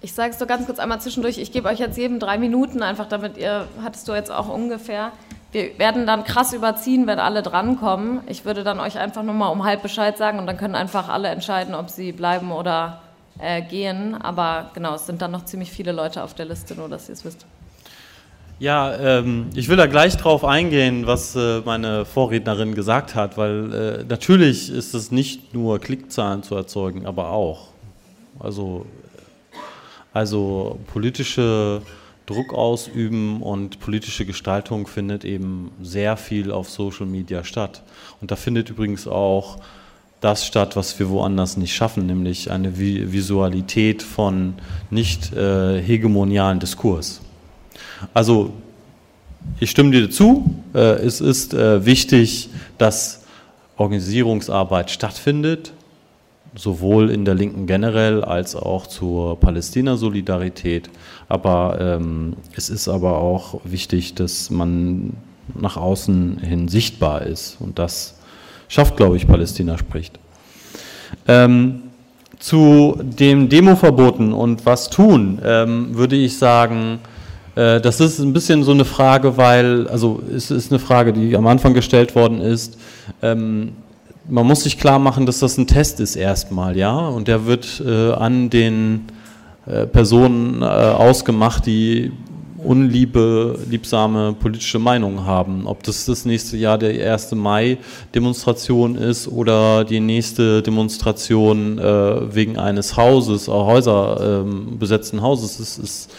Ich 0.00 0.12
sage 0.12 0.30
es 0.30 0.38
so 0.38 0.46
ganz 0.46 0.64
kurz 0.64 0.78
einmal 0.78 1.00
zwischendurch. 1.00 1.36
Ich 1.36 1.52
gebe 1.52 1.68
euch 1.68 1.78
jetzt 1.78 1.98
jedem 1.98 2.20
drei 2.20 2.38
Minuten, 2.38 2.82
einfach 2.82 3.06
damit 3.06 3.36
ihr, 3.36 3.68
hattest 3.82 4.08
du 4.08 4.14
jetzt 4.14 4.30
auch 4.30 4.48
ungefähr. 4.48 5.12
Wir 5.52 5.78
werden 5.78 6.06
dann 6.06 6.24
krass 6.24 6.52
überziehen, 6.52 7.06
wenn 7.06 7.18
alle 7.18 7.42
drankommen. 7.42 8.20
Ich 8.26 8.44
würde 8.44 8.64
dann 8.64 8.80
euch 8.80 8.98
einfach 8.98 9.22
nur 9.22 9.34
mal 9.34 9.48
um 9.48 9.64
halb 9.64 9.82
Bescheid 9.82 10.18
sagen 10.18 10.38
und 10.38 10.46
dann 10.46 10.56
können 10.56 10.74
einfach 10.74 11.08
alle 11.08 11.28
entscheiden, 11.28 11.74
ob 11.74 11.88
sie 11.88 12.12
bleiben 12.12 12.52
oder 12.52 13.00
äh, 13.38 13.62
gehen. 13.62 14.14
Aber 14.14 14.70
genau, 14.74 14.94
es 14.94 15.06
sind 15.06 15.22
dann 15.22 15.30
noch 15.30 15.44
ziemlich 15.44 15.70
viele 15.70 15.92
Leute 15.92 16.22
auf 16.22 16.34
der 16.34 16.46
Liste, 16.46 16.74
nur 16.74 16.88
dass 16.88 17.08
ihr 17.08 17.14
es 17.14 17.24
wisst. 17.24 17.46
Ja, 18.58 18.96
ähm, 18.96 19.50
ich 19.54 19.68
will 19.68 19.76
da 19.76 19.86
gleich 19.86 20.16
drauf 20.16 20.42
eingehen, 20.42 21.06
was 21.06 21.36
äh, 21.36 21.60
meine 21.66 22.06
Vorrednerin 22.06 22.74
gesagt 22.74 23.14
hat, 23.14 23.36
weil 23.36 23.74
äh, 23.74 24.04
natürlich 24.08 24.70
ist 24.70 24.94
es 24.94 25.10
nicht 25.10 25.52
nur 25.52 25.78
Klickzahlen 25.78 26.42
zu 26.42 26.54
erzeugen, 26.54 27.06
aber 27.06 27.30
auch. 27.32 27.68
Also, 28.38 28.86
also 30.14 30.78
politische 30.86 31.82
Druck 32.26 32.52
ausüben 32.52 33.40
und 33.40 33.78
politische 33.80 34.26
Gestaltung 34.26 34.86
findet 34.86 35.24
eben 35.24 35.70
sehr 35.80 36.16
viel 36.16 36.50
auf 36.50 36.68
Social 36.68 37.06
Media 37.06 37.44
statt. 37.44 37.82
Und 38.20 38.30
da 38.30 38.36
findet 38.36 38.68
übrigens 38.68 39.06
auch 39.06 39.58
das 40.20 40.44
statt, 40.44 40.76
was 40.76 40.98
wir 40.98 41.08
woanders 41.08 41.56
nicht 41.56 41.74
schaffen, 41.74 42.06
nämlich 42.06 42.50
eine 42.50 42.78
Visualität 42.78 44.02
von 44.02 44.54
nicht 44.90 45.32
äh, 45.32 45.80
hegemonialen 45.80 46.58
Diskurs. 46.58 47.20
Also 48.12 48.52
ich 49.60 49.70
stimme 49.70 49.90
dir 49.92 50.10
zu, 50.10 50.62
äh, 50.74 50.78
es 50.78 51.20
ist 51.20 51.54
äh, 51.54 51.84
wichtig, 51.84 52.48
dass 52.78 53.24
Organisierungsarbeit 53.76 54.90
stattfindet, 54.90 55.72
sowohl 56.56 57.10
in 57.10 57.24
der 57.24 57.34
Linken 57.34 57.66
generell 57.66 58.24
als 58.24 58.56
auch 58.56 58.86
zur 58.86 59.38
Palästina-Solidarität. 59.38 60.90
Aber 61.28 61.78
ähm, 61.80 62.34
es 62.56 62.70
ist 62.70 62.88
aber 62.88 63.18
auch 63.18 63.60
wichtig, 63.64 64.14
dass 64.14 64.50
man 64.50 65.12
nach 65.54 65.76
außen 65.76 66.38
hin 66.38 66.68
sichtbar 66.68 67.22
ist. 67.22 67.58
Und 67.60 67.78
das 67.78 68.18
schafft, 68.68 68.96
glaube 68.96 69.16
ich, 69.16 69.26
Palästina 69.26 69.78
spricht. 69.78 70.18
Ähm, 71.28 71.82
zu 72.38 72.98
dem 73.00 73.48
Demoverboten 73.48 74.32
und 74.32 74.66
was 74.66 74.90
tun, 74.90 75.40
ähm, 75.44 75.96
würde 75.96 76.16
ich 76.16 76.36
sagen, 76.36 76.98
äh, 77.54 77.80
das 77.80 78.00
ist 78.00 78.18
ein 78.18 78.32
bisschen 78.32 78.62
so 78.62 78.72
eine 78.72 78.84
Frage, 78.84 79.36
weil, 79.36 79.88
also 79.88 80.22
es 80.34 80.50
ist 80.50 80.70
eine 80.70 80.78
Frage, 80.78 81.12
die 81.12 81.36
am 81.36 81.46
Anfang 81.46 81.74
gestellt 81.74 82.14
worden 82.14 82.40
ist. 82.40 82.78
Ähm, 83.22 83.72
man 84.28 84.46
muss 84.46 84.64
sich 84.64 84.78
klar 84.78 84.98
machen, 84.98 85.26
dass 85.26 85.40
das 85.40 85.56
ein 85.58 85.66
Test 85.66 86.00
ist 86.00 86.16
erstmal, 86.16 86.76
ja, 86.76 86.96
und 87.08 87.28
der 87.28 87.46
wird 87.46 87.82
äh, 87.84 88.12
an 88.12 88.50
den 88.50 89.06
äh, 89.66 89.86
Personen 89.86 90.62
äh, 90.62 90.64
ausgemacht, 90.64 91.66
die 91.66 92.12
unliebe, 92.66 93.58
liebsame 93.68 94.32
politische 94.32 94.78
Meinungen 94.78 95.24
haben. 95.24 95.66
Ob 95.66 95.82
das 95.84 96.06
das 96.06 96.24
nächste 96.24 96.56
Jahr 96.56 96.78
der 96.78 97.12
1. 97.12 97.32
Mai-Demonstration 97.32 98.96
ist 98.96 99.28
oder 99.28 99.84
die 99.84 100.00
nächste 100.00 100.62
Demonstration 100.62 101.78
äh, 101.78 102.34
wegen 102.34 102.58
eines 102.58 102.96
Hauses, 102.96 103.48
äh, 103.48 103.52
Häuser, 103.52 104.42
ähm, 104.42 104.78
besetzten 104.78 105.22
Hauses, 105.22 105.60
ist, 105.60 105.78
ist, 105.78 106.10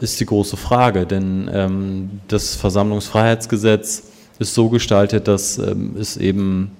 ist 0.00 0.20
die 0.20 0.26
große 0.26 0.56
Frage. 0.56 1.04
Denn 1.06 1.50
ähm, 1.52 2.20
das 2.28 2.54
Versammlungsfreiheitsgesetz 2.54 4.04
ist 4.38 4.54
so 4.54 4.70
gestaltet, 4.70 5.28
dass 5.28 5.58
ähm, 5.58 5.96
es 5.98 6.16
eben 6.16 6.70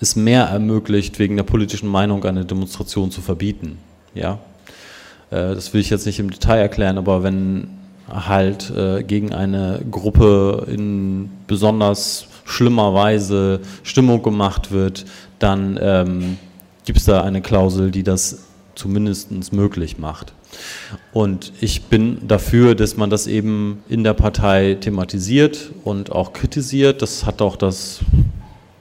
es 0.00 0.16
mehr 0.16 0.44
ermöglicht, 0.44 1.18
wegen 1.18 1.36
der 1.36 1.44
politischen 1.44 1.88
Meinung 1.88 2.24
eine 2.24 2.44
Demonstration 2.44 3.10
zu 3.10 3.20
verbieten. 3.20 3.78
Ja, 4.14 4.38
äh, 5.30 5.54
das 5.54 5.72
will 5.72 5.80
ich 5.80 5.90
jetzt 5.90 6.06
nicht 6.06 6.18
im 6.18 6.30
Detail 6.30 6.58
erklären, 6.58 6.98
aber 6.98 7.22
wenn 7.22 7.68
halt 8.08 8.70
äh, 8.70 9.02
gegen 9.02 9.32
eine 9.32 9.80
Gruppe 9.90 10.66
in 10.68 11.30
besonders 11.46 12.26
schlimmer 12.44 12.94
Weise 12.94 13.60
Stimmung 13.82 14.22
gemacht 14.22 14.72
wird, 14.72 15.04
dann 15.38 15.78
ähm, 15.80 16.38
gibt 16.84 16.98
es 16.98 17.04
da 17.04 17.22
eine 17.22 17.40
Klausel, 17.40 17.90
die 17.90 18.02
das 18.02 18.44
zumindest 18.74 19.52
möglich 19.52 19.98
macht. 19.98 20.32
Und 21.12 21.52
ich 21.60 21.84
bin 21.84 22.26
dafür, 22.26 22.74
dass 22.74 22.96
man 22.96 23.10
das 23.10 23.26
eben 23.28 23.82
in 23.88 24.02
der 24.02 24.14
Partei 24.14 24.76
thematisiert 24.80 25.70
und 25.84 26.10
auch 26.10 26.32
kritisiert. 26.32 27.02
Das 27.02 27.26
hat 27.26 27.42
auch 27.42 27.56
das 27.56 28.00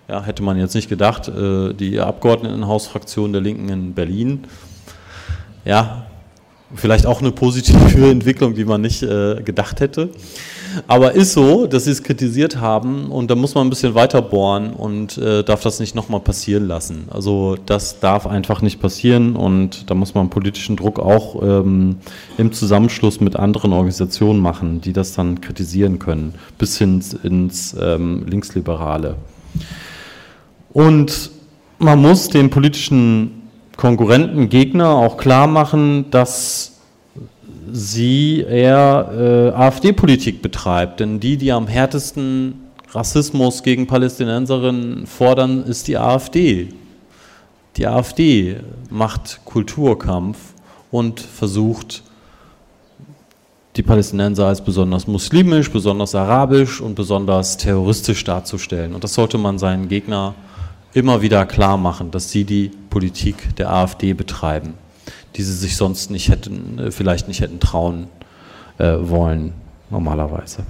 ja, 0.09 0.23
hätte 0.23 0.41
man 0.41 0.57
jetzt 0.57 0.73
nicht 0.73 0.89
gedacht, 0.89 1.27
äh, 1.27 1.73
die 1.73 1.99
Abgeordnetenhausfraktion 1.99 3.31
der 3.31 3.41
Linken 3.41 3.69
in 3.69 3.93
Berlin. 3.93 4.45
Ja, 5.65 6.07
vielleicht 6.73 7.05
auch 7.05 7.21
eine 7.21 7.31
positive 7.31 8.09
Entwicklung, 8.09 8.55
die 8.55 8.65
man 8.65 8.81
nicht 8.81 9.03
äh, 9.03 9.41
gedacht 9.43 9.79
hätte. 9.81 10.09
Aber 10.87 11.13
ist 11.13 11.33
so, 11.33 11.65
dass 11.65 11.85
sie 11.85 11.91
es 11.91 12.03
kritisiert 12.03 12.59
haben 12.59 13.11
und 13.11 13.29
da 13.29 13.35
muss 13.35 13.55
man 13.55 13.67
ein 13.67 13.69
bisschen 13.69 13.95
weiter 13.95 14.21
bohren 14.21 14.73
und 14.73 15.17
äh, 15.17 15.43
darf 15.43 15.61
das 15.61 15.79
nicht 15.79 15.95
nochmal 15.95 16.19
passieren 16.19 16.67
lassen. 16.67 17.07
Also 17.09 17.57
das 17.65 17.99
darf 17.99 18.27
einfach 18.27 18.61
nicht 18.61 18.79
passieren 18.79 19.35
und 19.35 19.89
da 19.89 19.95
muss 19.95 20.13
man 20.13 20.29
politischen 20.29 20.75
Druck 20.75 20.99
auch 20.99 21.41
ähm, 21.41 21.97
im 22.37 22.51
Zusammenschluss 22.51 23.19
mit 23.19 23.35
anderen 23.35 23.73
Organisationen 23.73 24.39
machen, 24.39 24.81
die 24.81 24.93
das 24.93 25.13
dann 25.13 25.41
kritisieren 25.41 25.97
können, 25.97 26.35
bis 26.57 26.77
hin 26.77 27.03
ins 27.23 27.75
ähm, 27.79 28.25
Linksliberale. 28.27 29.15
Und 30.73 31.31
man 31.79 31.99
muss 31.99 32.27
den 32.29 32.49
politischen 32.49 33.49
Konkurrenten, 33.77 34.49
Gegner 34.49 34.89
auch 34.89 35.17
klar 35.17 35.47
machen, 35.47 36.11
dass 36.11 36.79
sie 37.71 38.41
eher 38.41 39.53
äh, 39.55 39.57
AfD-Politik 39.57 40.41
betreibt. 40.41 40.99
Denn 40.99 41.19
die, 41.19 41.37
die 41.37 41.51
am 41.51 41.67
härtesten 41.67 42.55
Rassismus 42.91 43.63
gegen 43.63 43.87
Palästinenserinnen 43.87 45.07
fordern, 45.07 45.63
ist 45.63 45.87
die 45.87 45.97
AfD. 45.97 46.69
Die 47.77 47.87
AfD 47.87 48.57
macht 48.89 49.41
Kulturkampf 49.45 50.37
und 50.91 51.19
versucht, 51.19 52.03
die 53.75 53.83
Palästinenser 53.83 54.47
als 54.47 54.61
besonders 54.61 55.07
muslimisch, 55.07 55.71
besonders 55.71 56.15
arabisch 56.15 56.81
und 56.81 56.95
besonders 56.95 57.55
terroristisch 57.57 58.23
darzustellen. 58.23 58.93
Und 58.95 59.03
das 59.03 59.13
sollte 59.13 59.37
man 59.37 59.59
seinen 59.59 59.87
Gegner 59.87 60.33
immer 60.93 61.21
wieder 61.21 61.45
klar 61.45 61.77
machen, 61.77 62.11
dass 62.11 62.31
sie 62.31 62.43
die 62.43 62.71
Politik 62.89 63.55
der 63.57 63.71
AfD 63.71 64.13
betreiben, 64.13 64.73
die 65.35 65.43
sie 65.43 65.53
sich 65.53 65.75
sonst 65.75 66.09
nicht 66.11 66.29
hätten, 66.29 66.79
äh, 66.79 66.91
vielleicht 66.91 67.27
nicht 67.27 67.41
hätten 67.41 67.59
trauen 67.59 68.07
äh, 68.77 68.95
wollen, 68.99 69.53
normalerweise. 69.89 70.63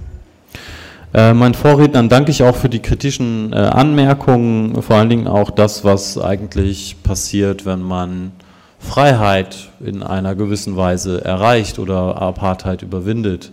Äh, 1.14 1.34
meinen 1.34 1.56
Vorrednern 1.56 2.08
danke 2.08 2.32
ich 2.32 2.44
auch 2.44 2.56
für 2.56 2.70
die 2.70 2.82
kritischen 2.82 3.52
äh, 3.52 3.56
Anmerkungen, 3.56 4.82
vor 4.82 4.98
allen 4.98 5.10
Dingen 5.10 5.28
auch 5.28 5.50
das, 5.50 5.84
was 5.84 6.20
eigentlich 6.20 6.98
passiert, 7.02 7.66
wenn 7.66 7.82
man 7.82 8.32
Freiheit 8.80 9.70
in 9.80 10.04
einer 10.04 10.36
gewissen 10.36 10.78
Weise 10.78 11.24
erreicht 11.26 11.80
oder 11.80 12.22
Apartheid 12.22 12.84
überwindet. 12.84 13.52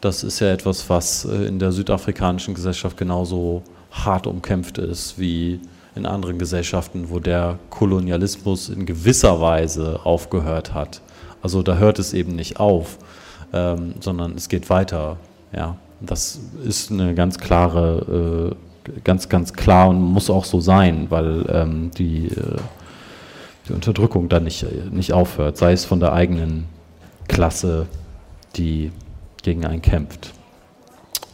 Das 0.00 0.22
ist 0.22 0.40
ja 0.40 0.52
etwas, 0.52 0.88
was 0.88 1.24
äh, 1.24 1.46
in 1.46 1.58
der 1.58 1.72
südafrikanischen 1.72 2.54
Gesellschaft 2.54 2.96
genauso 2.96 3.62
hart 3.90 4.26
umkämpft 4.26 4.78
ist 4.78 5.18
wie 5.18 5.60
in 5.94 6.06
anderen 6.06 6.38
Gesellschaften, 6.38 7.10
wo 7.10 7.18
der 7.18 7.58
Kolonialismus 7.70 8.68
in 8.68 8.86
gewisser 8.86 9.40
Weise 9.40 10.00
aufgehört 10.04 10.74
hat. 10.74 11.00
Also 11.42 11.62
da 11.62 11.76
hört 11.76 11.98
es 11.98 12.12
eben 12.12 12.34
nicht 12.34 12.58
auf, 12.58 12.98
ähm, 13.52 13.94
sondern 14.00 14.34
es 14.34 14.48
geht 14.48 14.70
weiter. 14.70 15.18
Ja, 15.54 15.76
das 16.00 16.40
ist 16.64 16.90
eine 16.90 17.14
ganz 17.14 17.38
klare, 17.38 18.54
äh, 18.90 18.90
ganz, 19.04 19.28
ganz 19.28 19.52
klar 19.52 19.88
und 19.88 20.00
muss 20.00 20.30
auch 20.30 20.44
so 20.44 20.60
sein, 20.60 21.06
weil 21.10 21.46
ähm, 21.48 21.90
die, 21.96 22.26
äh, 22.26 22.56
die 23.68 23.72
Unterdrückung 23.72 24.28
da 24.28 24.40
nicht, 24.40 24.66
nicht 24.90 25.12
aufhört, 25.12 25.56
sei 25.56 25.72
es 25.72 25.84
von 25.84 26.00
der 26.00 26.12
eigenen 26.12 26.64
Klasse, 27.28 27.86
die 28.56 28.90
gegen 29.42 29.64
einen 29.64 29.82
kämpft. 29.82 30.32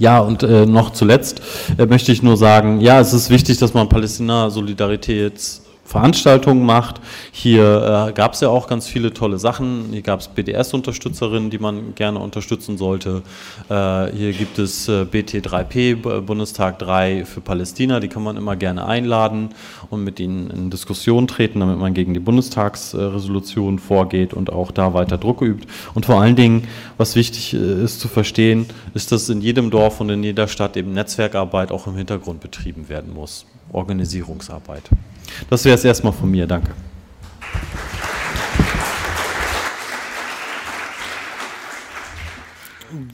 Ja, 0.01 0.18
und 0.20 0.42
äh, 0.42 0.64
noch 0.64 0.90
zuletzt 0.90 1.42
äh, 1.76 1.84
möchte 1.84 2.11
ich 2.11 2.22
nur 2.22 2.38
sagen, 2.38 2.80
ja, 2.80 2.98
es 3.01 3.12
ist 3.12 3.28
wichtig, 3.28 3.59
dass 3.59 3.74
man 3.74 3.86
Palästina-Solidaritäts 3.86 5.61
Veranstaltungen 5.91 6.64
macht. 6.64 7.01
Hier 7.32 8.07
äh, 8.09 8.12
gab 8.12 8.34
es 8.34 8.41
ja 8.41 8.49
auch 8.49 8.68
ganz 8.68 8.86
viele 8.86 9.12
tolle 9.12 9.41
Sachen. 9.41 9.86
Hier 9.91 10.03
gab 10.03 10.20
es 10.20 10.28
BDS-Unterstützerinnen, 10.28 11.51
die 11.51 11.59
man 11.59 11.97
gerne 11.97 12.20
unterstützen 12.20 12.78
sollte. 12.78 13.22
Äh, 13.68 14.12
hier 14.12 14.32
gibt 14.32 14.61
es 14.61 14.88
äh, 14.88 15.03
BT3P, 15.03 16.20
Bundestag 16.20 16.78
3 16.78 17.24
für 17.24 17.41
Palästina. 17.41 17.99
Die 17.99 18.07
kann 18.07 18.22
man 18.22 18.36
immer 18.36 18.55
gerne 18.55 18.86
einladen 18.86 19.49
und 19.91 20.05
mit 20.05 20.20
ihnen 20.20 20.49
in 20.51 20.70
Diskussion 20.70 21.26
treten, 21.26 21.59
damit 21.59 21.80
man 21.80 21.93
gegen 21.93 22.14
die 22.14 22.20
Bundestagsresolution 22.20 23.80
vorgeht 23.80 24.32
und 24.32 24.53
auch 24.53 24.70
da 24.70 24.95
weiter 24.95 25.18
Druck 25.18 25.43
übt. 25.43 25.66
Und 25.95 26.07
vor 26.07 26.20
allen 26.20 26.36
Dingen, 26.36 26.68
was 26.99 27.16
wichtig 27.16 27.53
äh, 27.55 27.82
ist 27.82 27.99
zu 27.99 28.07
verstehen, 28.07 28.66
ist, 28.95 29.11
dass 29.11 29.28
in 29.28 29.41
jedem 29.41 29.70
Dorf 29.72 30.01
und 30.01 30.09
in 30.11 30.22
jeder 30.22 30.47
Stadt 30.47 30.76
eben 30.76 30.93
Netzwerkarbeit 30.93 31.72
auch 31.72 31.88
im 31.88 31.97
Hintergrund 31.97 32.41
betrieben 32.41 32.88
werden 32.88 33.12
muss. 33.12 33.45
Organisierungsarbeit. 33.72 34.84
Das 35.48 35.64
wäre 35.64 35.76
es 35.76 35.84
erstmal 35.84 36.12
von 36.12 36.30
mir. 36.30 36.46
Danke. 36.46 36.72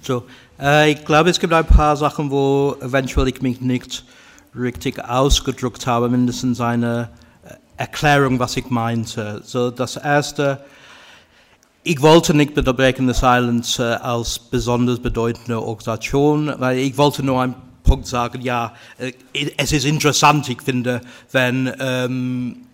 So, 0.03 0.25
äh, 0.61 0.93
ich 0.93 1.05
glaube, 1.05 1.31
es 1.31 1.41
gibt 1.41 1.53
ein 1.53 1.67
paar 1.67 1.97
Sachen, 1.97 2.31
wo 2.31 2.77
eventuell 2.81 3.29
ich 3.29 3.43
mich 3.43 3.61
nicht 3.61 4.05
richtig 4.55 5.05
ausgedrückt 5.05 5.87
habe, 5.87 6.09
mindestens 6.09 6.61
eine 6.61 7.11
äh, 7.45 7.55
Erklärung, 7.77 8.39
was 8.39 8.57
ich 8.57 8.71
meinte. 8.71 9.43
So, 9.45 9.71
das 9.71 9.97
erste, 9.97 10.65
ich 11.83 12.01
wollte 12.01 12.35
nicht 12.35 12.57
mit 12.57 12.67
der 12.67 12.73
Breaking 12.73 13.13
the 13.13 13.19
Silence 13.19 13.83
äh, 13.83 13.97
als 13.97 14.39
besonders 14.39 15.01
bedeutende 15.01 15.61
Organisation, 15.61 16.55
weil 16.59 16.79
ich 16.79 16.97
wollte 16.97 17.23
nur 17.23 17.43
ein 17.43 17.55
Punkt 17.87 18.07
sagen, 18.07 18.43
ja, 18.43 18.75
äh, 18.99 19.13
es 19.57 19.73
ist 19.73 19.85
interessant, 19.85 20.49
ich 20.49 20.61
finde, 20.61 21.01
wenn 21.33 21.73
ähm, 21.79 22.67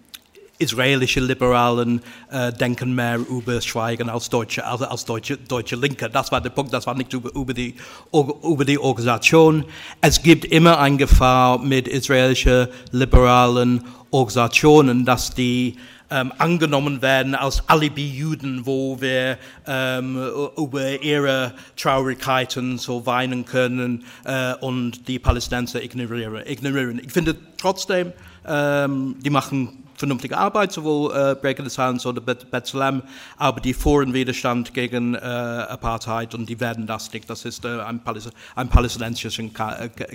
israelische 0.62 1.20
Liberalen 1.20 2.00
äh, 2.30 2.52
denken 2.52 2.94
mehr 2.94 3.18
über 3.18 3.60
Schweigen 3.60 4.08
als 4.08 4.28
deutsche, 4.30 4.64
also 4.64 4.86
als 4.86 5.04
deutsche, 5.04 5.36
deutsche 5.36 5.76
Linke. 5.76 6.08
Das 6.08 6.30
war 6.32 6.40
der 6.40 6.50
Punkt, 6.50 6.72
das 6.72 6.86
war 6.86 6.94
nicht 6.94 7.12
über, 7.12 7.34
über, 7.34 7.52
die, 7.52 7.74
über 8.12 8.64
die 8.64 8.78
Organisation. 8.78 9.64
Es 10.00 10.22
gibt 10.22 10.44
immer 10.44 10.78
eine 10.78 10.96
Gefahr 10.96 11.58
mit 11.58 11.88
israelischen 11.88 12.68
liberalen 12.92 13.82
Organisationen, 14.10 15.04
dass 15.04 15.34
die 15.34 15.76
ähm, 16.12 16.32
angenommen 16.36 17.00
werden 17.00 17.34
als 17.34 17.66
Alibi-Juden, 17.68 18.66
wo 18.66 19.00
wir 19.00 19.38
ähm, 19.66 20.16
über 20.56 21.02
ihre 21.02 21.54
Traurigkeiten 21.76 22.76
so 22.76 23.06
weinen 23.06 23.46
können 23.46 24.04
äh, 24.24 24.54
und 24.56 25.08
die 25.08 25.18
Palästinenser 25.18 25.82
ignorieren. 25.82 26.42
ignorieren. 26.46 27.00
Ich 27.02 27.12
finde 27.12 27.34
trotzdem, 27.56 28.12
ähm, 28.46 29.16
die 29.20 29.30
machen 29.30 29.82
vernünftige 29.96 30.36
Arbeit, 30.36 30.72
sowohl 30.72 31.12
äh, 31.12 31.34
Breaking 31.40 31.64
the 31.64 31.70
Silence 31.74 32.06
oder 32.06 32.20
Bethlehem, 32.20 33.02
aber 33.36 33.60
die 33.60 33.72
führen 33.72 34.12
Widerstand 34.12 34.74
gegen 34.74 35.14
äh, 35.14 35.18
Apartheid 35.18 36.34
und 36.34 36.48
die 36.48 36.60
werden 36.60 36.86
das 36.86 37.12
nicht. 37.12 37.30
Das 37.30 37.44
ist 37.44 37.64
äh, 37.64 37.80
ein, 37.80 38.00
Paläst 38.00 38.30
ein 38.56 38.68
palästinensischer 38.68 39.44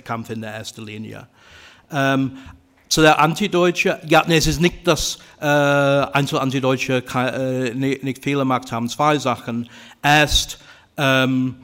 Kampf 0.04 0.30
in 0.30 0.42
der 0.42 0.52
ersten 0.52 0.84
Linie. 0.84 1.26
Ähm, 1.90 2.36
zu 2.88 3.02
der 3.02 3.20
Antideutsche, 3.20 4.00
ja, 4.06 4.24
nee, 4.26 4.36
es 4.36 4.46
ist 4.46 4.60
nicht, 4.60 4.86
dass 4.86 5.18
äh, 5.40 5.44
Einzel-Antideutsche 5.44 7.04
äh, 7.14 7.74
nicht 7.74 8.24
Fehler 8.24 8.40
gemacht 8.40 8.72
haben. 8.72 8.88
Zwei 8.88 9.18
Sachen. 9.18 9.68
Erst, 10.02 10.58
ähm, 10.96 11.56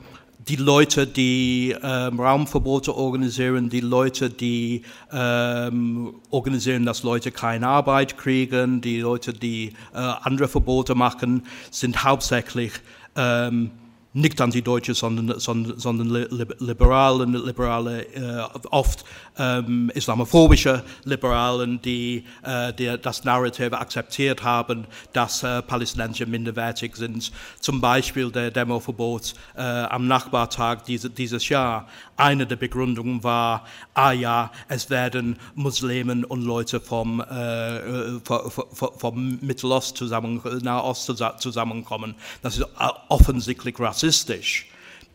die 0.47 0.55
Leute, 0.57 1.07
die 1.07 1.75
ähm, 1.81 2.19
Raumverbote 2.19 2.95
organisieren, 2.95 3.69
die 3.69 3.79
Leute, 3.79 4.29
die 4.29 4.83
ähm, 5.11 6.13
organisieren, 6.29 6.85
dass 6.85 7.03
Leute 7.03 7.31
keine 7.31 7.67
Arbeit 7.67 8.17
kriegen, 8.17 8.81
die 8.81 8.99
Leute, 8.99 9.33
die 9.33 9.73
äh, 9.93 9.97
andere 9.97 10.47
Verbote 10.47 10.93
machen, 10.93 11.43
sind 11.71 12.03
hauptsächlich 12.03 12.73
ähm, 13.15 13.71
nicht 14.13 14.39
Antideutsche, 14.39 14.93
sondern, 14.93 15.39
sondern, 15.39 15.79
sondern 15.79 16.27
Liberalen, 16.59 17.33
Liberale, 17.33 18.05
äh, 18.13 18.43
oft 18.69 19.03
ähm, 19.37 19.91
islamophobische 19.93 20.83
Liberalen, 21.03 21.81
die, 21.81 22.23
äh, 22.43 22.73
die 22.73 22.97
das 23.01 23.23
Narrativ 23.23 23.73
akzeptiert 23.73 24.43
haben, 24.43 24.85
dass 25.13 25.43
äh, 25.43 25.61
Palästinenser 25.61 26.25
minderwertig 26.25 26.95
sind. 26.95 27.31
Zum 27.59 27.81
Beispiel 27.81 28.31
der 28.31 28.51
Demoverbot 28.51 29.33
äh, 29.55 29.61
am 29.61 30.07
Nachbartag 30.07 30.85
diese, 30.85 31.09
dieses 31.09 31.49
Jahr. 31.49 31.87
Eine 32.17 32.47
der 32.47 32.55
Begründungen 32.55 33.23
war, 33.23 33.65
ah 33.93 34.11
ja, 34.11 34.51
es 34.69 34.89
werden 34.89 35.37
Muslimen 35.53 36.23
und 36.23 36.43
Leute 36.43 36.79
vom, 36.79 37.19
äh, 37.19 37.77
äh 37.77 38.19
vom 38.23 39.39
Mittelost 39.41 39.97
zusammen, 39.97 40.41
Nahost 40.61 41.11
zusammenkommen. 41.39 42.15
Das 42.41 42.57
ist 42.57 42.63
äh, 42.63 42.89
offensichtlich 43.09 43.79
rassistisch. 43.79 44.67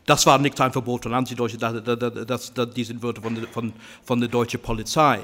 Das 0.05 0.25
war 0.25 0.37
nicht 0.39 0.59
ein 0.59 0.71
Verbot 0.71 1.03
von 1.03 1.13
Antideutsche, 1.13 1.57
das, 1.57 1.83
das, 1.83 2.53
das, 2.53 2.69
die 2.71 2.83
sind 2.83 3.01
Wörter 3.03 3.21
von, 3.21 3.35
von, 3.51 3.73
von 4.03 4.19
der 4.19 4.29
deutschen 4.29 4.59
Polizei. 4.59 5.19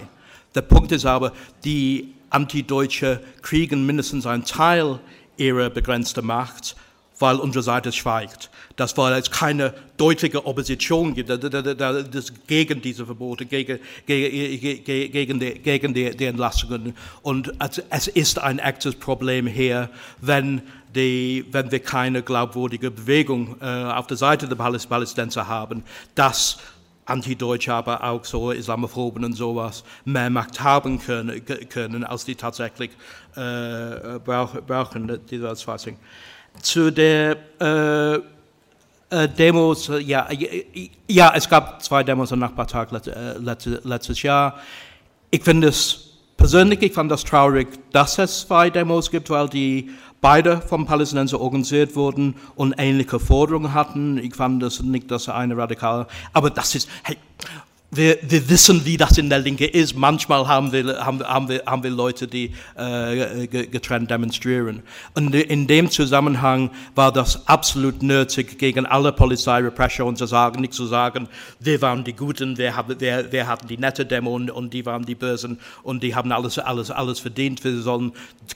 Der 0.53 0.61
Punkt 0.61 0.91
ist 0.91 1.05
aber, 1.05 1.34
die 1.63 2.13
Antideutsche 2.30 3.21
kriegen 3.41 3.86
mindestens 3.86 4.25
einen 4.25 4.43
Teil 4.43 4.99
ihrer 5.38 5.69
begrenzten 5.69 6.25
Macht, 6.25 6.75
weil 7.19 7.38
unsere 7.38 7.63
Seite 7.63 7.91
schweigt. 7.91 8.49
Das 8.75 8.95
weil 8.95 9.13
es 9.13 9.32
keine 9.32 9.73
deutliche 9.97 10.45
Opposition 10.45 11.15
gegen 11.15 12.82
diese 12.82 13.05
Verbote, 13.05 13.45
gegen, 13.47 13.80
gegen, 14.05 15.11
gegen, 15.11 15.39
die, 15.39 15.53
gegen 15.59 15.93
die 15.93 16.25
Entlassungen. 16.25 16.95
Und 17.23 17.53
es 17.89 18.07
ist 18.07 18.39
ein 18.39 18.59
echtes 18.59 18.93
Problem 18.95 19.47
hier, 19.47 19.89
wenn 20.21 20.61
die, 20.98 21.45
wenn 21.52 21.72
wir 21.72 21.80
keine 21.80 22.24
glaubwürdige 22.24 22.91
Bewegung 22.91 23.56
äh, 23.62 23.66
auf 23.66 24.08
der 24.08 24.18
Seite 24.18 24.48
der 24.48 24.56
Palästinenser 24.56 25.48
haben, 25.48 25.84
dass 26.16 26.58
Antideutsche, 27.06 27.74
aber 27.74 28.04
auch 28.04 28.26
so 28.26 28.52
Islamophoben 28.52 29.24
und 29.24 29.34
sowas 29.34 29.84
mehr 30.04 30.30
Macht 30.30 30.62
haben 30.62 31.00
können, 31.00 31.41
können 31.70 32.04
als 32.04 32.26
die 32.26 32.36
tatsächlich 32.36 32.91
äh, 33.36 34.20
brauchen, 34.20 35.20
diese 35.30 35.50
Auffassung. 35.50 35.98
Zu 36.62 36.91
der 36.91 37.38
äh, 37.62 38.16
äh, 39.10 39.30
Demos, 39.30 39.89
ja, 40.02 40.28
ja, 41.08 41.34
es 41.36 41.48
gab 41.48 41.82
zwei 41.82 42.04
Demos 42.04 42.34
am 42.34 42.39
Nachbartag 42.39 42.91
äh, 42.91 43.38
letztes 43.38 44.22
Jahr. 44.22 44.60
Ich 45.32 45.43
finde 45.43 45.70
es 45.70 46.08
persönlich, 46.36 46.82
ich 46.82 46.93
fand 46.93 47.10
das 47.12 47.24
traurig, 47.24 47.68
dass 47.91 48.18
es 48.20 48.41
zwei 48.41 48.70
Demos 48.70 49.10
gibt, 49.10 49.30
weil 49.30 49.48
die 49.48 49.91
beide 50.22 50.61
vom 50.61 50.86
Palästinenser 50.86 51.39
organisiert 51.39 51.95
wurden 51.95 52.36
und 52.55 52.76
ähnliche 52.78 53.20
Forderungen 53.20 53.74
hatten. 53.74 54.18
Ich 54.18 54.36
fand 54.36 54.61
das 54.63 54.82
nicht, 54.82 55.11
dass 55.11 55.30
eine 55.30 55.57
radikal, 55.57 56.07
aber 56.34 56.49
das 56.49 56.76
ist, 56.76 56.89
hey, 57.03 57.18
wir, 57.90 58.18
wir 58.22 58.50
wissen, 58.50 58.86
wie 58.86 58.98
das 58.98 59.18
in 59.18 59.30
der 59.30 59.40
Linke 59.40 59.66
ist. 59.66 59.96
Manchmal 59.96 60.46
haben 60.48 60.74
wir, 60.74 61.06
haben, 61.06 61.24
haben 61.24 61.48
wir, 61.48 61.64
haben 61.66 61.84
wir 61.84 61.90
Leute, 61.90 62.28
die 62.28 62.52
äh, 62.76 63.48
getrennt 63.48 64.12
demonstrieren. 64.12 64.84
Und 65.14 65.34
in 65.34 65.68
dem 65.68 65.90
Zusammenhang 65.90 66.70
war 66.96 67.14
das 67.14 67.48
absolut 67.48 68.04
nötig, 68.04 68.60
gegen 68.60 68.86
alle 68.86 69.14
Polizeirepression 69.14 70.18
zu 70.18 70.26
sagen, 70.26 70.60
nicht 70.62 70.74
zu 70.74 70.86
sagen, 70.86 71.30
wir 71.62 71.82
waren 71.82 72.04
die 72.04 72.12
Guten, 72.14 72.58
wir, 72.58 72.74
wir, 73.00 73.32
wir 73.32 73.48
hatten 73.48 73.70
die 73.70 73.78
nette 73.78 74.06
Demo 74.06 74.36
und, 74.36 74.52
und 74.52 74.74
die 74.74 74.86
waren 74.86 75.06
die 75.06 75.16
Bösen 75.16 75.58
und 75.84 76.04
die 76.04 76.14
haben 76.14 76.34
alles, 76.34 76.60
alles, 76.60 76.92
alles 76.92 77.22
verdient. 77.22 77.64
Wir 77.64 77.82
sollen 77.82 78.12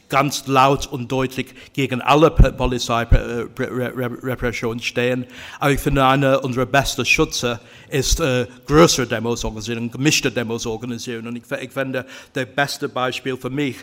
ganz 0.09 0.45
laut 0.47 0.87
und 0.87 1.09
deutlich 1.09 1.55
gegen 1.73 2.01
alle 2.01 2.31
Polizeirepression 2.31 4.81
stehen. 4.81 5.25
Aber 5.59 5.71
ich 5.71 5.79
finde, 5.79 6.05
einer 6.05 6.43
unserer 6.43 6.65
besten 6.65 7.05
Schütze 7.05 7.61
ist 7.89 8.19
äh, 8.19 8.47
größere 8.67 9.07
Demos 9.31 9.45
organisieren, 9.45 9.91
gemischte 9.91 10.31
Demos 10.31 10.65
organisieren. 10.65 11.27
Und 11.27 11.37
ich, 11.37 11.43
ich 11.61 11.71
finde, 11.71 12.05
das 12.33 12.45
beste 12.53 12.89
Beispiel 12.89 13.37
für 13.37 13.49
mich, 13.49 13.77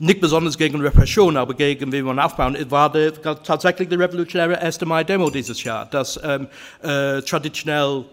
nicht 0.00 0.20
besonders 0.20 0.58
gegen 0.58 0.80
Repression, 0.80 1.36
aber 1.36 1.54
gegen 1.54 1.92
wie 1.92 2.02
man 2.02 2.18
aufbauen, 2.18 2.56
war 2.70 2.90
der, 2.90 3.14
tatsächlich 3.42 3.88
die 3.88 3.94
revolutionäre 3.94 4.58
1. 4.58 4.80
Mai-Demo 4.82 5.30
dieses 5.30 5.62
Jahr. 5.62 5.86
Das 5.86 6.20
ähm, 6.22 6.48
äh, 6.82 7.22
traditionell 7.22 8.04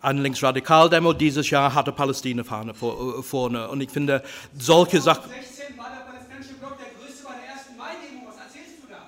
ein 0.00 0.18
Linksradikal-Demo 0.18 1.12
dieses 1.12 1.48
Jahr 1.50 1.74
hatte 1.74 1.92
Palästina-Fahne 1.92 2.72
äh, 2.72 3.22
vorne. 3.22 3.68
Und 3.68 3.80
ich 3.80 3.90
finde, 3.90 4.22
solche 4.58 5.00
Sachen... 5.00 5.30
2016 5.30 5.78
war 5.78 5.90
der 5.90 6.12
palästinensische 6.12 6.54
Block 6.54 6.76
der 6.78 6.88
größte 6.98 7.24
bei 7.24 7.30
der 7.30 7.54
1. 7.54 7.62
Mai-Demo. 7.78 8.26
Was 8.26 8.36
erzählst 8.46 8.82
du 8.82 8.88
da? 8.88 8.98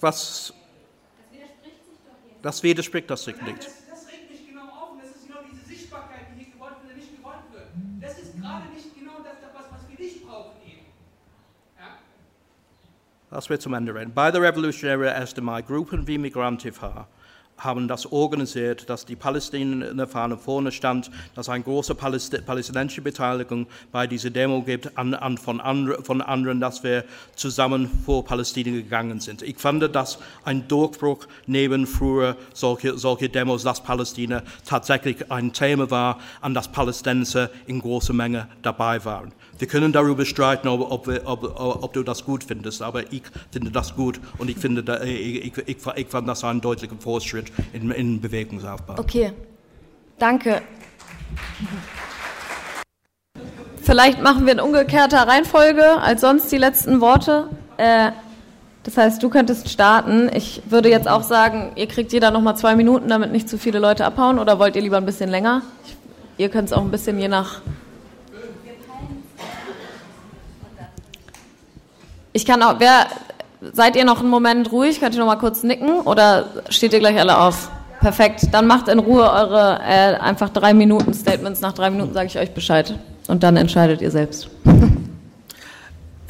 Was... 0.00 0.52
Das 2.40 2.62
widerspricht 2.62 3.10
das 3.10 3.24
sich 3.24 3.40
nicht. 3.42 3.68
Das 13.30 13.50
wird 13.50 13.60
zum 13.60 13.74
Ende 13.74 13.94
reden. 13.94 14.12
Bei 14.14 14.30
der 14.30 14.40
Revolutionären 14.40 15.14
1. 15.14 15.36
Mai 15.38 15.62
Gruppen 15.62 16.06
wie 16.06 16.16
Migrantifa 16.16 17.06
haben 17.58 17.88
das 17.88 18.10
organisiert, 18.10 18.88
dass 18.88 19.04
die 19.04 19.16
Palästinenser-Fahne 19.16 20.38
vorne 20.38 20.72
stand, 20.72 21.10
dass 21.34 21.48
eine 21.48 21.64
große 21.64 21.94
palästinensische 21.94 23.02
Beteiligung 23.02 23.66
bei 23.92 24.06
dieser 24.06 24.30
Demo 24.30 24.62
gibt 24.62 24.96
an, 24.96 25.14
an 25.14 25.36
von, 25.36 25.60
andre, 25.60 26.02
von, 26.02 26.22
anderen, 26.22 26.60
dass 26.60 26.82
wir 26.84 27.04
zusammen 27.34 27.90
vor 28.04 28.24
Palästina 28.24 28.70
gegangen 28.70 29.20
sind. 29.20 29.42
Ich 29.42 29.58
fand 29.58 29.78
das 29.94 30.18
ein 30.44 30.68
Durchbruch 30.68 31.26
neben 31.46 31.86
früher 31.86 32.36
solche, 32.54 32.96
solche 32.96 33.28
Demos, 33.28 33.64
dass 33.64 33.82
Palästina 33.82 34.42
tatsächlich 34.64 35.30
ein 35.30 35.52
Thema 35.52 35.90
war, 35.90 36.18
an 36.40 36.54
das 36.54 36.68
Palästinenser 36.68 37.50
in 37.66 37.80
großer 37.80 38.12
Menge 38.12 38.48
dabei 38.62 39.04
waren. 39.04 39.32
Wir 39.58 39.66
können 39.66 39.92
darüber 39.92 40.24
streiten, 40.24 40.68
ob, 40.68 40.80
ob, 40.80 41.08
ob, 41.24 41.60
ob, 41.82 41.92
du 41.92 42.04
das 42.04 42.24
gut 42.24 42.44
findest, 42.44 42.80
aber 42.80 43.12
ich 43.12 43.22
finde 43.50 43.72
das 43.72 43.96
gut 43.96 44.20
und 44.38 44.48
ich 44.48 44.56
finde, 44.56 45.04
ich, 45.04 45.56
ich, 45.56 45.76
ich 45.96 46.06
fand 46.06 46.28
das 46.28 46.44
einen 46.44 46.60
deutlichen 46.60 47.00
Fortschritt 47.00 47.47
in, 47.72 47.90
in 47.90 48.20
Bewegungsaufbau. 48.20 48.98
Okay, 48.98 49.32
danke. 50.18 50.62
Vielleicht 53.82 54.20
machen 54.22 54.44
wir 54.44 54.52
in 54.52 54.60
umgekehrter 54.60 55.26
Reihenfolge 55.26 55.98
als 56.00 56.20
sonst 56.20 56.52
die 56.52 56.58
letzten 56.58 57.00
Worte. 57.00 57.48
Äh, 57.78 58.12
das 58.82 58.96
heißt, 58.96 59.22
du 59.22 59.28
könntest 59.28 59.68
starten. 59.68 60.30
Ich 60.34 60.62
würde 60.68 60.88
jetzt 60.90 61.08
auch 61.08 61.22
sagen, 61.22 61.72
ihr 61.76 61.86
kriegt 61.86 62.12
jeder 62.12 62.30
noch 62.30 62.40
mal 62.40 62.54
zwei 62.54 62.76
Minuten, 62.76 63.08
damit 63.08 63.32
nicht 63.32 63.48
zu 63.48 63.58
viele 63.58 63.78
Leute 63.78 64.04
abhauen. 64.04 64.38
Oder 64.38 64.58
wollt 64.58 64.76
ihr 64.76 64.82
lieber 64.82 64.98
ein 64.98 65.06
bisschen 65.06 65.30
länger? 65.30 65.62
Ich, 65.84 65.96
ihr 66.36 66.48
könnt 66.48 66.68
es 66.68 66.72
auch 66.72 66.82
ein 66.82 66.90
bisschen 66.90 67.18
je 67.18 67.28
nach 67.28 67.60
Ich 72.38 72.46
kann 72.46 72.62
auch, 72.62 72.78
wer, 72.78 73.08
seid 73.72 73.96
ihr 73.96 74.04
noch 74.04 74.20
einen 74.20 74.30
Moment 74.30 74.72
ruhig? 74.72 75.00
Könnt 75.00 75.14
ihr 75.14 75.20
noch 75.20 75.26
mal 75.26 75.36
kurz 75.36 75.62
nicken 75.62 76.00
oder 76.00 76.46
steht 76.68 76.92
ihr 76.92 77.00
gleich 77.00 77.18
alle 77.18 77.38
auf? 77.38 77.70
Perfekt. 78.00 78.48
Dann 78.52 78.66
macht 78.66 78.88
in 78.88 78.98
Ruhe 78.98 79.28
eure 79.30 79.80
äh, 79.82 80.14
einfach 80.16 80.50
drei 80.50 80.72
Minuten 80.72 81.12
Statements. 81.14 81.60
Nach 81.60 81.72
drei 81.72 81.90
Minuten 81.90 82.14
sage 82.14 82.26
ich 82.28 82.38
euch 82.38 82.52
Bescheid. 82.52 82.94
Und 83.26 83.42
dann 83.42 83.56
entscheidet 83.56 84.00
ihr 84.00 84.10
selbst. 84.10 84.48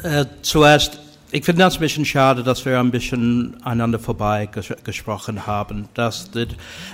Äh, 0.01 0.27
zuerst, 0.43 0.97
ich 1.29 1.43
finde 1.43 1.63
das 1.63 1.75
ein 1.75 1.81
bisschen 1.81 2.05
schade, 2.05 2.41
dass 2.41 2.63
wir 2.63 2.79
ein 2.79 2.89
bisschen 2.89 3.57
einander 3.65 3.99
vorbei 3.99 4.45
ges 4.45 4.73
gesprochen 4.85 5.45
haben. 5.45 5.89
Dass 5.93 6.31
das 6.31 6.47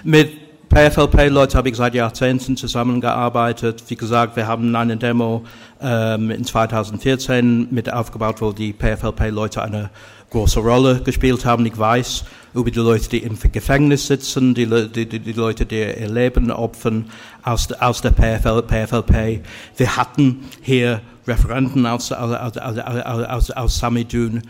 mit 0.04 0.32
PFLP-Leute 0.70 1.58
habe 1.58 1.70
ich 1.70 1.76
seit 1.76 1.94
Jahrzehnten 1.94 2.58
zusammengearbeitet. 2.58 3.84
Wie 3.88 3.96
gesagt, 3.96 4.36
wir 4.36 4.48
haben 4.48 4.76
eine 4.76 4.98
Demo 4.98 5.46
ähm, 5.80 6.32
in 6.32 6.44
2014 6.44 7.68
mit 7.72 7.94
aufgebaut, 7.94 8.42
wo 8.42 8.52
die 8.52 8.74
PFLP-Leute 8.74 9.62
eine 9.62 9.90
große 10.30 10.60
Rolle 10.60 11.02
gespielt 11.02 11.46
haben. 11.46 11.66
Ich 11.66 11.78
weiß 11.78 12.26
über 12.54 12.72
die 12.72 12.80
Leute, 12.80 13.10
die 13.10 13.20
im 13.20 13.38
Gefängnis 13.52 14.08
sitzen, 14.08 14.54
die, 14.54 14.66
die, 14.66 15.06
die, 15.06 15.20
die 15.20 15.34
Leute, 15.34 15.66
die 15.66 15.76
ihr 15.76 16.10
Leben 16.10 16.52
opfern 16.52 17.10
aus, 17.44 17.72
aus 17.74 18.02
der 18.02 18.12
PFL, 18.12 18.64
PFLP. 18.64 19.44
Wir 19.78 19.98
hatten 19.98 20.46
hier 20.62 21.02
Referenten 21.28 21.86
aus, 21.86 22.12
aus, 22.12 22.58
aus, 22.58 22.78
aus, 22.78 23.52
aus 23.52 23.78
Samidun. 23.78 24.42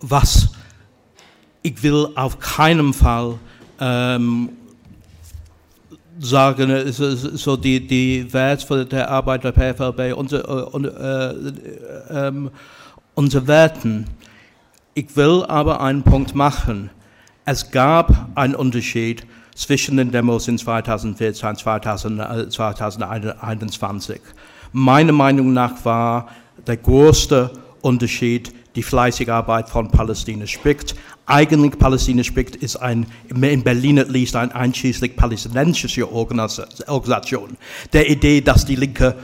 Was 0.00 0.50
ich 1.62 1.82
will 1.82 2.08
auf 2.14 2.38
keinen 2.38 2.92
Fall 2.92 3.38
ähm, 3.80 4.50
sagen, 6.18 6.92
so 6.92 7.56
die, 7.56 7.86
die 7.86 8.32
Wert 8.32 8.92
der 8.92 9.10
Arbeit 9.10 9.44
der 9.44 9.52
PFLB, 9.52 10.16
unsere, 10.16 10.70
äh, 10.74 12.16
äh, 12.16 12.28
äh, 12.28 12.50
unsere 13.14 13.46
Werten. 13.46 14.06
Ich 14.98 15.14
will 15.14 15.44
aber 15.46 15.80
einen 15.80 16.02
Punkt 16.02 16.34
machen. 16.34 16.90
Es 17.44 17.70
gab 17.70 18.30
einen 18.34 18.56
Unterschied 18.56 19.24
zwischen 19.54 19.96
den 19.96 20.10
Demos 20.10 20.48
in 20.48 20.58
2014 20.58 21.50
und 21.50 22.52
2021. 22.52 24.20
Meiner 24.72 25.12
Meinung 25.12 25.52
nach 25.52 25.84
war 25.84 26.26
der 26.66 26.78
größte 26.78 27.52
Unterschied 27.80 28.52
die 28.74 28.82
fleißige 28.82 29.28
Arbeit 29.28 29.68
von 29.68 29.88
Palästina 29.88 30.48
spricht. 30.48 30.96
Eigentlich 31.26 31.78
Palästina 31.78 32.24
spricht 32.24 32.56
ist 32.56 32.74
ein, 32.74 33.06
in 33.28 33.62
Berlin 33.62 34.00
at 34.00 34.08
least 34.08 34.34
ein 34.34 34.50
einschließlich 34.50 35.14
palästinensische 35.14 36.12
Organisation. 36.12 37.56
Der 37.92 38.10
Idee, 38.10 38.40
dass 38.40 38.64
die 38.64 38.74
Linke 38.74 39.14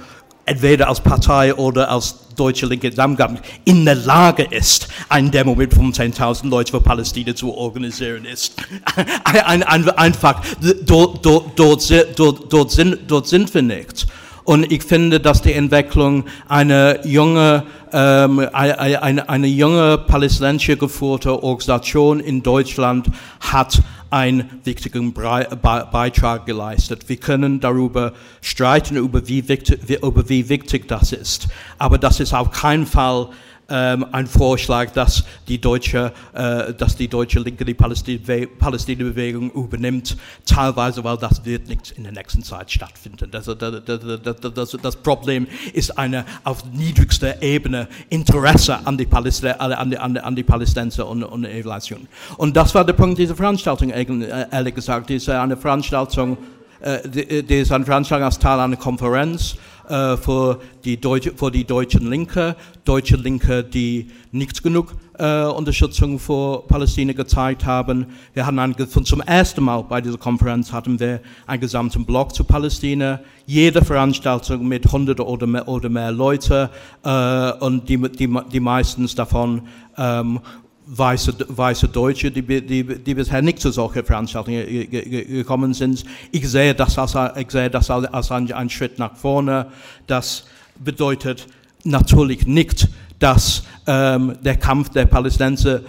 entweder 0.46 0.88
als 0.88 1.00
Partei 1.00 1.54
oder 1.54 1.90
als 1.90 2.16
deutsche 2.36 2.66
Linke 2.66 2.90
zusammengegangen 2.90 3.38
in 3.64 3.84
der 3.84 3.94
Lage 3.94 4.44
ist, 4.44 4.88
ein 5.08 5.30
Demo 5.30 5.54
mit 5.54 5.72
15.000 5.72 6.48
Leuten 6.48 6.70
für 6.70 6.80
Palästina 6.80 7.34
zu 7.34 7.54
organisieren 7.54 8.24
ist. 8.24 8.56
ein, 9.24 9.62
ein, 9.62 9.88
einfach, 9.90 10.42
dort, 10.84 11.24
dort, 11.24 11.58
dort, 11.58 12.52
dort, 12.52 12.70
sind, 12.70 12.98
dort 13.06 13.26
sind 13.28 13.54
wir 13.54 13.62
nicht. 13.62 14.06
Und 14.44 14.70
ich 14.70 14.82
finde, 14.82 15.20
dass 15.20 15.40
die 15.40 15.54
Entwicklung 15.54 16.24
eine 16.48 17.00
junge, 17.06 17.62
ähm, 17.92 18.40
eine, 18.52 19.28
eine 19.28 19.46
junge 19.46 19.96
palästinensische 19.96 20.76
geführte 20.76 21.42
Organisation 21.42 22.20
in 22.20 22.42
Deutschland 22.42 23.06
hat 23.40 23.80
einen 24.14 24.60
wichtigen 24.62 25.12
Beitrag 25.12 26.46
geleistet. 26.46 27.08
Wir 27.08 27.16
können 27.16 27.58
darüber 27.58 28.12
streiten, 28.42 28.96
über 28.96 29.26
wie 29.26 29.48
wichtig, 29.48 29.80
über 29.90 30.28
wie 30.28 30.48
wichtig 30.48 30.86
das 30.86 31.10
ist. 31.10 31.48
Aber 31.78 31.98
das 31.98 32.20
ist 32.20 32.32
auf 32.32 32.52
keinen 32.52 32.86
Fall 32.86 33.30
ähm, 33.68 34.06
ein 34.12 34.26
Vorschlag, 34.26 34.90
dass 34.92 35.24
die 35.48 35.60
deutsche, 35.60 36.12
äh, 36.32 36.74
dass 36.74 36.96
die 36.96 37.08
deutsche 37.08 37.40
Linke 37.40 37.64
die 37.64 37.74
Palästina-Bewegung 37.74 39.50
übernimmt, 39.52 40.16
teilweise, 40.46 41.02
weil 41.04 41.16
das 41.16 41.44
wird 41.44 41.68
nicht 41.68 41.92
in 41.92 42.04
der 42.04 42.12
nächsten 42.12 42.42
Zeit 42.42 42.70
stattfinden. 42.70 43.30
Das, 43.30 43.46
das, 43.46 44.54
das, 44.54 44.76
das 44.82 44.96
Problem 44.96 45.46
ist 45.72 45.96
eine 45.98 46.24
auf 46.44 46.64
niedrigster 46.72 47.42
Ebene 47.42 47.88
Interesse 48.10 48.86
an 48.86 48.98
die, 48.98 49.06
Palästin 49.06 49.52
an 49.52 49.90
die, 49.90 49.98
an 49.98 50.14
die, 50.14 50.20
an 50.20 50.36
die 50.36 50.42
Palästinenser 50.42 51.08
und, 51.08 51.22
und 51.24 51.44
Evaluation. 51.44 52.06
Und 52.36 52.56
das 52.56 52.74
war 52.74 52.84
der 52.84 52.92
Punkt 52.92 53.18
dieser 53.18 53.34
Veranstaltung, 53.34 53.90
ehrlich 53.90 54.74
gesagt. 54.74 55.10
Ist 55.10 55.28
eine 55.28 55.56
Veranstaltung, 55.56 56.36
äh, 56.80 57.08
die 57.08 57.60
ist 57.60 57.72
eine 57.72 57.84
Veranstaltung 57.84 58.26
als 58.26 58.38
Teil 58.38 58.60
einer 58.60 58.76
Konferenz, 58.76 59.56
äh, 59.88 60.16
für, 60.16 60.60
die 60.84 61.00
Deutsche, 61.00 61.32
für 61.34 61.50
die 61.50 61.64
deutschen 61.64 62.08
Linke, 62.08 62.56
deutsche 62.84 63.16
Linke, 63.16 63.62
die 63.64 64.08
nicht 64.32 64.62
genug 64.62 64.94
äh, 65.18 65.44
Unterstützung 65.44 66.18
für 66.18 66.62
Palästina 66.66 67.12
gezeigt 67.12 67.64
haben. 67.64 68.06
Wir 68.32 68.46
hatten 68.46 68.58
ein, 68.58 68.74
zum 68.88 69.20
ersten 69.20 69.62
Mal 69.62 69.82
bei 69.82 70.00
dieser 70.00 70.18
Konferenz 70.18 70.72
hatten 70.72 70.98
wir 70.98 71.20
einen 71.46 71.60
gesamten 71.60 72.04
Block 72.04 72.34
zu 72.34 72.44
Palästina. 72.44 73.20
Jede 73.46 73.84
Veranstaltung 73.84 74.66
mit 74.66 74.86
100 74.86 75.20
oder 75.20 75.46
mehr, 75.46 75.68
oder 75.68 75.88
mehr 75.88 76.12
Leute 76.12 76.70
äh, 77.04 77.52
und 77.64 77.88
die, 77.88 77.98
die, 77.98 78.38
die 78.52 78.60
meistens 78.60 79.14
davon 79.14 79.62
ähm, 79.96 80.40
weiße, 80.86 81.34
weiße 81.48 81.88
Deutsche, 81.88 82.30
die, 82.30 82.42
die, 82.42 82.84
die 82.84 83.14
bisher 83.14 83.42
nicht 83.42 83.60
zu 83.60 83.70
solchen 83.70 84.04
Veranstaltungen 84.04 84.90
gekommen 84.90 85.74
sind. 85.74 86.04
Ich 86.30 86.48
sehe 86.48 86.74
das 86.74 86.98
als, 86.98 87.16
ich 87.36 87.50
sehe 87.50 87.70
das 87.70 87.90
als 87.90 88.30
ein, 88.30 88.52
ein 88.52 88.70
Schritt 88.70 88.98
nach 88.98 89.16
vorne. 89.16 89.66
Das 90.06 90.44
bedeutet 90.76 91.46
natürlich 91.84 92.46
nicht, 92.46 92.88
dass 93.18 93.62
ähm, 93.86 94.36
der 94.42 94.56
Kampf 94.56 94.90
der 94.90 95.06
Palästinenser 95.06 95.80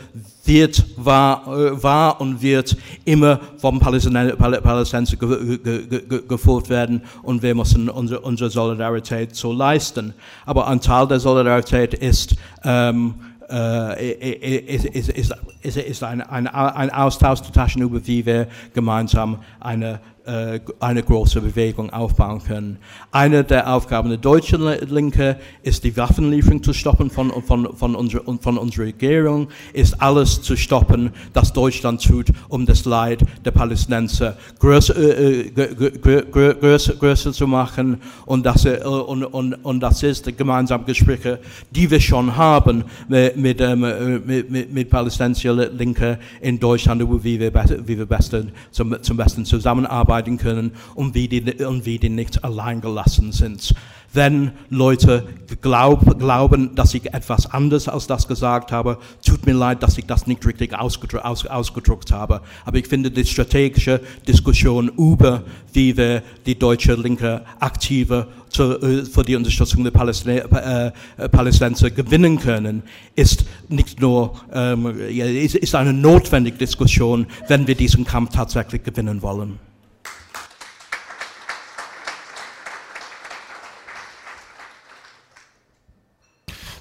wird, 0.46 0.86
war, 0.96 1.48
äh, 1.48 1.84
war 1.84 2.22
und 2.22 2.42
wird 2.42 2.78
immer 3.04 3.40
vom 3.58 3.80
Palästinenser 3.80 5.18
ge, 5.18 5.58
ge, 5.58 5.88
ge, 5.88 6.22
geführt 6.28 6.70
werden 6.70 7.02
und 7.24 7.42
wir 7.42 7.56
müssen 7.56 7.90
unsere, 7.90 8.22
unsere 8.22 8.50
Solidarität 8.50 9.36
so 9.36 9.52
leisten. 9.52 10.14
Aber 10.46 10.68
ein 10.68 10.80
Teil 10.82 11.08
der 11.08 11.20
Solidarität 11.20 11.94
ist, 11.96 12.36
ähm, 12.64 13.16
äh, 13.50 14.76
ist, 14.76 15.10
ist, 15.10 15.34
ist, 15.66 15.78
ist 15.78 16.04
ein, 16.04 16.22
ein, 16.22 16.48
ein 16.48 16.90
Austausch 16.90 17.42
zu 17.42 17.52
Taschen 17.52 17.82
über, 17.82 18.06
wie 18.06 18.26
wir 18.26 18.48
gemeinsam 18.74 19.40
eine 19.60 20.00
äh, 20.26 20.60
eine 20.80 21.04
große 21.04 21.40
Bewegung 21.40 21.92
aufbauen 21.92 22.42
können. 22.44 22.78
Eine 23.12 23.44
der 23.44 23.72
Aufgaben 23.72 24.10
der 24.10 24.18
deutschen 24.18 24.64
Linke 24.90 25.38
ist 25.62 25.84
die 25.84 25.96
Waffenlieferung 25.96 26.64
zu 26.64 26.74
stoppen 26.74 27.12
von, 27.12 27.32
von, 27.44 27.78
von, 27.78 27.94
unserer, 27.94 28.24
von 28.42 28.58
unserer 28.58 28.86
Regierung, 28.86 29.50
ist 29.74 30.02
alles 30.02 30.42
zu 30.42 30.56
stoppen, 30.56 31.12
das 31.34 31.54
Deutschland 31.54 32.04
tut, 32.04 32.30
um 32.50 32.66
das 32.66 32.86
Leid 32.86 33.24
der 33.46 33.52
Palästinenser 33.52 34.36
größer, 34.58 34.98
äh, 34.98 35.52
größer, 35.52 36.96
größer 36.96 37.32
zu 37.32 37.46
machen. 37.46 38.02
Und 38.26 38.48
das, 38.48 38.66
äh, 38.66 38.80
und, 38.84 39.26
und, 39.26 39.54
und 39.54 39.80
das 39.80 40.02
ist 40.02 40.26
die 40.26 40.36
gemeinsame 40.36 40.86
Gespräche, 40.86 41.38
die 41.70 41.92
wir 41.92 42.02
schon 42.02 42.36
haben 42.36 42.84
mit, 43.08 43.38
mit, 43.38 43.62
ähm, 43.62 44.24
mit, 44.26 44.50
mit, 44.50 44.74
mit 44.74 44.90
palästinensischer 44.90 45.55
Linke 45.56 46.20
in 46.42 46.60
Deutschland, 46.60 47.02
wie 47.24 47.40
wir, 47.40 47.54
wie 47.54 47.98
wir 47.98 48.06
besten, 48.06 48.52
zum, 48.72 49.02
zum 49.02 49.18
besten 49.18 49.46
zusammenarbeiten 49.46 50.06
arbeiten 50.06 50.38
können 50.38 50.72
und 50.94 51.16
wie 51.16 51.28
die, 51.28 51.42
und 51.66 51.86
wie 51.86 51.98
die 51.98 52.10
nicht 52.10 52.44
allein 52.44 52.82
gelassen 52.82 53.32
sind. 53.32 53.74
Wenn 54.16 54.54
Leute 54.70 55.28
glaub, 55.62 56.18
glauben, 56.18 56.74
dass 56.74 56.94
ich 56.94 57.14
etwas 57.14 57.52
anderes 57.52 57.90
als 57.90 58.08
das 58.08 58.28
gesagt 58.28 58.72
habe, 58.72 58.98
tut 59.26 59.46
mir 59.46 59.54
leid, 59.54 59.84
dass 59.84 59.98
ich 59.98 60.06
das 60.06 60.26
nicht 60.26 60.46
richtig 60.46 60.74
ausgedruckt, 60.74 61.26
aus, 61.26 61.46
ausgedruckt 61.46 62.12
habe. 62.12 62.42
Aber 62.64 62.78
ich 62.78 62.88
finde 62.88 63.12
die 63.12 63.26
strategische 63.26 64.00
Diskussion 64.26 64.90
über, 64.98 65.44
wie 65.74 65.98
wir 65.98 66.24
die 66.46 66.58
deutsche 66.58 66.96
Linke 66.96 67.42
aktiver 67.60 68.28
äh, 68.58 69.04
für 69.04 69.24
die 69.26 69.36
Unterstützung 69.36 69.84
der 69.84 69.92
Palästin 69.92 70.38
äh, 70.38 70.92
Palästinenser 71.30 71.92
gewinnen 71.92 72.40
können, 72.40 72.84
ist 73.16 73.46
nicht 73.68 74.00
nur 74.00 74.34
ähm, 74.54 74.98
ist 74.98 75.76
eine 75.76 75.92
notwendige 75.92 76.58
Diskussion, 76.58 77.28
wenn 77.50 77.68
wir 77.68 77.76
diesen 77.76 78.06
Kampf 78.06 78.32
tatsächlich 78.34 78.84
gewinnen 78.84 79.22
wollen. 79.22 79.60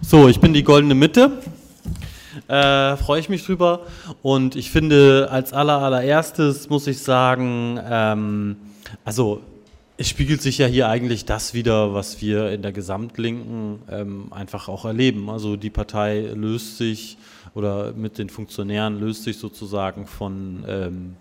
So, 0.06 0.28
ich 0.28 0.38
bin 0.38 0.52
die 0.52 0.62
goldene 0.62 0.94
Mitte. 0.94 1.38
Äh, 2.46 2.96
Freue 2.98 3.20
ich 3.20 3.30
mich 3.30 3.46
drüber. 3.46 3.86
Und 4.20 4.54
ich 4.54 4.70
finde, 4.70 5.28
als 5.30 5.54
aller, 5.54 5.80
allererstes 5.80 6.68
muss 6.68 6.86
ich 6.86 6.98
sagen, 6.98 7.80
ähm, 7.82 8.56
also 9.02 9.40
es 9.96 10.10
spiegelt 10.10 10.42
sich 10.42 10.58
ja 10.58 10.66
hier 10.66 10.88
eigentlich 10.90 11.24
das 11.24 11.54
wieder, 11.54 11.94
was 11.94 12.20
wir 12.20 12.50
in 12.50 12.60
der 12.60 12.72
Gesamtlinken 12.72 13.78
ähm, 13.90 14.26
einfach 14.30 14.68
auch 14.68 14.84
erleben. 14.84 15.30
Also 15.30 15.56
die 15.56 15.70
Partei 15.70 16.20
löst 16.34 16.76
sich 16.76 17.16
oder 17.54 17.94
mit 17.94 18.18
den 18.18 18.28
Funktionären 18.28 19.00
löst 19.00 19.24
sich 19.24 19.38
sozusagen 19.38 20.06
von 20.06 20.64
ähm, 20.68 21.16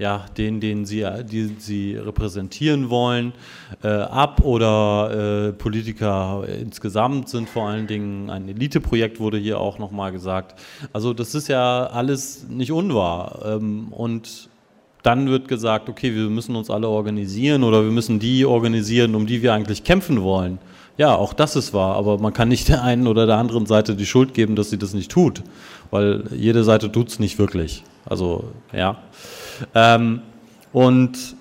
ja, 0.00 0.24
den, 0.38 0.60
den 0.60 0.86
sie, 0.86 1.06
die 1.30 1.54
sie 1.58 1.94
repräsentieren 1.94 2.88
wollen, 2.88 3.34
äh, 3.82 3.88
ab 3.88 4.42
oder 4.42 5.48
äh, 5.48 5.52
Politiker 5.52 6.42
insgesamt 6.48 7.28
sind 7.28 7.50
vor 7.50 7.68
allen 7.68 7.86
Dingen 7.86 8.30
ein 8.30 8.48
Eliteprojekt, 8.48 9.20
wurde 9.20 9.36
hier 9.36 9.60
auch 9.60 9.78
nochmal 9.78 10.10
gesagt. 10.10 10.58
Also 10.94 11.12
das 11.12 11.34
ist 11.34 11.48
ja 11.48 11.86
alles 11.86 12.46
nicht 12.48 12.72
unwahr. 12.72 13.42
Ähm, 13.44 13.88
und 13.90 14.48
dann 15.02 15.28
wird 15.28 15.48
gesagt, 15.48 15.90
okay, 15.90 16.14
wir 16.14 16.30
müssen 16.30 16.56
uns 16.56 16.70
alle 16.70 16.88
organisieren 16.88 17.62
oder 17.62 17.84
wir 17.84 17.92
müssen 17.92 18.18
die 18.18 18.46
organisieren, 18.46 19.14
um 19.14 19.26
die 19.26 19.42
wir 19.42 19.52
eigentlich 19.52 19.84
kämpfen 19.84 20.22
wollen. 20.22 20.58
Ja, 20.96 21.14
auch 21.14 21.34
das 21.34 21.56
ist 21.56 21.74
wahr, 21.74 21.96
aber 21.96 22.18
man 22.18 22.32
kann 22.32 22.48
nicht 22.48 22.68
der 22.68 22.82
einen 22.82 23.06
oder 23.06 23.26
der 23.26 23.36
anderen 23.36 23.66
Seite 23.66 23.94
die 23.94 24.06
Schuld 24.06 24.32
geben, 24.32 24.56
dass 24.56 24.70
sie 24.70 24.78
das 24.78 24.94
nicht 24.94 25.10
tut, 25.10 25.42
weil 25.90 26.24
jede 26.34 26.64
Seite 26.64 26.90
tut 26.90 27.08
es 27.08 27.18
nicht 27.18 27.38
wirklich. 27.38 27.84
Also, 28.06 28.44
ja. 28.72 28.96
Ähm, 29.74 30.22
und 30.72 31.36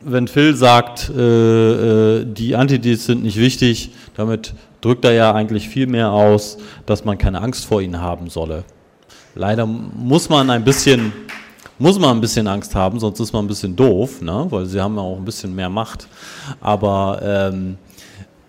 wenn 0.00 0.28
Phil 0.28 0.56
sagt, 0.56 1.10
äh, 1.10 2.20
äh, 2.20 2.24
die 2.24 2.56
Antideals 2.56 3.06
sind 3.06 3.22
nicht 3.22 3.38
wichtig, 3.38 3.90
damit 4.16 4.54
drückt 4.80 5.04
er 5.04 5.12
ja 5.12 5.32
eigentlich 5.32 5.68
viel 5.68 5.86
mehr 5.86 6.10
aus, 6.10 6.58
dass 6.86 7.04
man 7.04 7.18
keine 7.18 7.40
Angst 7.40 7.64
vor 7.66 7.80
ihnen 7.80 8.00
haben 8.00 8.28
solle. 8.28 8.64
Leider 9.34 9.64
muss 9.66 10.28
man 10.28 10.50
ein 10.50 10.64
bisschen, 10.64 11.12
muss 11.78 11.98
man 11.98 12.16
ein 12.16 12.20
bisschen 12.20 12.46
Angst 12.48 12.74
haben, 12.74 12.98
sonst 12.98 13.20
ist 13.20 13.32
man 13.32 13.44
ein 13.44 13.48
bisschen 13.48 13.76
doof, 13.76 14.20
ne? 14.20 14.46
weil 14.50 14.66
sie 14.66 14.80
haben 14.80 14.96
ja 14.96 15.02
auch 15.02 15.16
ein 15.16 15.24
bisschen 15.24 15.54
mehr 15.54 15.70
Macht. 15.70 16.08
Aber 16.60 17.20
ähm, 17.22 17.78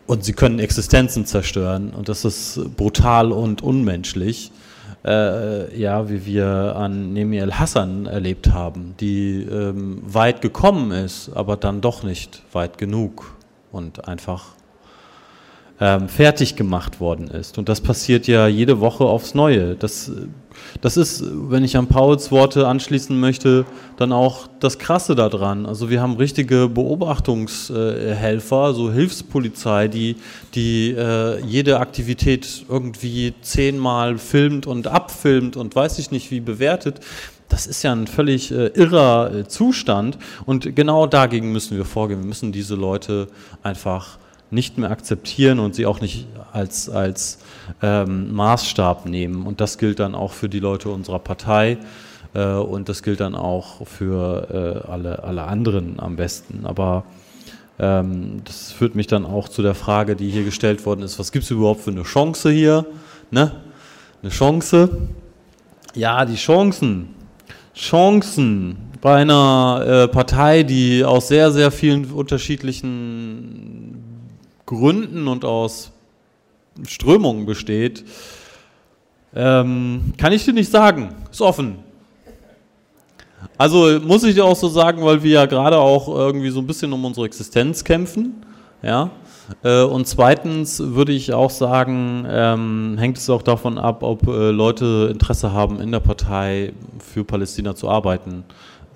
und 0.05 0.25
sie 0.25 0.33
können 0.33 0.59
Existenzen 0.59 1.25
zerstören 1.25 1.91
und 1.91 2.09
das 2.09 2.25
ist 2.25 2.59
brutal 2.75 3.31
und 3.31 3.61
unmenschlich 3.61 4.51
äh, 5.05 5.77
ja, 5.77 6.09
wie 6.09 6.25
wir 6.25 6.75
an 6.75 7.13
Nemi 7.13 7.37
El 7.37 7.53
Hassan 7.53 8.05
erlebt 8.05 8.51
haben, 8.51 8.95
die 8.99 9.43
ähm, 9.43 10.01
weit 10.05 10.41
gekommen 10.41 10.91
ist, 10.91 11.31
aber 11.33 11.57
dann 11.57 11.81
doch 11.81 12.03
nicht 12.03 12.43
weit 12.53 12.77
genug 12.77 13.35
und 13.71 14.07
einfach 14.07 14.53
ähm, 15.79 16.07
fertig 16.07 16.55
gemacht 16.55 16.99
worden 16.99 17.27
ist. 17.27 17.57
Und 17.57 17.67
das 17.67 17.81
passiert 17.81 18.27
ja 18.27 18.47
jede 18.47 18.79
Woche 18.79 19.03
aufs 19.03 19.33
Neue. 19.33 19.75
Das, 19.75 20.11
das 20.81 20.97
ist, 20.97 21.23
wenn 21.25 21.63
ich 21.63 21.77
an 21.77 21.87
Pauls 21.87 22.31
Worte 22.31 22.67
anschließen 22.67 23.19
möchte, 23.19 23.65
dann 23.97 24.11
auch 24.11 24.47
das 24.59 24.79
Krasse 24.79 25.15
daran. 25.15 25.65
Also 25.65 25.89
wir 25.89 26.01
haben 26.01 26.15
richtige 26.15 26.67
Beobachtungshelfer, 26.67 28.73
so 28.73 28.91
Hilfspolizei, 28.91 29.87
die, 29.87 30.15
die 30.55 30.91
äh, 30.91 31.43
jede 31.45 31.79
Aktivität 31.79 32.65
irgendwie 32.67 33.33
zehnmal 33.41 34.17
filmt 34.17 34.67
und 34.67 34.87
abfilmt 34.87 35.57
und 35.57 35.75
weiß 35.75 35.99
ich 35.99 36.11
nicht 36.11 36.31
wie 36.31 36.39
bewertet. 36.39 36.99
Das 37.49 37.67
ist 37.67 37.83
ja 37.83 37.91
ein 37.91 38.07
völlig 38.07 38.51
äh, 38.51 38.67
irrer 38.67 39.33
äh, 39.33 39.47
Zustand 39.47 40.17
und 40.45 40.75
genau 40.75 41.05
dagegen 41.05 41.51
müssen 41.51 41.77
wir 41.77 41.85
vorgehen. 41.85 42.21
Wir 42.21 42.27
müssen 42.27 42.51
diese 42.51 42.75
Leute 42.75 43.27
einfach 43.61 44.17
nicht 44.53 44.77
mehr 44.77 44.91
akzeptieren 44.91 45.59
und 45.59 45.75
sie 45.75 45.85
auch 45.85 45.99
nicht 45.99 46.27
als, 46.51 46.89
als 46.89 47.39
ähm, 47.81 48.33
Maßstab 48.33 49.05
nehmen. 49.05 49.45
Und 49.45 49.59
das 49.59 49.77
gilt 49.77 49.99
dann 49.99 50.15
auch 50.15 50.31
für 50.31 50.49
die 50.49 50.59
Leute 50.59 50.89
unserer 50.89 51.19
Partei 51.19 51.77
äh, 52.33 52.53
und 52.53 52.89
das 52.89 53.03
gilt 53.03 53.19
dann 53.19 53.35
auch 53.35 53.85
für 53.87 54.83
äh, 54.87 54.91
alle, 54.91 55.23
alle 55.23 55.43
anderen 55.43 55.99
am 55.99 56.15
besten. 56.15 56.65
Aber 56.65 57.05
ähm, 57.79 58.41
das 58.45 58.71
führt 58.71 58.95
mich 58.95 59.07
dann 59.07 59.25
auch 59.25 59.49
zu 59.49 59.61
der 59.61 59.75
Frage, 59.75 60.15
die 60.15 60.29
hier 60.29 60.43
gestellt 60.43 60.85
worden 60.85 61.01
ist, 61.01 61.19
was 61.19 61.31
gibt 61.31 61.45
es 61.45 61.51
überhaupt 61.51 61.81
für 61.81 61.91
eine 61.91 62.03
Chance 62.03 62.51
hier? 62.51 62.85
Ne? 63.31 63.51
Eine 64.21 64.31
Chance? 64.31 64.89
Ja, 65.95 66.23
die 66.25 66.35
Chancen. 66.35 67.09
Chancen 67.75 68.77
bei 69.01 69.15
einer 69.15 69.83
äh, 69.85 70.07
Partei, 70.07 70.63
die 70.63 71.03
aus 71.03 71.27
sehr, 71.27 71.51
sehr 71.51 71.71
vielen 71.71 72.05
unterschiedlichen 72.05 74.02
Gründen 74.65 75.27
und 75.27 75.45
aus 75.45 75.91
Strömungen 76.87 77.45
besteht, 77.45 78.03
ähm, 79.35 80.13
kann 80.17 80.31
ich 80.31 80.45
dir 80.45 80.53
nicht 80.53 80.71
sagen. 80.71 81.15
Ist 81.31 81.41
offen. 81.41 81.79
Also 83.57 83.99
muss 83.99 84.23
ich 84.23 84.35
dir 84.35 84.45
auch 84.45 84.55
so 84.55 84.67
sagen, 84.67 85.03
weil 85.03 85.21
wir 85.23 85.31
ja 85.31 85.45
gerade 85.45 85.77
auch 85.77 86.07
irgendwie 86.07 86.49
so 86.49 86.59
ein 86.59 86.67
bisschen 86.67 86.91
um 86.93 87.03
unsere 87.05 87.25
Existenz 87.25 87.83
kämpfen. 87.83 88.45
Ja. 88.81 89.11
Äh, 89.63 89.83
und 89.83 90.07
zweitens 90.07 90.79
würde 90.79 91.11
ich 91.11 91.33
auch 91.33 91.49
sagen, 91.49 92.25
ähm, 92.29 92.95
hängt 92.97 93.17
es 93.17 93.29
auch 93.29 93.41
davon 93.41 93.77
ab, 93.77 94.03
ob 94.03 94.27
äh, 94.27 94.51
Leute 94.51 95.09
Interesse 95.11 95.51
haben, 95.51 95.79
in 95.79 95.91
der 95.91 95.99
Partei 95.99 96.73
für 96.99 97.23
Palästina 97.23 97.75
zu 97.75 97.89
arbeiten 97.89 98.45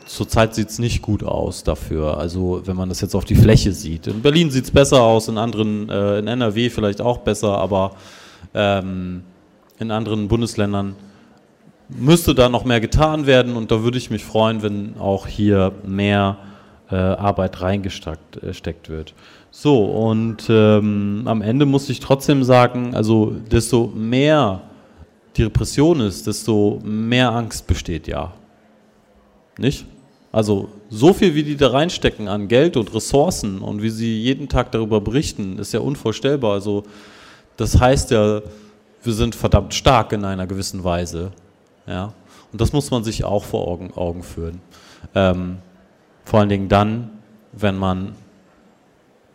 zurzeit 0.07 0.55
sieht 0.55 0.69
es 0.69 0.79
nicht 0.79 1.01
gut 1.01 1.23
aus 1.23 1.63
dafür. 1.63 2.17
Also 2.17 2.61
wenn 2.65 2.75
man 2.75 2.89
das 2.89 3.01
jetzt 3.01 3.15
auf 3.15 3.25
die 3.25 3.35
Fläche 3.35 3.73
sieht. 3.73 4.07
In 4.07 4.21
Berlin 4.21 4.49
sieht 4.49 4.65
es 4.65 4.71
besser 4.71 5.01
aus, 5.01 5.27
in 5.27 5.37
anderen, 5.37 5.89
äh, 5.89 6.19
in 6.19 6.27
NRW 6.27 6.69
vielleicht 6.69 7.01
auch 7.01 7.19
besser, 7.19 7.57
aber 7.57 7.91
ähm, 8.53 9.23
in 9.79 9.91
anderen 9.91 10.27
Bundesländern 10.27 10.95
müsste 11.89 12.35
da 12.35 12.49
noch 12.49 12.65
mehr 12.65 12.81
getan 12.81 13.25
werden 13.25 13.55
und 13.55 13.71
da 13.71 13.83
würde 13.83 13.97
ich 13.97 14.09
mich 14.09 14.25
freuen, 14.25 14.61
wenn 14.61 14.97
auch 14.97 15.27
hier 15.27 15.71
mehr 15.85 16.37
äh, 16.89 16.95
Arbeit 16.95 17.61
reingesteckt 17.61 18.37
äh, 18.41 18.89
wird. 18.89 19.13
So, 19.51 19.85
und 19.85 20.45
ähm, 20.49 21.23
am 21.25 21.41
Ende 21.41 21.65
muss 21.65 21.89
ich 21.89 21.99
trotzdem 21.99 22.43
sagen, 22.43 22.93
also 22.95 23.35
desto 23.51 23.91
mehr 23.95 24.61
die 25.35 25.43
Repression 25.43 26.01
ist, 26.01 26.27
desto 26.27 26.79
mehr 26.83 27.31
Angst 27.31 27.67
besteht 27.67 28.07
ja. 28.07 28.33
Nicht? 29.57 29.85
Also 30.31 30.69
so 30.89 31.13
viel, 31.13 31.35
wie 31.35 31.43
die 31.43 31.57
da 31.57 31.69
reinstecken 31.69 32.27
an 32.27 32.47
Geld 32.47 32.77
und 32.77 32.93
Ressourcen 32.93 33.59
und 33.59 33.81
wie 33.81 33.89
sie 33.89 34.21
jeden 34.21 34.49
Tag 34.49 34.71
darüber 34.71 35.01
berichten, 35.01 35.57
ist 35.57 35.73
ja 35.73 35.79
unvorstellbar. 35.79 36.53
Also 36.53 36.83
das 37.55 37.79
heißt 37.79 38.11
ja, 38.11 38.41
wir 39.03 39.13
sind 39.13 39.35
verdammt 39.35 39.73
stark 39.73 40.11
in 40.11 40.25
einer 40.25 40.47
gewissen 40.47 40.83
Weise. 40.83 41.31
Ja? 41.87 42.13
Und 42.51 42.61
das 42.61 42.73
muss 42.73 42.91
man 42.91 43.03
sich 43.03 43.23
auch 43.23 43.43
vor 43.43 43.67
Augen, 43.67 43.91
Augen 43.95 44.23
führen. 44.23 44.61
Ähm, 45.15 45.57
vor 46.23 46.41
allen 46.41 46.49
Dingen 46.49 46.69
dann, 46.69 47.09
wenn 47.53 47.77
man 47.77 48.15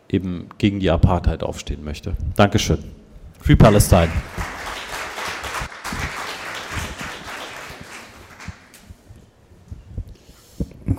eben 0.08 0.48
gegen 0.58 0.78
die 0.78 0.90
Apartheid 0.90 1.42
aufstehen 1.42 1.82
möchte. 1.82 2.14
Dankeschön. 2.36 2.78
Free 3.40 3.56
Palestine. 3.56 4.10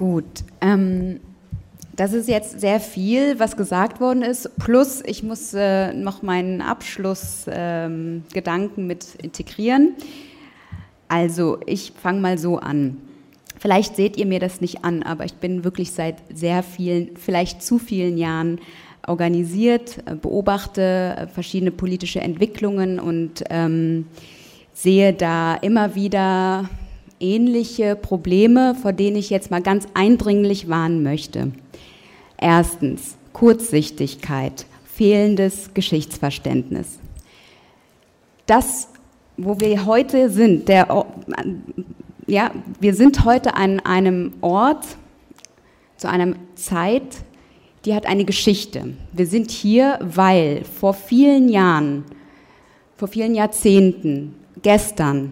Gut. 0.03 0.43
Ähm, 0.59 1.21
das 1.95 2.11
ist 2.11 2.27
jetzt 2.27 2.59
sehr 2.59 2.81
viel, 2.81 3.39
was 3.39 3.55
gesagt 3.55 4.01
worden 4.01 4.21
ist. 4.21 4.53
Plus, 4.57 5.01
ich 5.05 5.23
muss 5.23 5.53
äh, 5.53 5.93
noch 5.93 6.21
meinen 6.21 6.59
Abschlussgedanken 6.59 8.83
ähm, 8.83 8.87
mit 8.87 9.15
integrieren. 9.21 9.93
Also, 11.07 11.57
ich 11.65 11.93
fange 12.01 12.19
mal 12.19 12.37
so 12.37 12.57
an. 12.57 12.97
Vielleicht 13.57 13.95
seht 13.95 14.17
ihr 14.17 14.25
mir 14.25 14.41
das 14.41 14.59
nicht 14.59 14.83
an, 14.83 15.03
aber 15.03 15.23
ich 15.23 15.35
bin 15.35 15.63
wirklich 15.63 15.93
seit 15.93 16.17
sehr 16.33 16.63
vielen, 16.63 17.15
vielleicht 17.15 17.63
zu 17.63 17.79
vielen 17.79 18.17
Jahren 18.17 18.59
organisiert, 19.07 19.99
äh, 20.05 20.15
beobachte 20.15 21.15
äh, 21.17 21.27
verschiedene 21.27 21.71
politische 21.71 22.19
Entwicklungen 22.19 22.99
und 22.99 23.45
ähm, 23.49 24.07
sehe 24.73 25.13
da 25.13 25.55
immer 25.55 25.95
wieder 25.95 26.67
ähnliche 27.23 27.95
Probleme, 27.95 28.75
vor 28.75 28.93
denen 28.93 29.15
ich 29.15 29.29
jetzt 29.29 29.49
mal 29.49 29.61
ganz 29.61 29.87
eindringlich 29.93 30.69
warnen 30.69 31.01
möchte. 31.01 31.51
Erstens, 32.37 33.15
Kurzsichtigkeit, 33.31 34.65
fehlendes 34.83 35.73
Geschichtsverständnis. 35.73 36.99
Das, 38.45 38.89
wo 39.37 39.59
wir 39.59 39.85
heute 39.85 40.29
sind, 40.29 40.67
der, 40.67 41.05
ja, 42.27 42.51
wir 42.79 42.93
sind 42.93 43.25
heute 43.25 43.55
an 43.55 43.79
einem 43.79 44.33
Ort, 44.41 44.85
zu 46.03 46.09
einer 46.09 46.33
Zeit, 46.55 47.23
die 47.85 47.95
hat 47.95 48.05
eine 48.05 48.25
Geschichte. 48.25 48.93
Wir 49.13 49.25
sind 49.25 49.51
hier, 49.51 49.99
weil 50.01 50.65
vor 50.65 50.93
vielen 50.93 51.47
Jahren, 51.47 52.03
vor 52.97 53.07
vielen 53.07 53.35
Jahrzehnten, 53.35 54.35
gestern, 54.61 55.31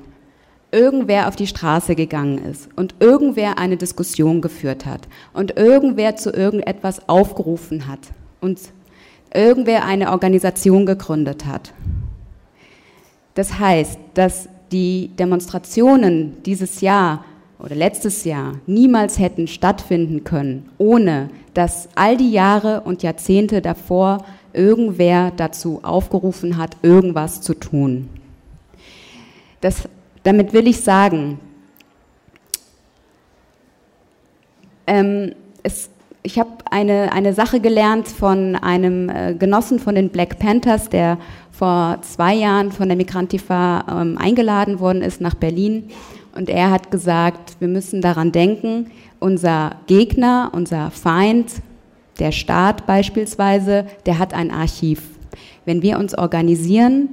irgendwer 0.72 1.28
auf 1.28 1.36
die 1.36 1.48
Straße 1.48 1.96
gegangen 1.96 2.38
ist 2.38 2.70
und 2.76 2.96
irgendwer 3.00 3.58
eine 3.58 3.78
Diskussion 3.78 4.42
geführt 4.42 4.86
hat 4.86 5.08
und 5.34 5.58
irgendwer 5.58 6.16
zu 6.16 6.32
irgendetwas 6.32 7.08
aufgerufen 7.10 7.88
hat 7.88 8.00
und 8.40 8.60
irgendwer 9.34 9.86
eine 9.86 10.12
Organisation 10.12 10.86
gegründet 10.86 11.46
hat. 11.46 11.74
Das 13.34 13.60
heißt, 13.60 14.00
dass 14.14 14.50
die 14.72 15.10
Demonstrationen 15.18 16.42
dieses 16.44 16.82
Jahr 16.82 17.26
oder 17.60 17.76
letztes 17.76 18.24
Jahr 18.24 18.56
niemals 18.66 19.20
hätten 19.20 19.48
stattfinden 19.48 20.24
können, 20.24 20.70
ohne 20.78 21.30
dass 21.54 21.90
all 21.96 22.18
die 22.18 22.32
Jahre 22.32 22.82
und 22.82 23.04
Jahrzehnte 23.04 23.62
davor 23.62 24.26
irgendwer 24.54 25.32
dazu 25.32 25.80
aufgerufen 25.84 26.58
hat, 26.58 26.78
irgendwas 26.82 27.42
zu 27.42 27.54
tun. 27.54 28.10
Das, 29.62 29.88
damit 30.24 30.54
will 30.54 30.68
ich 30.68 30.82
sagen, 30.82 31.40
ähm, 34.88 35.34
es, 35.64 35.90
ich 36.24 36.40
habe 36.40 36.50
eine, 36.70 37.12
eine 37.12 37.34
Sache 37.34 37.60
gelernt 37.60 38.08
von 38.08 38.56
einem 38.56 39.10
äh, 39.10 39.34
Genossen 39.34 39.80
von 39.80 39.96
den 39.96 40.10
Black 40.10 40.40
Panthers, 40.40 40.90
der 40.90 41.18
vor 41.52 42.00
zwei 42.02 42.34
Jahren 42.36 42.72
von 42.72 42.88
der 42.88 42.98
Migrantifa 42.98 43.86
ähm, 44.02 44.18
eingeladen 44.18 44.80
worden 44.80 45.02
ist 45.02 45.22
nach 45.22 45.36
Berlin. 45.36 45.90
Und 46.36 46.50
er 46.50 46.72
hat 46.72 46.92
gesagt, 46.92 47.58
wir 47.60 47.68
müssen 47.68 48.02
daran 48.02 48.32
denken, 48.32 48.92
unser 49.20 49.76
Gegner, 49.88 50.52
unser 50.54 50.92
Feind, 50.92 51.62
der 52.20 52.32
Staat 52.32 52.86
beispielsweise, 52.86 53.86
der 54.06 54.20
hat 54.20 54.34
ein 54.34 54.52
Archiv. 54.52 55.02
Wenn 55.66 55.82
wir 55.82 55.98
uns 55.98 56.18
organisieren, 56.18 57.10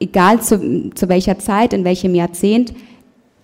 egal 0.00 0.40
zu, 0.40 0.90
zu 0.94 1.08
welcher 1.08 1.38
Zeit, 1.38 1.72
in 1.72 1.84
welchem 1.84 2.14
Jahrzehnt, 2.14 2.74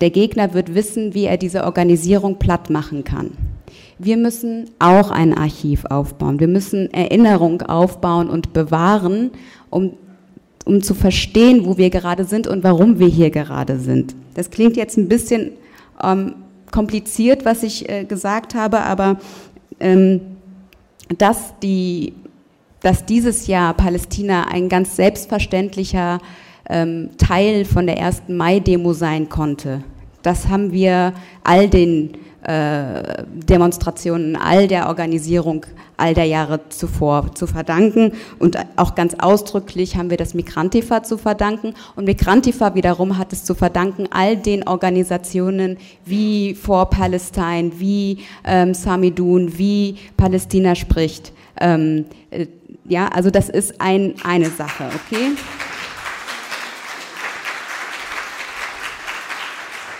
der 0.00 0.10
Gegner 0.10 0.52
wird 0.52 0.74
wissen, 0.74 1.14
wie 1.14 1.24
er 1.24 1.36
diese 1.36 1.64
Organisierung 1.64 2.38
platt 2.38 2.70
machen 2.70 3.04
kann. 3.04 3.32
Wir 3.98 4.16
müssen 4.16 4.70
auch 4.78 5.10
ein 5.10 5.36
Archiv 5.36 5.86
aufbauen. 5.86 6.38
Wir 6.38 6.48
müssen 6.48 6.92
Erinnerung 6.92 7.62
aufbauen 7.62 8.28
und 8.28 8.52
bewahren, 8.52 9.30
um 9.70 9.92
um 10.66 10.82
zu 10.82 10.94
verstehen, 10.94 11.64
wo 11.64 11.78
wir 11.78 11.90
gerade 11.90 12.24
sind 12.24 12.48
und 12.48 12.64
warum 12.64 12.98
wir 12.98 13.06
hier 13.06 13.30
gerade 13.30 13.78
sind. 13.78 14.14
Das 14.34 14.50
klingt 14.50 14.76
jetzt 14.76 14.98
ein 14.98 15.08
bisschen 15.08 15.52
ähm, 16.02 16.34
kompliziert, 16.72 17.44
was 17.44 17.62
ich 17.62 17.88
äh, 17.88 18.04
gesagt 18.04 18.54
habe, 18.54 18.80
aber 18.80 19.18
ähm, 19.78 20.20
dass, 21.18 21.54
die, 21.62 22.14
dass 22.82 23.06
dieses 23.06 23.46
Jahr 23.46 23.74
Palästina 23.74 24.48
ein 24.48 24.68
ganz 24.68 24.96
selbstverständlicher 24.96 26.18
ähm, 26.68 27.10
Teil 27.18 27.64
von 27.64 27.86
der 27.86 27.98
ersten 27.98 28.36
Mai-Demo 28.36 28.92
sein 28.92 29.28
konnte, 29.28 29.82
das 30.22 30.48
haben 30.48 30.72
wir 30.72 31.12
all 31.44 31.68
den 31.68 32.14
äh, 32.42 33.24
Demonstrationen, 33.26 34.36
all 34.36 34.66
der 34.66 34.88
Organisierung 34.88 35.66
all 35.96 36.14
der 36.14 36.24
Jahre 36.24 36.60
zuvor 36.68 37.34
zu 37.34 37.46
verdanken. 37.46 38.12
Und 38.38 38.58
auch 38.76 38.94
ganz 38.94 39.14
ausdrücklich 39.18 39.96
haben 39.96 40.10
wir 40.10 40.16
das 40.16 40.34
Migrantifa 40.34 41.02
zu 41.02 41.18
verdanken. 41.18 41.74
Und 41.94 42.04
Migrantifa 42.04 42.74
wiederum 42.74 43.18
hat 43.18 43.32
es 43.32 43.44
zu 43.44 43.54
verdanken 43.54 44.08
all 44.10 44.36
den 44.36 44.66
Organisationen 44.66 45.78
wie 46.04 46.54
For 46.54 46.90
Palestine, 46.90 47.72
wie 47.78 48.18
ähm, 48.44 48.74
Samidun, 48.74 49.58
wie 49.58 49.96
Palästina 50.16 50.74
spricht. 50.74 51.32
Ähm, 51.58 52.04
äh, 52.30 52.46
ja, 52.88 53.08
also 53.08 53.30
das 53.30 53.48
ist 53.48 53.80
ein, 53.80 54.14
eine 54.24 54.50
Sache, 54.50 54.84
okay? 54.84 55.32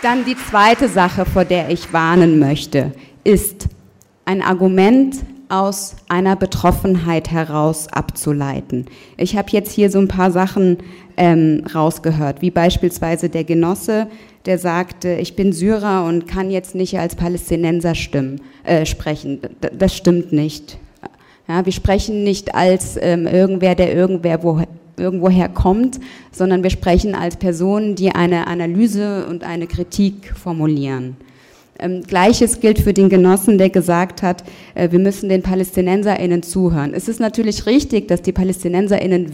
Dann 0.01 0.25
die 0.25 0.37
zweite 0.37 0.87
Sache, 0.87 1.25
vor 1.25 1.43
der 1.43 1.69
ich 1.69 1.91
warnen 1.91 2.39
möchte, 2.39 2.91
ist 3.23 3.67
ein 4.25 4.41
Argument 4.41 5.15
aus 5.49 5.95
einer 6.09 6.35
Betroffenheit 6.35 7.31
heraus 7.31 7.87
abzuleiten. 7.87 8.85
Ich 9.15 9.37
habe 9.37 9.49
jetzt 9.51 9.71
hier 9.71 9.89
so 9.89 9.99
ein 9.99 10.07
paar 10.07 10.31
Sachen 10.31 10.77
ähm, 11.15 11.63
rausgehört, 11.73 12.41
wie 12.41 12.51
beispielsweise 12.51 13.29
der 13.29 13.43
Genosse, 13.43 14.07
der 14.45 14.59
sagte, 14.59 15.13
ich 15.15 15.35
bin 15.35 15.53
Syrer 15.53 16.05
und 16.05 16.27
kann 16.27 16.51
jetzt 16.51 16.75
nicht 16.75 16.99
als 16.99 17.15
Palästinenser 17.15 17.95
stimmen, 17.95 18.41
äh, 18.63 18.85
sprechen. 18.85 19.41
D 19.41 19.69
das 19.77 19.95
stimmt 19.95 20.31
nicht. 20.31 20.77
Ja, 21.47 21.65
wir 21.65 21.71
sprechen 21.71 22.23
nicht 22.23 22.55
als 22.55 22.97
ähm, 23.01 23.25
irgendwer, 23.25 23.75
der 23.75 23.95
irgendwer 23.95 24.43
wo, 24.43 24.61
irgendwoher 24.97 25.47
kommt, 25.49 25.99
sondern 26.31 26.63
wir 26.63 26.69
sprechen 26.69 27.15
als 27.15 27.37
Personen, 27.37 27.95
die 27.95 28.11
eine 28.11 28.47
Analyse 28.47 29.25
und 29.27 29.43
eine 29.43 29.67
Kritik 29.67 30.33
formulieren. 30.35 31.15
Ähm, 31.79 32.03
Gleiches 32.03 32.59
gilt 32.59 32.79
für 32.79 32.93
den 32.93 33.09
Genossen, 33.09 33.57
der 33.57 33.69
gesagt 33.69 34.23
hat, 34.23 34.43
äh, 34.75 34.91
wir 34.91 34.99
müssen 34.99 35.29
den 35.29 35.43
PalästinenserInnen 35.43 36.43
zuhören. 36.43 36.93
Es 36.93 37.07
ist 37.07 37.19
natürlich 37.19 37.65
richtig, 37.65 38.07
dass 38.07 38.21
die 38.21 38.31
PalästinenserInnen 38.31 39.33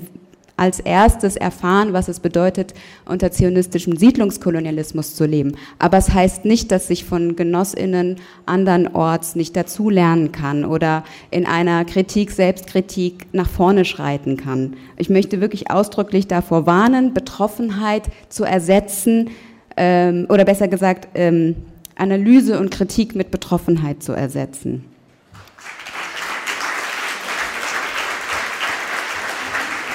als 0.55 0.79
erstes 0.79 1.35
erfahren, 1.35 1.93
was 1.93 2.07
es 2.07 2.19
bedeutet, 2.19 2.73
unter 3.05 3.31
zionistischem 3.31 3.97
Siedlungskolonialismus 3.97 5.15
zu 5.15 5.25
leben. 5.25 5.55
Aber 5.79 5.97
es 5.97 6.13
heißt 6.13 6.45
nicht, 6.45 6.71
dass 6.71 6.89
ich 6.89 7.05
von 7.05 7.35
Genossinnen 7.35 8.17
andernorts 8.45 9.35
nicht 9.35 9.55
dazulernen 9.55 10.31
kann 10.31 10.63
oder 10.63 11.03
in 11.31 11.45
einer 11.45 11.85
Kritik, 11.85 12.31
Selbstkritik 12.31 13.27
nach 13.33 13.49
vorne 13.49 13.83
schreiten 13.83 14.37
kann. 14.37 14.75
Ich 14.97 15.09
möchte 15.09 15.41
wirklich 15.41 15.71
ausdrücklich 15.71 16.27
davor 16.27 16.65
warnen, 16.65 17.13
Betroffenheit 17.13 18.03
zu 18.29 18.43
ersetzen 18.43 19.31
ähm, 19.75 20.27
oder 20.29 20.45
besser 20.45 20.67
gesagt 20.67 21.07
ähm, 21.15 21.55
Analyse 21.95 22.59
und 22.59 22.71
Kritik 22.71 23.15
mit 23.15 23.31
Betroffenheit 23.31 24.03
zu 24.03 24.13
ersetzen. 24.13 24.92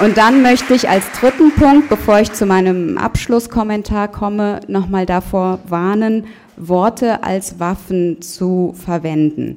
Und 0.00 0.16
dann 0.16 0.42
möchte 0.42 0.74
ich 0.74 0.88
als 0.88 1.10
dritten 1.10 1.52
Punkt, 1.52 1.88
bevor 1.88 2.20
ich 2.20 2.32
zu 2.32 2.46
meinem 2.46 2.98
Abschlusskommentar 2.98 4.06
komme, 4.06 4.60
nochmal 4.68 5.06
davor 5.06 5.58
warnen, 5.66 6.26
Worte 6.56 7.24
als 7.24 7.58
Waffen 7.58 8.22
zu 8.22 8.74
verwenden. 8.76 9.56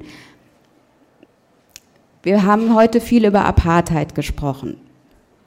Wir 2.24 2.44
haben 2.44 2.74
heute 2.74 3.00
viel 3.00 3.24
über 3.24 3.44
Apartheid 3.44 4.16
gesprochen. 4.16 4.76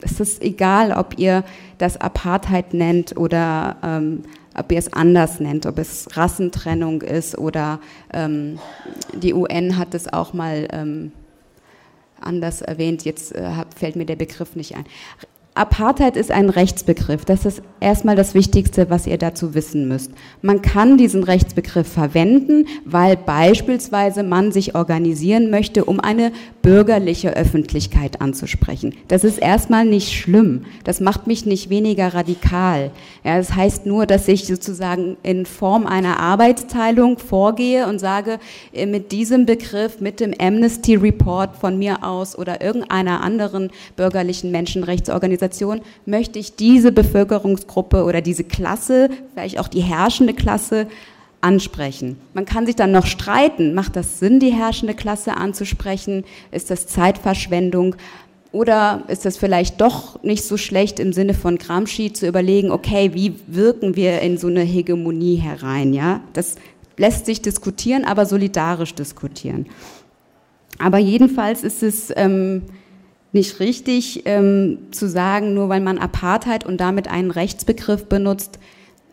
es 0.01 0.21
ist 0.21 0.41
egal, 0.41 0.93
ob 0.93 1.19
ihr 1.19 1.43
das 1.77 1.99
Apartheid 1.99 2.73
nennt 2.73 3.17
oder 3.17 3.75
ähm, 3.83 4.23
ob 4.57 4.71
ihr 4.71 4.79
es 4.79 4.93
anders 4.93 5.41
nennt, 5.41 5.65
ob 5.65 5.77
es 5.77 6.07
Rassentrennung 6.15 7.01
ist 7.01 7.37
oder 7.37 7.79
ähm, 8.13 8.59
die 9.13 9.33
UN 9.33 9.77
hat 9.77 9.93
es 9.93 10.11
auch 10.11 10.33
mal 10.33 10.67
ähm, 10.71 11.11
anders 12.19 12.61
erwähnt, 12.61 13.05
jetzt 13.05 13.35
äh, 13.35 13.51
fällt 13.75 13.95
mir 13.95 14.05
der 14.05 14.15
Begriff 14.15 14.55
nicht 14.55 14.75
ein. 14.75 14.85
Apartheid 15.57 16.17
ist 16.17 16.31
ein 16.31 16.49
Rechtsbegriff. 16.49 17.23
Das 17.23 17.45
ist 17.45 17.61
erstmal 17.79 18.17
das 18.17 18.33
Wichtigste, 18.33 18.89
was 18.89 19.07
ihr 19.07 19.17
dazu 19.17 19.53
wissen 19.53 19.87
müsst. 19.87 20.11
Man 20.41 20.61
kann 20.61 20.97
diesen 20.97 21.23
Rechtsbegriff 21.23 21.87
verwenden, 21.87 22.67
weil 22.83 23.15
beispielsweise 23.15 24.23
man 24.23 24.51
sich 24.51 24.75
organisieren 24.75 25.49
möchte, 25.49 25.85
um 25.85 26.01
eine 26.01 26.33
bürgerliche 26.61 27.37
Öffentlichkeit 27.37 28.19
anzusprechen. 28.19 28.95
Das 29.07 29.23
ist 29.23 29.37
erstmal 29.37 29.85
nicht 29.85 30.11
schlimm. 30.11 30.65
Das 30.83 30.99
macht 30.99 31.25
mich 31.25 31.45
nicht 31.45 31.69
weniger 31.69 32.13
radikal. 32.13 32.91
Ja, 33.23 33.37
das 33.37 33.55
heißt 33.55 33.85
nur, 33.85 34.05
dass 34.05 34.27
ich 34.27 34.47
sozusagen 34.47 35.15
in 35.23 35.45
Form 35.45 35.87
einer 35.87 36.19
Arbeitsteilung 36.19 37.17
vorgehe 37.17 37.87
und 37.87 37.99
sage, 37.99 38.39
äh, 38.73 38.85
mit 38.85 39.13
diesem 39.13 39.45
Begriff, 39.45 40.01
mit 40.01 40.19
dem 40.19 40.33
Amnesty 40.37 40.95
Report 40.95 41.55
von 41.55 41.79
mir 41.79 42.03
aus 42.03 42.37
oder 42.37 42.61
irgendeiner 42.61 43.21
anderen 43.21 43.69
bürgerlichen 43.95 44.51
Menschenrechtsorganisation, 44.51 45.44
Organisation 45.45 45.81
möchte 46.05 46.39
ich 46.39 46.55
diese 46.55 46.91
Bevölkerungsgruppe 46.91 48.03
oder 48.03 48.21
diese 48.21 48.43
Klasse, 48.43 49.09
vielleicht 49.33 49.59
auch 49.59 49.67
die 49.67 49.81
herrschende 49.81 50.33
Klasse, 50.33 50.87
ansprechen. 51.41 52.17
Man 52.33 52.45
kann 52.45 52.65
sich 52.65 52.75
dann 52.75 52.91
noch 52.91 53.05
streiten, 53.05 53.75
macht 53.75 53.95
das 53.95 54.17
Sinn, 54.17 54.39
die 54.39 54.51
herrschende 54.51 54.95
Klasse 54.95 55.37
anzusprechen? 55.37 56.23
Ist 56.51 56.71
das 56.71 56.87
Zeitverschwendung? 56.87 57.95
Oder 58.51 59.03
ist 59.09 59.25
das 59.25 59.37
vielleicht 59.37 59.79
doch 59.79 60.23
nicht 60.23 60.43
so 60.43 60.57
schlecht 60.57 60.99
im 60.99 61.13
Sinne 61.13 61.35
von 61.35 61.59
Gramsci 61.59 62.13
zu 62.13 62.25
überlegen, 62.25 62.71
okay, 62.71 63.11
wie 63.13 63.35
wirken 63.45 63.95
wir 63.95 64.21
in 64.21 64.39
so 64.39 64.47
eine 64.47 64.61
Hegemonie 64.61 65.35
herein? 65.35 65.93
Ja, 65.93 66.21
das 66.33 66.55
lässt 66.97 67.27
sich 67.27 67.43
diskutieren, 67.43 68.05
aber 68.05 68.25
solidarisch 68.25 68.95
diskutieren. 68.95 69.67
Aber 70.79 70.97
jedenfalls 70.97 71.63
ist 71.63 71.83
es 71.83 72.11
ähm, 72.15 72.63
nicht 73.35 73.59
richtig 73.59 74.23
ähm, 74.25 74.79
zu 74.89 75.07
sagen, 75.07 75.53
nur 75.53 75.69
weil 75.69 75.81
man 75.81 75.99
Apartheid 75.99 76.65
und 76.65 76.77
damit 76.77 77.07
einen 77.07 77.29
Rechtsbegriff 77.29 78.05
benutzt, 78.05 78.57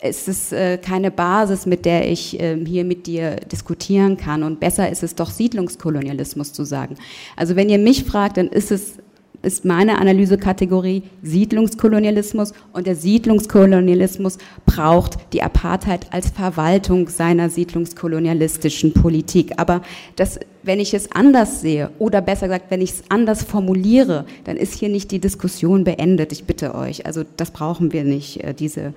ist 0.03 0.29
es 0.29 0.53
äh, 0.53 0.79
keine 0.79 1.11
Basis, 1.11 1.66
mit 1.66 1.85
der 1.85 2.11
ich 2.11 2.41
äh, 2.41 2.57
hier 2.64 2.85
mit 2.85 3.07
dir 3.07 3.37
diskutieren 3.37 4.16
kann. 4.16 4.43
Und 4.43 4.59
besser 4.59 4.91
ist 4.91 5.03
es 5.03 5.14
doch 5.14 5.31
Siedlungskolonialismus 5.31 6.53
zu 6.53 6.64
sagen. 6.64 6.97
Also 7.37 7.55
wenn 7.55 7.68
ihr 7.68 7.79
mich 7.79 8.05
fragt, 8.05 8.37
dann 8.37 8.49
ist 8.49 8.73
es 8.73 8.99
ist 9.43 9.64
meine 9.64 9.99
Analysekategorie 9.99 11.03
Siedlungskolonialismus 11.22 12.53
und 12.72 12.86
der 12.86 12.95
Siedlungskolonialismus 12.95 14.38
braucht 14.66 15.18
die 15.32 15.43
Apartheid 15.43 16.07
als 16.12 16.30
Verwaltung 16.30 17.09
seiner 17.09 17.51
siedlungskolonialistischen 17.51 18.93
Politik. 18.95 19.53
Aber 19.57 19.82
das, 20.16 20.38
wenn 20.62 20.80
ich 20.80 20.95
es 20.95 21.11
anders 21.12 21.61
sehe 21.61 21.90
oder 21.99 22.20
besser 22.20 22.47
gesagt, 22.47 22.70
wenn 22.70 22.80
ich 22.80 22.90
es 22.90 23.05
anders 23.09 23.43
formuliere, 23.43 24.24
dann 24.45 24.57
ist 24.57 24.74
hier 24.74 24.88
nicht 24.88 25.11
die 25.11 25.18
Diskussion 25.18 25.84
beendet. 25.84 26.32
Ich 26.32 26.45
bitte 26.45 26.74
euch, 26.74 27.07
also 27.07 27.24
das 27.36 27.51
brauchen 27.51 27.93
wir 27.93 28.05
nicht, 28.05 28.43
äh, 28.45 28.55
diese, 28.55 28.95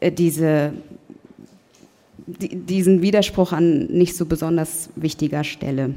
äh, 0.00 0.10
diese 0.10 0.72
diesen 2.26 3.02
Widerspruch 3.02 3.52
an 3.52 3.86
nicht 3.86 4.16
so 4.16 4.24
besonders 4.24 4.88
wichtiger 4.96 5.44
Stelle. 5.44 5.94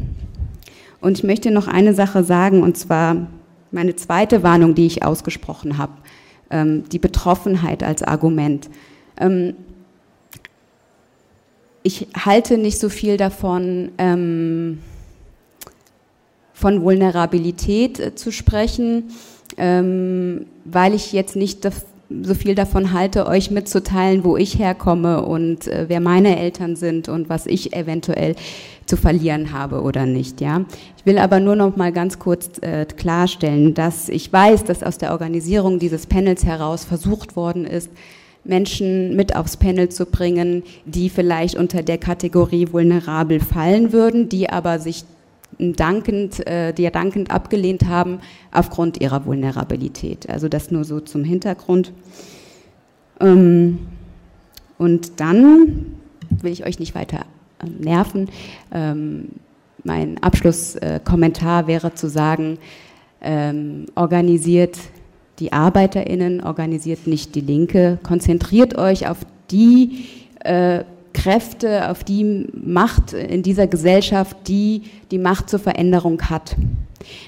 Und 1.00 1.20
ich 1.20 1.24
möchte 1.24 1.52
noch 1.52 1.68
eine 1.68 1.94
Sache 1.94 2.24
sagen, 2.24 2.64
und 2.64 2.78
zwar 2.78 3.28
meine 3.72 3.96
zweite 3.96 4.44
Warnung, 4.44 4.76
die 4.76 4.86
ich 4.86 5.04
ausgesprochen 5.04 5.78
habe, 5.78 5.94
ähm, 6.50 6.88
die 6.90 7.00
Betroffenheit 7.00 7.84
als 7.84 8.04
Argument. 8.04 8.70
Ähm, 9.18 9.56
ich 11.84 12.08
halte 12.16 12.58
nicht 12.58 12.80
so 12.80 12.90
viel 12.90 13.18
davon, 13.18 13.92
ähm, 13.98 14.80
von 16.54 16.82
Vulnerabilität 16.82 18.00
äh, 18.00 18.16
zu 18.16 18.32
sprechen, 18.32 19.12
weil 19.60 20.94
ich 20.94 21.14
jetzt 21.14 21.36
nicht 21.36 21.66
so 22.10 22.34
viel 22.34 22.56
davon 22.56 22.94
halte, 22.94 23.28
euch 23.28 23.52
mitzuteilen, 23.52 24.24
wo 24.24 24.38
ich 24.38 24.58
herkomme 24.58 25.24
und 25.24 25.68
äh, 25.68 25.86
wer 25.88 26.00
meine 26.00 26.40
Eltern 26.40 26.76
sind 26.76 27.10
und 27.10 27.30
was 27.30 27.46
ich 27.46 27.74
eventuell 27.74 28.36
zu 28.86 28.96
verlieren 28.96 29.52
habe 29.52 29.82
oder 29.82 30.06
nicht. 30.06 30.40
Ja, 30.40 30.64
ich 30.98 31.06
will 31.06 31.18
aber 31.18 31.40
nur 31.40 31.56
noch 31.56 31.76
mal 31.76 31.92
ganz 31.92 32.20
kurz 32.20 32.60
äh, 32.62 32.86
klarstellen, 32.86 33.74
dass 33.74 34.08
ich 34.08 34.32
weiß, 34.32 34.64
dass 34.64 34.84
aus 34.84 34.98
der 34.98 35.12
Organisierung 35.12 35.80
dieses 35.80 36.06
Panels 36.06 36.46
heraus 36.46 36.86
versucht 36.86 37.36
worden 37.36 37.66
ist, 37.66 37.90
Menschen 38.46 39.16
mit 39.18 39.36
aufs 39.36 39.58
Panel 39.58 39.90
zu 39.90 40.06
bringen, 40.06 40.64
die 40.86 41.10
vielleicht 41.10 41.56
unter 41.56 41.84
der 41.84 41.98
Kategorie 41.98 42.72
vulnerabel 42.72 43.42
fallen 43.42 43.92
würden, 43.92 44.30
die 44.30 44.50
aber 44.50 44.80
sich 44.80 45.04
dankend, 45.60 46.46
äh, 46.48 46.74
die 46.74 46.84
ja 46.84 46.92
dankend 46.92 47.32
abgelehnt 47.32 47.88
haben 47.88 48.20
aufgrund 48.52 49.02
ihrer 49.02 49.26
Vulnerabilität. 49.26 50.30
Also 50.30 50.50
das 50.50 50.72
nur 50.72 50.84
so 50.84 51.00
zum 51.00 51.24
Hintergrund. 51.24 51.92
Ähm, 53.20 53.80
und 54.78 55.20
dann 55.20 55.98
will 56.42 56.52
ich 56.52 56.66
euch 56.66 56.80
nicht 56.80 56.94
weiter 56.94 57.26
ähm, 57.64 57.78
nerven. 57.80 58.30
Ähm, 58.72 59.30
mein 59.84 60.22
Abschlusskommentar 60.22 61.68
wäre 61.68 61.94
zu 61.94 62.10
sagen, 62.10 62.58
organisiert 63.96 64.78
die 65.40 65.54
ArbeiterInnen, 65.54 66.44
organisiert 66.44 67.08
nicht 67.08 67.36
die 67.36 67.42
Linke, 67.42 67.98
konzentriert 68.04 68.78
euch 68.78 69.08
auf 69.08 69.20
die 69.50 70.06
äh, 70.44 70.84
Kräfte, 71.18 71.90
auf 71.90 72.04
die 72.04 72.46
Macht 72.54 73.14
in 73.14 73.42
dieser 73.42 73.66
Gesellschaft, 73.66 74.38
die 74.48 74.84
die 75.10 75.18
Macht 75.18 75.50
zur 75.50 75.58
Veränderung 75.60 76.22
hat. 76.30 76.56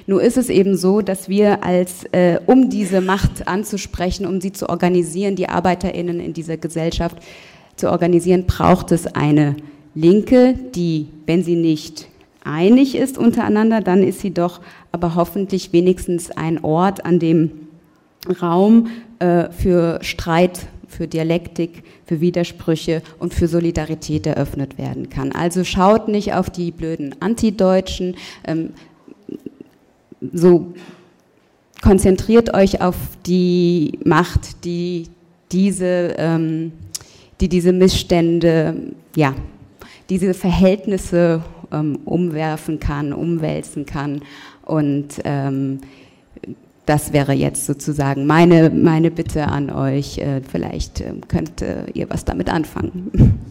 Nur 0.05 0.21
ist 0.21 0.37
es 0.37 0.49
eben 0.49 0.77
so, 0.77 1.01
dass 1.01 1.27
wir 1.27 1.63
als, 1.63 2.03
äh, 2.11 2.39
um 2.45 2.69
diese 2.69 3.01
Macht 3.01 3.47
anzusprechen, 3.47 4.27
um 4.27 4.41
sie 4.41 4.51
zu 4.51 4.69
organisieren, 4.69 5.35
die 5.35 5.49
ArbeiterInnen 5.49 6.19
in 6.19 6.33
dieser 6.33 6.57
Gesellschaft 6.57 7.17
zu 7.77 7.89
organisieren, 7.89 8.45
braucht 8.45 8.91
es 8.91 9.07
eine 9.07 9.55
Linke, 9.95 10.53
die, 10.75 11.07
wenn 11.25 11.43
sie 11.43 11.55
nicht 11.55 12.07
einig 12.43 12.95
ist 12.95 13.17
untereinander, 13.17 13.81
dann 13.81 14.03
ist 14.03 14.19
sie 14.19 14.33
doch 14.33 14.61
aber 14.91 15.15
hoffentlich 15.15 15.73
wenigstens 15.73 16.29
ein 16.29 16.63
Ort, 16.63 17.05
an 17.05 17.17
dem 17.19 17.51
Raum 18.41 18.87
äh, 19.17 19.49
für 19.51 19.99
Streit 20.03 20.67
für 20.89 21.07
Dialektik, 21.07 21.83
für 22.05 22.19
Widersprüche 22.19 23.01
und 23.19 23.33
für 23.33 23.47
Solidarität 23.47 24.27
eröffnet 24.27 24.77
werden 24.77 25.09
kann. 25.09 25.31
Also 25.31 25.63
schaut 25.63 26.07
nicht 26.07 26.33
auf 26.33 26.49
die 26.49 26.71
blöden 26.71 27.15
Antideutschen, 27.21 28.15
ähm, 28.45 28.71
so 30.33 30.73
konzentriert 31.81 32.53
euch 32.53 32.81
auf 32.81 32.95
die 33.25 33.99
Macht, 34.03 34.65
die 34.65 35.07
diese, 35.51 36.15
ähm, 36.17 36.73
die 37.39 37.47
diese 37.47 37.71
Missstände, 37.71 38.75
ja, 39.15 39.33
diese 40.09 40.33
Verhältnisse 40.33 41.43
ähm, 41.71 41.99
umwerfen 42.05 42.79
kann, 42.79 43.13
umwälzen 43.13 43.85
kann 43.85 44.21
und 44.65 45.21
ähm, 45.23 45.79
das 46.89 47.13
wäre 47.13 47.33
jetzt 47.33 47.67
sozusagen 47.67 48.25
meine, 48.25 48.71
meine 48.71 49.11
Bitte 49.11 49.47
an 49.47 49.69
euch. 49.69 50.17
Äh, 50.17 50.41
vielleicht 50.41 51.01
ähm, 51.01 51.21
könnt 51.27 51.61
ihr 51.93 52.09
was 52.09 52.25
damit 52.25 52.49
anfangen. 52.49 53.39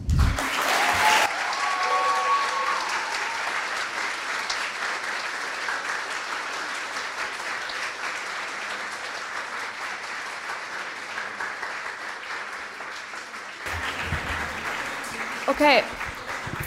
Okay, 15.47 15.81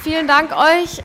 vielen 0.03 0.27
Dank 0.27 0.51
euch. 0.55 1.01